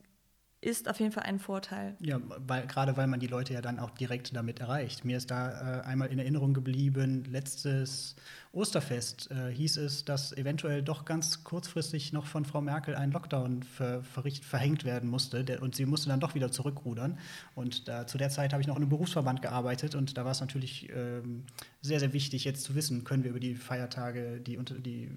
ist 0.66 0.88
auf 0.88 0.98
jeden 0.98 1.12
Fall 1.12 1.22
ein 1.22 1.38
Vorteil. 1.38 1.94
Ja, 2.00 2.20
weil, 2.44 2.66
gerade 2.66 2.96
weil 2.96 3.06
man 3.06 3.20
die 3.20 3.28
Leute 3.28 3.54
ja 3.54 3.60
dann 3.62 3.78
auch 3.78 3.90
direkt 3.90 4.34
damit 4.34 4.58
erreicht. 4.58 5.04
Mir 5.04 5.16
ist 5.16 5.30
da 5.30 5.78
äh, 5.78 5.82
einmal 5.82 6.08
in 6.08 6.18
Erinnerung 6.18 6.54
geblieben, 6.54 7.24
letztes 7.30 8.16
Osterfest 8.50 9.30
äh, 9.30 9.52
hieß 9.52 9.76
es, 9.76 10.04
dass 10.04 10.32
eventuell 10.32 10.82
doch 10.82 11.04
ganz 11.04 11.44
kurzfristig 11.44 12.12
noch 12.12 12.26
von 12.26 12.44
Frau 12.44 12.60
Merkel 12.60 12.96
ein 12.96 13.12
Lockdown 13.12 13.62
ver, 13.62 14.02
verricht, 14.02 14.44
verhängt 14.44 14.84
werden 14.84 15.08
musste 15.08 15.44
der, 15.44 15.62
und 15.62 15.76
sie 15.76 15.86
musste 15.86 16.08
dann 16.08 16.18
doch 16.18 16.34
wieder 16.34 16.50
zurückrudern. 16.50 17.16
Und 17.54 17.86
da, 17.86 18.08
zu 18.08 18.18
der 18.18 18.30
Zeit 18.30 18.52
habe 18.52 18.60
ich 18.60 18.66
noch 18.66 18.76
in 18.76 18.82
einem 18.82 18.90
Berufsverband 18.90 19.42
gearbeitet 19.42 19.94
und 19.94 20.18
da 20.18 20.24
war 20.24 20.32
es 20.32 20.40
natürlich 20.40 20.88
ähm, 20.92 21.44
sehr, 21.80 22.00
sehr 22.00 22.12
wichtig, 22.12 22.44
jetzt 22.44 22.64
zu 22.64 22.74
wissen, 22.74 23.04
können 23.04 23.22
wir 23.22 23.30
über 23.30 23.40
die 23.40 23.54
Feiertage 23.54 24.40
die, 24.40 24.58
die, 24.80 25.10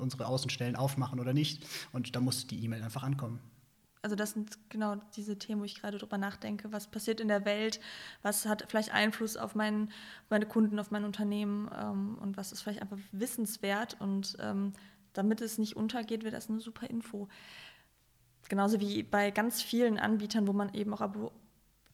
unsere 0.00 0.26
Außenstellen 0.26 0.76
aufmachen 0.76 1.18
oder 1.18 1.32
nicht. 1.32 1.66
Und 1.92 2.14
da 2.14 2.20
musste 2.20 2.46
die 2.46 2.64
E-Mail 2.64 2.84
einfach 2.84 3.02
ankommen. 3.02 3.40
Also 4.02 4.16
das 4.16 4.32
sind 4.32 4.58
genau 4.70 4.96
diese 5.16 5.38
Themen, 5.38 5.60
wo 5.60 5.64
ich 5.64 5.80
gerade 5.80 5.98
drüber 5.98 6.18
nachdenke. 6.18 6.72
Was 6.72 6.86
passiert 6.86 7.20
in 7.20 7.28
der 7.28 7.44
Welt? 7.44 7.80
Was 8.22 8.46
hat 8.46 8.64
vielleicht 8.68 8.92
Einfluss 8.92 9.36
auf 9.36 9.54
mein, 9.54 9.90
meine 10.30 10.46
Kunden, 10.46 10.78
auf 10.78 10.90
mein 10.90 11.04
Unternehmen? 11.04 11.70
Ähm, 11.76 12.18
und 12.20 12.36
was 12.36 12.52
ist 12.52 12.62
vielleicht 12.62 12.82
einfach 12.82 12.98
wissenswert? 13.12 13.96
Und 14.00 14.36
ähm, 14.40 14.72
damit 15.12 15.40
es 15.40 15.58
nicht 15.58 15.76
untergeht, 15.76 16.22
wäre 16.22 16.34
das 16.34 16.48
eine 16.48 16.60
super 16.60 16.88
Info. 16.88 17.28
Genauso 18.48 18.80
wie 18.80 19.02
bei 19.02 19.30
ganz 19.30 19.62
vielen 19.62 19.98
Anbietern, 19.98 20.46
wo 20.46 20.52
man 20.52 20.72
eben 20.74 20.94
auch 20.94 21.00
Abo 21.00 21.32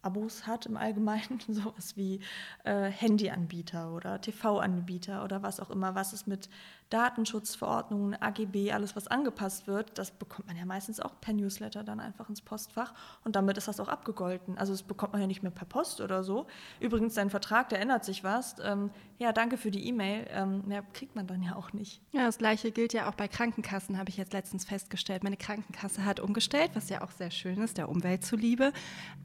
Abos 0.05 0.47
hat 0.47 0.67
im 0.67 0.77
Allgemeinen, 0.77 1.41
sowas 1.49 1.97
wie 1.97 2.21
äh, 2.65 2.91
Handyanbieter 2.91 3.93
oder 3.93 4.21
TV-Anbieter 4.21 5.25
oder 5.25 5.43
was 5.43 5.61
auch 5.61 5.71
immer, 5.71 5.95
was 5.95 6.13
ist 6.13 6.27
mit 6.27 6.51
Datenschutzverordnungen, 6.91 8.21
AGB, 8.21 8.73
alles 8.73 8.95
was 8.95 9.09
angepasst 9.09 9.67
wird, 9.67 9.99
das 9.99 10.11
bekommt 10.11 10.47
man 10.47 10.57
ja 10.57 10.65
meistens 10.65 11.01
auch 11.01 11.21
per 11.21 11.33
Newsletter 11.33 11.83
dann 11.83 11.99
einfach 11.99 12.29
ins 12.29 12.43
Postfach 12.43 12.95
und 13.25 13.37
damit 13.37 13.57
ist 13.59 13.69
das 13.69 13.81
auch 13.81 13.89
abgegolten. 13.89 14.59
Also 14.59 14.73
das 14.73 14.83
bekommt 14.83 15.13
man 15.13 15.23
ja 15.23 15.27
nicht 15.27 15.43
mehr 15.43 15.51
per 15.51 15.67
Post 15.67 16.01
oder 16.01 16.23
so. 16.23 16.47
Übrigens, 16.81 17.15
dein 17.15 17.31
Vertrag, 17.31 17.69
da 17.71 17.77
ändert 17.77 18.05
sich 18.05 18.23
was. 18.23 18.57
Ähm, 18.63 18.91
ja, 19.19 19.33
danke 19.33 19.57
für 19.57 19.71
die 19.71 19.87
E-Mail. 19.89 20.27
Ähm, 20.31 20.63
mehr 20.67 20.83
kriegt 20.93 21.17
man 21.17 21.27
dann 21.27 21.43
ja 21.43 21.57
auch 21.57 21.73
nicht. 21.73 22.01
Ja, 22.13 22.27
das 22.27 22.39
gleiche 22.39 22.71
gilt 22.71 22.93
ja 22.93 23.09
auch 23.09 23.15
bei 23.15 23.29
Krankenkassen, 23.29 23.99
habe 23.99 24.11
ich 24.11 24.17
jetzt 24.17 24.33
letztens 24.33 24.65
festgestellt. 24.65 25.25
Meine 25.25 25.37
Krankenkasse 25.37 26.05
hat 26.05 26.21
umgestellt, 26.21 26.71
was 26.75 26.89
ja 26.91 27.03
auch 27.03 27.11
sehr 27.11 27.31
schön 27.31 27.63
ist, 27.63 27.79
der 27.79 27.89
Umwelt 27.89 28.25
zuliebe. 28.25 28.73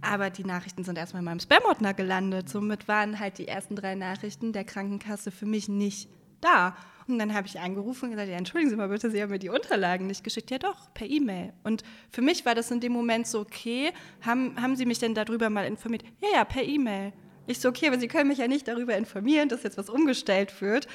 Aber 0.02 0.30
die 0.30 0.44
Nachrichten 0.44 0.84
sind 0.84 0.98
erstmal 0.98 1.22
in 1.22 1.26
meinem 1.26 1.40
Spam-Ordner 1.40 1.94
gelandet. 1.94 2.50
Somit 2.50 2.88
waren 2.88 3.20
halt 3.20 3.38
die 3.38 3.48
ersten 3.48 3.76
drei 3.76 3.96
Nachrichten 3.96 4.54
der 4.54 4.64
Krankenkasse 4.64 5.32
für 5.32 5.46
mich 5.46 5.70
nicht 5.70 6.10
da. 6.42 6.76
Und 7.14 7.20
dann 7.20 7.34
habe 7.34 7.48
ich 7.48 7.60
angerufen 7.60 8.06
und 8.06 8.12
gesagt, 8.12 8.30
ja, 8.30 8.38
entschuldigen 8.38 8.70
Sie 8.70 8.76
mal 8.76 8.90
bitte, 8.90 9.10
Sie 9.10 9.22
haben 9.22 9.30
mir 9.30 9.40
die 9.40 9.50
Unterlagen 9.50 10.08
nicht 10.08 10.24
geschickt. 10.24 10.52
Ja 10.52 10.60
doch, 10.60 10.94
per 10.94 11.08
E-Mail. 11.08 11.54
Und 11.64 11.84
für 12.12 12.22
mich 12.22 12.46
war 12.46 12.56
das 12.56 12.72
in 12.72 12.80
dem 12.80 12.92
Moment 12.92 13.28
so, 13.28 13.40
okay, 13.40 13.92
haben, 14.22 14.62
haben 14.62 14.76
Sie 14.76 14.86
mich 14.86 15.00
denn 15.00 15.16
darüber 15.16 15.50
mal 15.50 15.66
informiert? 15.66 16.04
Ja, 16.22 16.30
ja, 16.36 16.46
per 16.46 16.64
E-Mail. 16.64 17.14
Ich 17.48 17.60
so, 17.60 17.70
okay, 17.70 17.88
aber 17.88 18.00
Sie 18.00 18.08
können 18.08 18.28
mich 18.28 18.38
ja 18.38 18.48
nicht 18.48 18.68
darüber 18.68 18.96
informieren, 18.96 19.50
dass 19.50 19.64
jetzt 19.64 19.78
was 19.78 19.90
umgestellt 19.90 20.62
wird, 20.62 20.88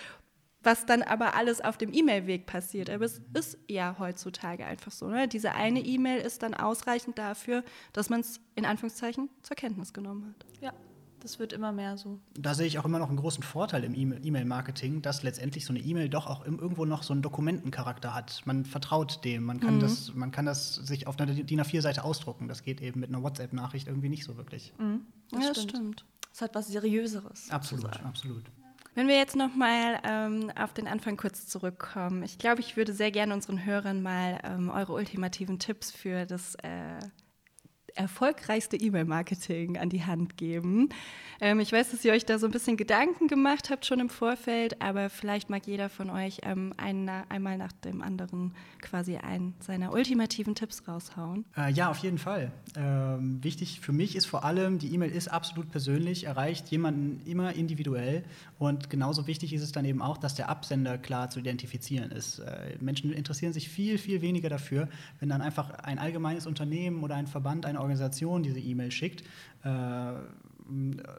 was 0.63 0.87
dann 0.87 1.03
aber 1.03 1.35
alles 1.35 1.61
auf 1.61 1.77
dem 1.77 1.93
E-Mail-Weg 1.93 2.47
passiert. 2.47 2.91
Aber 2.91 3.05
es 3.05 3.21
ist 3.35 3.59
ja 3.69 3.97
heutzutage 3.99 4.65
einfach 4.65 4.93
so. 4.93 5.09
Ne? 5.09 5.29
Diese 5.29 5.53
eine 5.53 5.81
E-Mail 5.81 6.21
ist 6.21 6.43
dann 6.43 6.55
ausreichend 6.55 7.19
dafür, 7.19 7.65
dass 7.93 8.09
man 8.09 8.21
es 8.21 8.41
in 8.55 8.65
Anführungszeichen 8.65 9.29
zur 9.43 9.57
Kenntnis 9.57 9.93
genommen 9.93 10.27
hat. 10.29 10.63
Ja. 10.63 10.73
Das 11.25 11.39
wird 11.39 11.55
immer 11.55 11.73
mehr 11.73 11.97
so. 11.97 12.21
Da 12.35 12.53
sehe 12.53 12.67
ich 12.67 12.79
auch 12.79 12.85
immer 12.85 12.99
noch 12.99 13.09
einen 13.09 13.17
großen 13.17 13.43
Vorteil 13.43 13.83
im 13.83 13.95
E-Mail-Marketing, 13.95 15.01
dass 15.01 15.23
letztendlich 15.23 15.65
so 15.65 15.73
eine 15.73 15.81
E-Mail 15.81 16.11
doch 16.11 16.27
auch 16.27 16.45
irgendwo 16.45 16.85
noch 16.85 17.03
so 17.03 17.15
einen 17.15 17.23
Dokumentencharakter 17.23 18.15
hat. 18.15 18.43
Man 18.45 18.67
vertraut 18.67 19.25
dem, 19.25 19.45
man 19.45 19.59
kann, 19.59 19.77
mhm. 19.77 19.81
das, 19.81 20.13
man 20.15 20.33
kann 20.33 20.45
das 20.45 20.75
sich 20.75 21.07
auf 21.07 21.19
einer 21.19 21.33
DIN 21.33 21.63
A4-Seite 21.63 22.05
ausdrucken. 22.05 22.47
Das 22.47 22.63
geht 22.63 22.83
eben 22.83 23.01
mit 23.01 23.09
einer 23.09 23.23
WhatsApp-Nachricht 23.23 23.89
irgendwie 23.89 24.11
nicht 24.11 24.25
so 24.25 24.37
wirklich. 24.37 24.75
Mhm. 24.77 25.07
Das 25.31 25.45
ja, 25.45 25.55
stimmt. 25.55 25.71
stimmt. 25.71 26.05
Es 26.31 26.43
hat 26.43 26.55
was 26.55 26.69
Seriöseres. 26.69 27.49
Absolut, 27.49 28.05
absolut. 28.05 28.45
Wenn 28.95 29.09
wir 29.09 29.17
jetzt 29.17 29.35
noch 29.35 29.55
mal 29.55 30.01
ähm, 30.05 30.53
auf 30.57 30.75
den 30.75 30.87
Anfang 30.87 31.17
kurz 31.17 31.47
zurückkommen, 31.47 32.23
ich 32.23 32.37
glaube, 32.37 32.61
ich 32.61 32.77
würde 32.77 32.93
sehr 32.93 33.11
gerne 33.11 33.33
unseren 33.33 33.65
Hörern 33.65 34.03
mal 34.03 34.41
ähm, 34.45 34.69
eure 34.69 34.93
ultimativen 34.93 35.59
Tipps 35.59 35.91
für 35.91 36.27
das 36.27 36.55
äh, 36.57 36.99
erfolgreichste 37.95 38.77
E-Mail-Marketing 38.77 39.79
an 39.79 39.89
die 39.89 40.05
Hand 40.05 40.37
geben. 40.37 40.89
Ähm, 41.41 41.61
ich 41.61 41.73
weiß, 41.73 41.91
dass 41.91 42.05
ihr 42.05 42.13
euch 42.13 42.25
da 42.25 42.39
so 42.39 42.47
ein 42.47 42.53
bisschen 42.53 42.77
Gedanken 42.77 43.29
gemacht 43.29 43.71
habt 43.71 43.87
schon 43.87 44.01
im 44.01 44.09
Vorfeld, 44.09 44.81
aber 44.81 45.11
vielleicht 45.11 45.51
mag 45.51 45.67
jeder 45.67 45.89
von 45.89 46.11
euch 46.11 46.41
ähm, 46.43 46.73
einen, 46.77 47.09
einmal 47.09 47.59
nach 47.59 47.73
dem 47.73 48.03
anderen 48.03 48.55
quasi 48.81 49.17
einen 49.17 49.55
seiner 49.61 49.93
ultimativen 49.93 50.55
Tipps 50.55 50.87
raushauen. 50.87 51.45
Äh, 51.57 51.73
ja, 51.73 51.91
auf 51.91 51.99
jeden 51.99 52.19
Fall. 52.19 52.53
Ähm, 52.77 53.43
wichtig 53.43 53.81
für 53.81 53.93
mich 53.93 54.17
ist 54.17 54.27
vor 54.27 54.45
allem, 54.45 54.79
die 54.79 54.93
E-Mail 54.95 55.11
ist 55.11 55.29
absolut 55.29 55.71
persönlich, 55.71 56.25
erreicht 56.25 56.69
jemanden 56.69 57.21
immer 57.27 57.55
individuell 57.55 58.25
und 58.59 58.91
genauso 58.91 59.27
wichtig 59.27 59.53
ist 59.53 59.63
es 59.63 59.73
dann 59.73 59.85
eben 59.85 60.03
auch, 60.03 60.19
dass 60.19 60.35
der 60.35 60.49
Absender 60.49 60.99
klar 60.99 61.31
zu 61.31 61.41
identifizieren 61.41 62.11
ist. 62.11 62.39
Äh, 62.41 62.77
Menschen 62.81 63.13
interessieren 63.13 63.53
sich 63.53 63.69
viel, 63.69 63.99
viel 63.99 64.23
weniger 64.23 64.49
dafür, 64.49 64.89
wenn 65.21 65.29
dann 65.29 65.43
einfach 65.43 65.71
ein 65.71 65.99
allgemeines 65.99 66.47
Unternehmen 66.47 67.03
oder 67.03 67.15
ein 67.15 67.27
Verband, 67.27 67.67
eine 67.67 67.84
Organisation 67.85 68.43
diese 68.43 68.59
E-Mail 68.59 68.91
schickt. 68.91 69.23
Äh, 69.65 70.13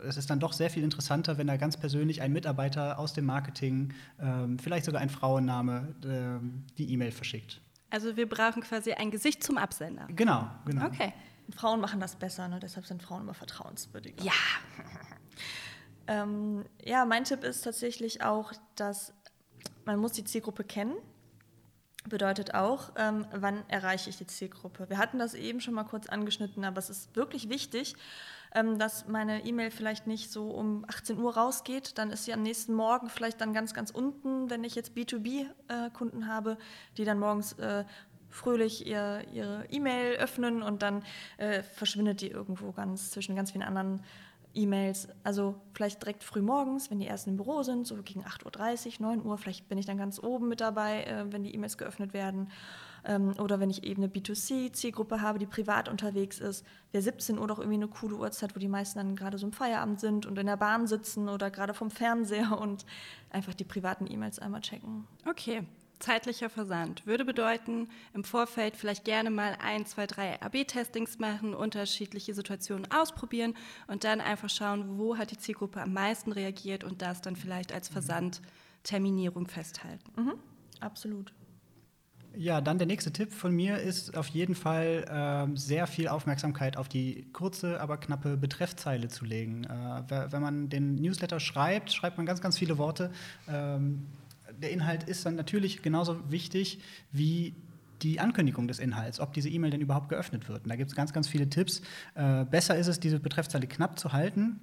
es 0.08 0.17
ist 0.17 0.30
dann 0.30 0.39
doch 0.39 0.54
sehr 0.54 0.69
viel 0.69 0.84
interessanter, 0.84 1.38
wenn 1.38 1.47
da 1.47 1.58
ganz 1.58 1.78
persönlich 1.78 2.21
ein 2.21 2.34
Mitarbeiter 2.34 2.97
aus 2.97 3.13
dem 3.13 3.25
Marketing, 3.25 3.93
ähm, 4.19 4.58
vielleicht 4.58 4.86
sogar 4.86 5.01
ein 5.01 5.10
Frauenname, 5.10 5.95
ähm, 6.04 6.63
die 6.78 6.91
E-Mail 6.91 7.12
verschickt. 7.12 7.62
Also 7.91 8.17
wir 8.17 8.28
brauchen 8.28 8.63
quasi 8.63 8.93
ein 8.93 9.12
Gesicht 9.12 9.43
zum 9.43 9.58
Absender. 9.58 10.08
Genau, 10.15 10.49
genau. 10.65 10.88
Okay. 10.88 11.13
Frauen 11.56 11.80
machen 11.80 11.99
das 11.99 12.15
besser, 12.15 12.47
ne? 12.47 12.60
deshalb 12.60 12.88
sind 12.88 13.04
Frauen 13.04 13.21
immer 13.21 13.36
vertrauenswürdiger. 13.36 14.23
Ja. 14.23 14.32
ähm, 16.08 16.65
ja, 16.84 17.06
mein 17.06 17.23
Tipp 17.23 17.43
ist 17.43 17.62
tatsächlich 17.62 18.23
auch, 18.23 18.51
dass 18.75 19.13
man 19.86 19.99
muss 19.99 20.13
die 20.13 20.23
Zielgruppe 20.23 20.63
kennen 20.63 20.95
bedeutet 22.10 22.54
auch, 22.54 22.91
ähm, 22.98 23.26
wann 23.32 23.68
erreiche 23.68 24.10
ich 24.10 24.18
die 24.18 24.28
Zielgruppe. 24.28 24.89
Wir 24.89 24.98
hatten 24.98 25.20
das 25.20 25.34
eben 25.34 25.62
schon 25.62 25.74
mal 25.74 25.84
kurz 25.84 26.08
angeschnitten, 26.08 26.63
aber 26.63 26.80
es 26.80 26.89
ist 26.89 27.15
wirklich 27.15 27.50
wichtig, 27.50 27.96
ähm, 28.54 28.80
dass 28.80 29.08
meine 29.08 29.46
E-Mail 29.46 29.72
vielleicht 29.72 30.08
nicht 30.08 30.32
so 30.32 30.50
um 30.50 30.86
18 30.88 31.20
Uhr 31.20 31.36
rausgeht. 31.36 31.98
Dann 31.98 32.12
ist 32.12 32.26
sie 32.26 32.34
am 32.34 32.41
nächsten 32.41 32.74
Morgen 32.74 33.10
vielleicht 33.10 33.41
dann 33.41 33.54
ganz, 33.54 33.74
ganz 33.74 33.91
unten, 33.91 34.50
wenn 34.50 34.63
ich 34.63 34.76
jetzt 34.76 34.96
B2B-Kunden 34.96 36.24
äh, 36.24 36.26
habe, 36.26 36.58
die 36.98 37.06
dann 37.06 37.20
morgens 37.20 37.54
äh, 37.54 37.84
fröhlich 38.30 38.86
ihr, 38.86 39.24
ihre 39.34 39.65
E-Mail 39.70 40.15
öffnen 40.18 40.62
und 40.62 40.82
dann 40.82 41.04
äh, 41.38 41.63
verschwindet 41.63 42.22
die 42.22 42.30
irgendwo 42.30 42.72
ganz 42.72 43.12
zwischen 43.12 43.36
ganz 43.36 43.52
vielen 43.52 43.63
anderen 43.63 44.04
E-Mails, 44.56 45.08
also 45.24 45.56
vielleicht 45.74 46.02
direkt 46.02 46.24
früh 46.24 46.41
morgens, 46.41 46.89
wenn 46.89 47.00
die 47.00 47.08
ersten 47.08 47.32
im 47.32 47.38
Büro 47.38 47.63
sind, 47.63 47.86
so 47.86 47.96
gegen 48.02 48.24
8.30 48.24 49.00
Uhr, 49.00 49.08
9 49.08 49.26
Uhr, 49.26 49.38
vielleicht 49.38 49.68
bin 49.70 49.78
ich 49.78 49.86
dann 49.86 49.98
ganz 49.98 50.20
oben 50.22 50.48
mit 50.48 50.62
dabei, 50.62 51.04
äh, 51.04 51.26
wenn 51.32 51.44
die 51.44 51.54
E-Mails 51.54 51.78
geöffnet 51.78 52.13
werden. 52.13 52.50
Ähm, 53.04 53.34
oder 53.39 53.60
wenn 53.60 53.70
ich 53.70 53.84
eben 53.84 54.04
eine 54.04 54.12
B2C-Zielgruppe 54.12 55.22
habe, 55.22 55.38
die 55.39 55.46
privat 55.46 55.89
unterwegs 55.89 56.39
ist, 56.39 56.65
wäre 56.91 57.02
17 57.02 57.38
Uhr 57.38 57.48
doch 57.48 57.60
irgendwie 57.60 57.76
eine 57.76 57.88
coole 57.88 58.15
Uhrzeit, 58.15 58.56
wo 58.56 58.60
die 58.60 58.68
meisten 58.68 58.98
dann 59.00 59.15
gerade 59.15 59.38
so 59.38 59.46
im 59.46 59.54
Feierabend 59.54 60.00
sind 60.00 60.26
und 60.26 60.39
in 60.39 60.48
der 60.48 60.58
Bahn 60.58 60.88
sitzen 60.88 61.30
oder 61.30 61.52
gerade 61.52 61.74
vom 61.74 61.91
Fernseher 61.91 62.58
und 62.60 62.86
einfach 63.30 63.54
die 63.54 63.65
privaten 63.65 64.10
E-Mails 64.10 64.39
einmal 64.39 64.62
checken. 64.62 65.08
Okay, 65.28 65.63
zeitlicher 65.99 66.49
Versand 66.49 67.05
würde 67.05 67.25
bedeuten, 67.25 67.89
im 68.13 68.23
Vorfeld 68.23 68.75
vielleicht 68.75 69.05
gerne 69.05 69.29
mal 69.29 69.58
ein, 69.62 69.86
zwei, 69.86 70.08
drei 70.08 70.41
AB-Testings 70.41 71.19
machen, 71.19 71.53
unterschiedliche 71.53 72.34
Situationen 72.34 72.89
ausprobieren 72.91 73.55
und 73.88 74.03
dann 74.03 74.21
einfach 74.21 74.49
schauen, 74.49 74.97
wo 74.97 75.17
hat 75.17 75.31
die 75.31 75.38
Zielgruppe 75.38 75.81
am 75.81 75.93
meisten 75.93 76.31
reagiert 76.31 76.84
und 76.84 77.01
das 77.01 77.21
dann 77.21 77.36
vielleicht 77.36 77.73
als 77.73 77.89
Versandterminierung 77.89 79.47
festhalten. 79.47 80.12
Mhm. 80.15 80.34
Absolut. 80.79 81.34
Ja, 82.38 82.60
dann 82.60 82.77
der 82.77 82.88
nächste 82.88 83.12
Tipp 83.12 83.31
von 83.31 83.53
mir 83.53 83.79
ist 83.79 84.17
auf 84.17 84.27
jeden 84.27 84.55
Fall 84.55 85.05
äh, 85.10 85.58
sehr 85.58 85.88
viel 85.88 86.08
Aufmerksamkeit 86.10 86.75
auf 86.77 86.89
die 86.89 87.27
kurze, 87.31 87.79
aber 87.79 87.97
knappe 87.97 88.36
Betreffzeile 88.36 89.08
zu 89.08 89.25
legen. 89.25 89.63
Äh, 89.63 90.31
wenn 90.31 90.41
man 90.41 90.69
den 90.69 90.95
Newsletter 90.95 91.39
schreibt, 91.39 91.93
schreibt 91.93 92.17
man 92.17 92.25
ganz, 92.25 92.41
ganz 92.41 92.58
viele 92.58 92.77
Worte. 92.77 93.12
Ähm, 93.47 94.08
der 94.62 94.72
Inhalt 94.72 95.04
ist 95.04 95.26
dann 95.26 95.36
natürlich 95.36 95.82
genauso 95.82 96.32
wichtig 96.32 96.80
wie 97.12 97.56
die 98.02 98.20
Ankündigung 98.20 98.68
des 98.68 98.80
Inhalts, 98.80 99.20
ob 99.20 99.34
diese 99.34 99.50
E-Mail 99.50 99.72
denn 99.72 99.82
überhaupt 99.82 100.10
geöffnet 100.10 100.50
wird. 100.50 100.63
Und 100.63 100.70
da 100.70 100.76
gibt 100.76 100.91
es 100.91 100.96
ganz, 100.96 101.13
ganz 101.13 101.28
viele 101.28 101.50
Tipps. 101.50 101.82
Äh, 102.15 102.46
besser 102.46 102.76
ist 102.76 102.88
es, 102.88 103.00
diese 103.00 103.20
Betreffzeile 103.20 103.68
knapp 103.68 103.98
zu 103.98 104.12
halten. 104.12 104.60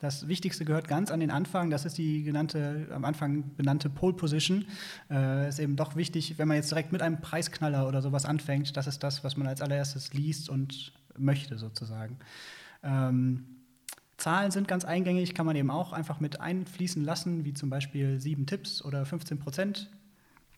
Das 0.00 0.26
Wichtigste 0.26 0.64
gehört 0.64 0.88
ganz 0.88 1.12
an 1.12 1.20
den 1.20 1.30
Anfang. 1.30 1.70
Das 1.70 1.84
ist 1.84 1.96
die 1.96 2.24
genannte, 2.24 2.88
am 2.92 3.04
Anfang 3.04 3.54
benannte 3.56 3.88
Pole 3.88 4.14
Position. 4.14 4.64
Äh, 5.10 5.48
ist 5.48 5.60
eben 5.60 5.76
doch 5.76 5.94
wichtig, 5.94 6.38
wenn 6.38 6.48
man 6.48 6.56
jetzt 6.56 6.70
direkt 6.70 6.90
mit 6.90 7.02
einem 7.02 7.20
Preisknaller 7.20 7.86
oder 7.86 8.02
sowas 8.02 8.24
anfängt. 8.24 8.76
Das 8.76 8.88
ist 8.88 9.02
das, 9.02 9.22
was 9.22 9.36
man 9.36 9.46
als 9.46 9.60
allererstes 9.60 10.12
liest 10.12 10.48
und 10.48 10.92
möchte 11.16 11.56
sozusagen. 11.56 12.18
Ähm, 12.82 13.44
Zahlen 14.22 14.52
sind 14.52 14.68
ganz 14.68 14.84
eingängig, 14.84 15.34
kann 15.34 15.46
man 15.46 15.56
eben 15.56 15.70
auch 15.72 15.92
einfach 15.92 16.20
mit 16.20 16.40
einfließen 16.40 17.02
lassen, 17.02 17.44
wie 17.44 17.54
zum 17.54 17.70
Beispiel 17.70 18.20
sieben 18.20 18.46
Tipps 18.46 18.84
oder 18.84 19.04
15 19.04 19.40
Prozent. 19.40 19.90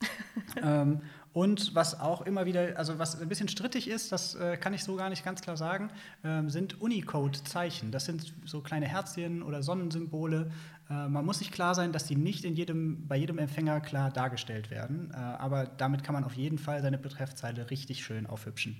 ähm, 0.62 1.00
und 1.32 1.74
was 1.74 1.98
auch 1.98 2.20
immer 2.26 2.44
wieder, 2.44 2.76
also 2.76 2.98
was 2.98 3.18
ein 3.18 3.26
bisschen 3.26 3.48
strittig 3.48 3.88
ist, 3.88 4.12
das 4.12 4.34
äh, 4.34 4.58
kann 4.58 4.74
ich 4.74 4.84
so 4.84 4.96
gar 4.96 5.08
nicht 5.08 5.24
ganz 5.24 5.40
klar 5.40 5.56
sagen, 5.56 5.88
ähm, 6.22 6.50
sind 6.50 6.78
Unicode-Zeichen. 6.78 7.90
Das 7.90 8.04
sind 8.04 8.34
so 8.44 8.60
kleine 8.60 8.86
Herzchen 8.86 9.42
oder 9.42 9.62
Sonnensymbole. 9.62 10.52
Äh, 10.90 11.08
man 11.08 11.24
muss 11.24 11.38
sich 11.38 11.50
klar 11.50 11.74
sein, 11.74 11.90
dass 11.90 12.04
die 12.04 12.16
nicht 12.16 12.44
in 12.44 12.56
jedem, 12.56 13.08
bei 13.08 13.16
jedem 13.16 13.38
Empfänger 13.38 13.80
klar 13.80 14.10
dargestellt 14.10 14.70
werden. 14.70 15.10
Äh, 15.10 15.16
aber 15.16 15.64
damit 15.64 16.04
kann 16.04 16.12
man 16.12 16.24
auf 16.24 16.34
jeden 16.34 16.58
Fall 16.58 16.82
seine 16.82 16.98
Betreffzeile 16.98 17.70
richtig 17.70 18.04
schön 18.04 18.26
aufhübschen. 18.26 18.76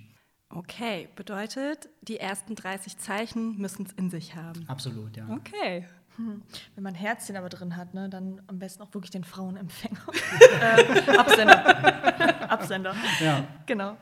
Okay, 0.55 1.09
bedeutet, 1.15 1.89
die 2.01 2.17
ersten 2.19 2.55
30 2.55 2.97
Zeichen 2.97 3.57
müssen 3.57 3.85
es 3.85 3.91
in 3.93 4.09
sich 4.09 4.35
haben. 4.35 4.63
Absolut, 4.67 5.17
ja. 5.17 5.27
Okay. 5.29 5.85
Hm. 6.15 6.41
Wenn 6.75 6.83
man 6.83 6.95
Herzchen 6.95 7.35
aber 7.35 7.49
drin 7.49 7.75
hat, 7.75 7.93
ne, 7.93 8.07
dann 8.07 8.41
am 8.47 8.57
besten 8.57 8.81
auch 8.83 8.93
wirklich 8.93 9.11
den 9.11 9.25
Frauenempfänger. 9.25 9.99
äh, 10.61 11.17
Absender. 11.17 12.49
Absender. 12.49 12.95
Ja. 13.19 13.45
Genau. 13.65 13.97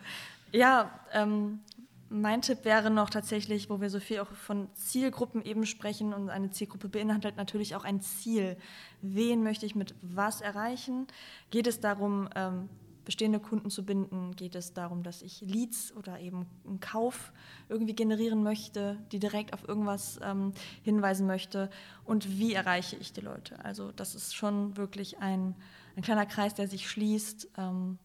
Ja, 0.51 0.91
ähm, 1.11 1.61
Mein 2.09 2.43
Tipp 2.43 2.63
wäre 2.65 2.91
noch 2.91 3.09
tatsächlich, 3.09 3.71
wo 3.71 3.81
wir 3.81 3.89
so 3.89 3.99
viel 3.99 4.19
auch 4.19 4.31
von 4.31 4.67
Zielgruppen 4.75 5.41
eben 5.41 5.65
sprechen 5.65 6.13
und 6.13 6.29
eine 6.29 6.51
Zielgruppe 6.51 6.87
beinhaltet 6.87 7.37
natürlich 7.37 7.75
auch 7.75 7.83
ein 7.83 8.01
Ziel. 8.01 8.55
Wen 9.01 9.41
möchte 9.41 9.65
ich 9.65 9.73
mit 9.73 9.95
was 10.03 10.39
erreichen? 10.41 11.07
Geht 11.49 11.65
es 11.65 11.79
darum, 11.79 12.29
ähm, 12.35 12.69
bestehende 13.05 13.39
Kunden 13.39 13.69
zu 13.69 13.85
binden? 13.85 14.35
Geht 14.35 14.55
es 14.55 14.73
darum, 14.73 15.03
dass 15.03 15.21
ich 15.21 15.41
Leads 15.41 15.95
oder 15.95 16.19
eben 16.19 16.45
einen 16.65 16.79
Kauf 16.79 17.31
irgendwie 17.69 17.95
generieren 17.95 18.43
möchte, 18.43 18.97
die 19.11 19.19
direkt 19.19 19.53
auf 19.53 19.67
irgendwas 19.67 20.19
ähm, 20.23 20.53
hinweisen 20.83 21.27
möchte? 21.27 21.69
Und 22.05 22.37
wie 22.37 22.53
erreiche 22.53 22.95
ich 22.95 23.13
die 23.13 23.21
Leute? 23.21 23.63
Also 23.63 23.91
das 23.91 24.15
ist 24.15 24.35
schon 24.35 24.77
wirklich 24.77 25.19
ein, 25.19 25.55
ein 25.95 26.03
kleiner 26.03 26.25
Kreis, 26.25 26.53
der 26.53 26.67
sich 26.67 26.89
schließt. 26.89 27.49
Ähm, 27.57 27.99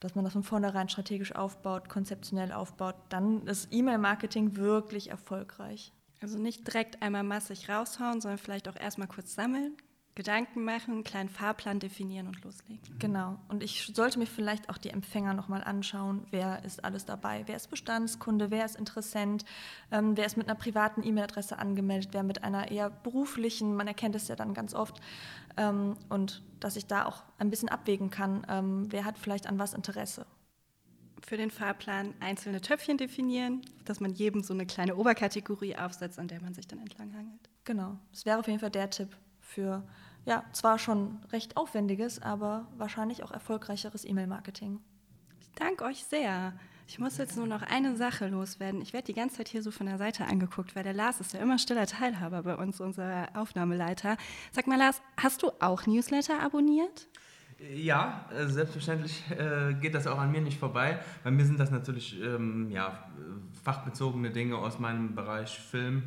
dass 0.00 0.14
man 0.14 0.24
das 0.24 0.32
von 0.32 0.44
vornherein 0.44 0.88
strategisch 0.88 1.34
aufbaut, 1.34 1.88
konzeptionell 1.88 2.52
aufbaut, 2.52 2.94
dann 3.08 3.46
ist 3.48 3.68
E-Mail-Marketing 3.72 4.56
wirklich 4.56 5.10
erfolgreich. 5.10 5.92
Also 6.20 6.38
nicht 6.38 6.66
direkt 6.66 7.02
einmal 7.02 7.22
massig 7.22 7.68
raushauen, 7.68 8.20
sondern 8.20 8.38
vielleicht 8.38 8.68
auch 8.68 8.76
erstmal 8.76 9.08
kurz 9.08 9.34
sammeln, 9.34 9.76
Gedanken 10.18 10.64
machen, 10.64 10.94
einen 10.94 11.04
kleinen 11.04 11.28
Fahrplan 11.28 11.78
definieren 11.78 12.26
und 12.26 12.42
loslegen. 12.42 12.98
Genau. 12.98 13.38
Und 13.46 13.62
ich 13.62 13.92
sollte 13.94 14.18
mir 14.18 14.26
vielleicht 14.26 14.68
auch 14.68 14.76
die 14.76 14.90
Empfänger 14.90 15.32
nochmal 15.32 15.62
anschauen. 15.62 16.26
Wer 16.32 16.64
ist 16.64 16.84
alles 16.84 17.04
dabei? 17.04 17.44
Wer 17.46 17.54
ist 17.54 17.70
Bestandskunde? 17.70 18.50
Wer 18.50 18.64
ist 18.64 18.74
Interessent? 18.74 19.44
Ähm, 19.92 20.16
wer 20.16 20.26
ist 20.26 20.36
mit 20.36 20.48
einer 20.48 20.58
privaten 20.58 21.04
E-Mail-Adresse 21.06 21.56
angemeldet? 21.60 22.08
Wer 22.10 22.24
mit 22.24 22.42
einer 22.42 22.68
eher 22.68 22.90
beruflichen? 22.90 23.76
Man 23.76 23.86
erkennt 23.86 24.16
es 24.16 24.26
ja 24.26 24.34
dann 24.34 24.54
ganz 24.54 24.74
oft. 24.74 25.00
Ähm, 25.56 25.96
und 26.08 26.42
dass 26.58 26.74
ich 26.74 26.86
da 26.86 27.06
auch 27.06 27.22
ein 27.38 27.48
bisschen 27.48 27.68
abwägen 27.68 28.10
kann, 28.10 28.44
ähm, 28.48 28.90
wer 28.90 29.04
hat 29.04 29.18
vielleicht 29.18 29.46
an 29.46 29.60
was 29.60 29.72
Interesse 29.72 30.26
für 31.24 31.36
den 31.36 31.52
Fahrplan 31.52 32.14
einzelne 32.18 32.60
Töpfchen 32.60 32.98
definieren, 32.98 33.62
dass 33.84 34.00
man 34.00 34.12
jedem 34.12 34.42
so 34.42 34.52
eine 34.52 34.66
kleine 34.66 34.96
Oberkategorie 34.96 35.76
aufsetzt, 35.76 36.18
an 36.18 36.26
der 36.26 36.40
man 36.40 36.54
sich 36.54 36.66
dann 36.66 36.80
entlanghangelt. 36.80 37.50
Genau, 37.64 37.98
das 38.10 38.26
wäre 38.26 38.38
auf 38.38 38.48
jeden 38.48 38.58
Fall 38.58 38.70
der 38.70 38.90
Tipp 38.90 39.16
für 39.40 39.84
ja, 40.28 40.44
zwar 40.52 40.78
schon 40.78 41.18
recht 41.32 41.56
aufwendiges, 41.56 42.20
aber 42.20 42.66
wahrscheinlich 42.76 43.22
auch 43.22 43.30
erfolgreicheres 43.30 44.04
E-Mail-Marketing. 44.04 44.78
Ich 45.40 45.50
danke 45.54 45.84
euch 45.84 46.04
sehr. 46.04 46.52
Ich 46.86 46.98
muss 46.98 47.16
jetzt 47.16 47.38
nur 47.38 47.46
noch 47.46 47.62
eine 47.62 47.96
Sache 47.96 48.28
loswerden. 48.28 48.82
Ich 48.82 48.92
werde 48.92 49.06
die 49.06 49.14
ganze 49.14 49.38
Zeit 49.38 49.48
hier 49.48 49.62
so 49.62 49.70
von 49.70 49.86
der 49.86 49.96
Seite 49.96 50.26
angeguckt, 50.26 50.76
weil 50.76 50.82
der 50.82 50.92
Lars 50.92 51.20
ist 51.20 51.32
ja 51.32 51.40
immer 51.40 51.56
stiller 51.58 51.86
Teilhaber 51.86 52.42
bei 52.42 52.56
uns, 52.56 52.78
unser 52.78 53.28
Aufnahmeleiter. 53.34 54.18
Sag 54.52 54.66
mal, 54.66 54.78
Lars, 54.78 55.00
hast 55.16 55.42
du 55.42 55.50
auch 55.60 55.86
Newsletter 55.86 56.42
abonniert? 56.42 57.08
Ja, 57.74 58.28
äh, 58.30 58.48
selbstverständlich 58.48 59.24
äh, 59.30 59.72
geht 59.80 59.94
das 59.94 60.06
auch 60.06 60.18
an 60.18 60.30
mir 60.30 60.42
nicht 60.42 60.58
vorbei. 60.58 60.98
Bei 61.24 61.30
mir 61.30 61.46
sind 61.46 61.58
das 61.58 61.70
natürlich 61.70 62.20
ähm, 62.20 62.70
ja, 62.70 63.10
fachbezogene 63.64 64.30
Dinge 64.30 64.58
aus 64.58 64.78
meinem 64.78 65.14
Bereich 65.14 65.58
Film 65.58 66.02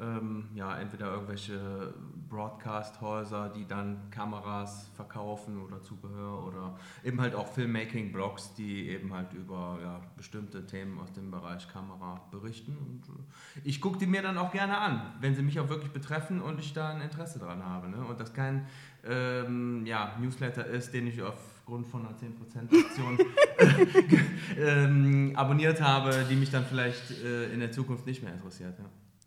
ähm, 0.00 0.48
ja, 0.54 0.76
entweder 0.78 1.12
irgendwelche 1.12 1.94
Broadcast-Häuser, 2.28 3.50
die 3.50 3.66
dann 3.66 4.10
Kameras 4.10 4.90
verkaufen 4.96 5.62
oder 5.62 5.82
Zubehör 5.82 6.44
oder 6.46 6.76
eben 7.04 7.20
halt 7.20 7.34
auch 7.34 7.46
Filmmaking-Blogs, 7.46 8.54
die 8.54 8.88
eben 8.88 9.14
halt 9.14 9.32
über 9.34 9.78
ja, 9.80 10.00
bestimmte 10.16 10.66
Themen 10.66 10.98
aus 10.98 11.12
dem 11.12 11.30
Bereich 11.30 11.68
Kamera 11.68 12.20
berichten. 12.32 12.76
Und 12.76 13.08
äh, 13.08 13.60
ich 13.62 13.80
gucke 13.80 13.98
die 13.98 14.06
mir 14.06 14.22
dann 14.22 14.36
auch 14.36 14.50
gerne 14.50 14.78
an, 14.78 15.14
wenn 15.20 15.34
sie 15.34 15.42
mich 15.42 15.60
auch 15.60 15.68
wirklich 15.68 15.92
betreffen 15.92 16.42
und 16.42 16.58
ich 16.58 16.72
da 16.72 16.90
ein 16.90 17.00
Interesse 17.00 17.38
dran 17.38 17.64
habe. 17.64 17.88
Ne? 17.88 18.04
Und 18.04 18.18
das 18.18 18.34
kein 18.34 18.66
ähm, 19.04 19.86
ja, 19.86 20.16
Newsletter 20.20 20.66
ist, 20.66 20.92
den 20.92 21.06
ich 21.06 21.22
aufgrund 21.22 21.86
von 21.86 22.04
einer 22.04 22.16
10% 22.16 22.84
Aktion 22.84 23.18
ähm, 24.58 25.32
abonniert 25.36 25.80
habe, 25.80 26.26
die 26.28 26.34
mich 26.34 26.50
dann 26.50 26.64
vielleicht 26.64 27.12
äh, 27.22 27.52
in 27.52 27.60
der 27.60 27.70
Zukunft 27.70 28.06
nicht 28.06 28.22
mehr 28.22 28.32
interessiert. 28.32 28.76
Ja. 28.78 28.86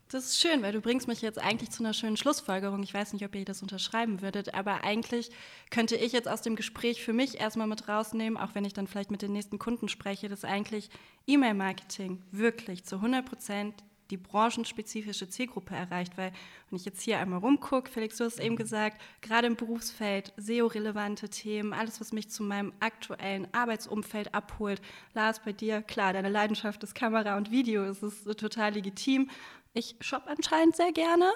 Das 0.10 0.24
ist 0.24 0.40
schön, 0.40 0.62
weil 0.62 0.72
du 0.72 0.80
bringst 0.80 1.10
mich 1.10 1.22
jetzt 1.22 1.38
eigentlich 1.38 1.70
zu 1.70 1.84
einer 1.84 1.94
schönen 1.94 2.16
Schlussfolgerung. 2.16 2.82
Ich 2.82 2.94
weiß 2.94 3.12
nicht, 3.12 3.26
ob 3.26 3.36
ihr 3.36 3.44
das 3.44 3.62
unterschreiben 3.62 4.22
würdet, 4.22 4.54
aber 4.54 4.86
eigentlich 4.86 5.32
könnte 5.70 5.98
ich 5.98 6.14
jetzt 6.14 6.30
aus 6.30 6.42
dem 6.42 6.56
Gespräch 6.56 7.04
für 7.04 7.12
mich 7.12 7.42
erstmal 7.42 7.68
mit 7.68 7.90
rausnehmen, 7.90 8.38
auch 8.38 8.56
wenn 8.56 8.64
ich 8.64 8.72
dann 8.72 8.88
vielleicht 8.88 9.12
mit 9.12 9.22
den 9.22 9.34
nächsten 9.34 9.60
Kunden 9.60 9.90
spreche, 9.90 10.30
dass 10.30 10.46
eigentlich 10.46 10.90
E-Mail-Marketing 11.28 12.22
wirklich 12.32 12.86
zu 12.86 12.96
100 12.96 13.26
Prozent 13.26 13.84
die 14.10 14.18
branchenspezifische 14.18 15.28
Zielgruppe 15.28 15.76
erreicht, 15.76 16.18
weil 16.18 16.32
wenn 16.70 16.78
ich 16.78 16.86
jetzt 16.86 17.02
hier 17.02 17.20
einmal 17.20 17.40
rumgucke, 17.40 17.92
Felix, 17.92 18.18
du 18.18 18.24
hast 18.26 18.40
eben 18.40 18.56
gesagt, 18.56 19.02
gerade 19.22 19.48
im 19.48 19.56
Berufsfeld, 19.56 20.34
SEO-relevante 20.38 21.30
Themen, 21.30 21.74
alles, 21.74 22.00
was 22.00 22.14
mich 22.14 22.30
zu 22.30 22.44
meinem 22.44 22.74
aktuellen 22.80 23.48
Arbeitsumfeld 23.54 24.34
abholt. 24.34 24.82
Lars, 25.14 25.42
bei 25.44 25.52
dir, 25.52 25.82
klar, 25.82 26.14
deine 26.14 26.30
Leidenschaft 26.30 26.84
ist 26.84 26.96
Kamera 26.96 27.38
und 27.38 27.52
Video, 27.52 27.84
es 27.84 28.04
ist 28.04 28.26
total 28.40 28.74
legitim 28.74 29.30
ich 29.78 29.96
shoppe 30.02 30.30
anscheinend 30.30 30.76
sehr 30.76 30.92
gerne. 30.92 31.32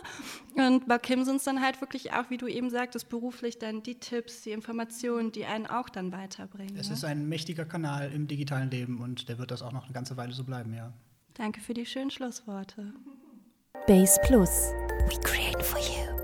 Und 0.55 0.87
bei 0.87 0.97
Kim 0.97 1.23
sind 1.23 1.37
es 1.37 1.43
dann 1.43 1.61
halt 1.61 1.79
wirklich 1.81 2.13
auch, 2.13 2.29
wie 2.29 2.37
du 2.37 2.47
eben 2.47 2.69
sagtest, 2.69 3.09
beruflich 3.09 3.59
dann 3.59 3.83
die 3.83 3.99
Tipps, 3.99 4.41
die 4.41 4.51
Informationen, 4.51 5.31
die 5.31 5.45
einen 5.45 5.67
auch 5.67 5.89
dann 5.89 6.11
weiterbringen. 6.11 6.75
Es 6.77 6.87
ne? 6.87 6.95
ist 6.95 7.03
ein 7.03 7.27
mächtiger 7.29 7.65
Kanal 7.65 8.11
im 8.11 8.27
digitalen 8.27 8.71
Leben 8.71 8.99
und 9.01 9.29
der 9.29 9.37
wird 9.37 9.51
das 9.51 9.61
auch 9.61 9.71
noch 9.71 9.85
eine 9.85 9.93
ganze 9.93 10.17
Weile 10.17 10.33
so 10.33 10.43
bleiben, 10.43 10.73
ja. 10.73 10.91
Danke 11.35 11.61
für 11.61 11.73
die 11.73 11.85
schönen 11.85 12.11
Schlussworte. 12.11 12.93
Base 13.87 14.19
Plus. 14.23 14.73
We 15.07 15.19
create 15.23 16.20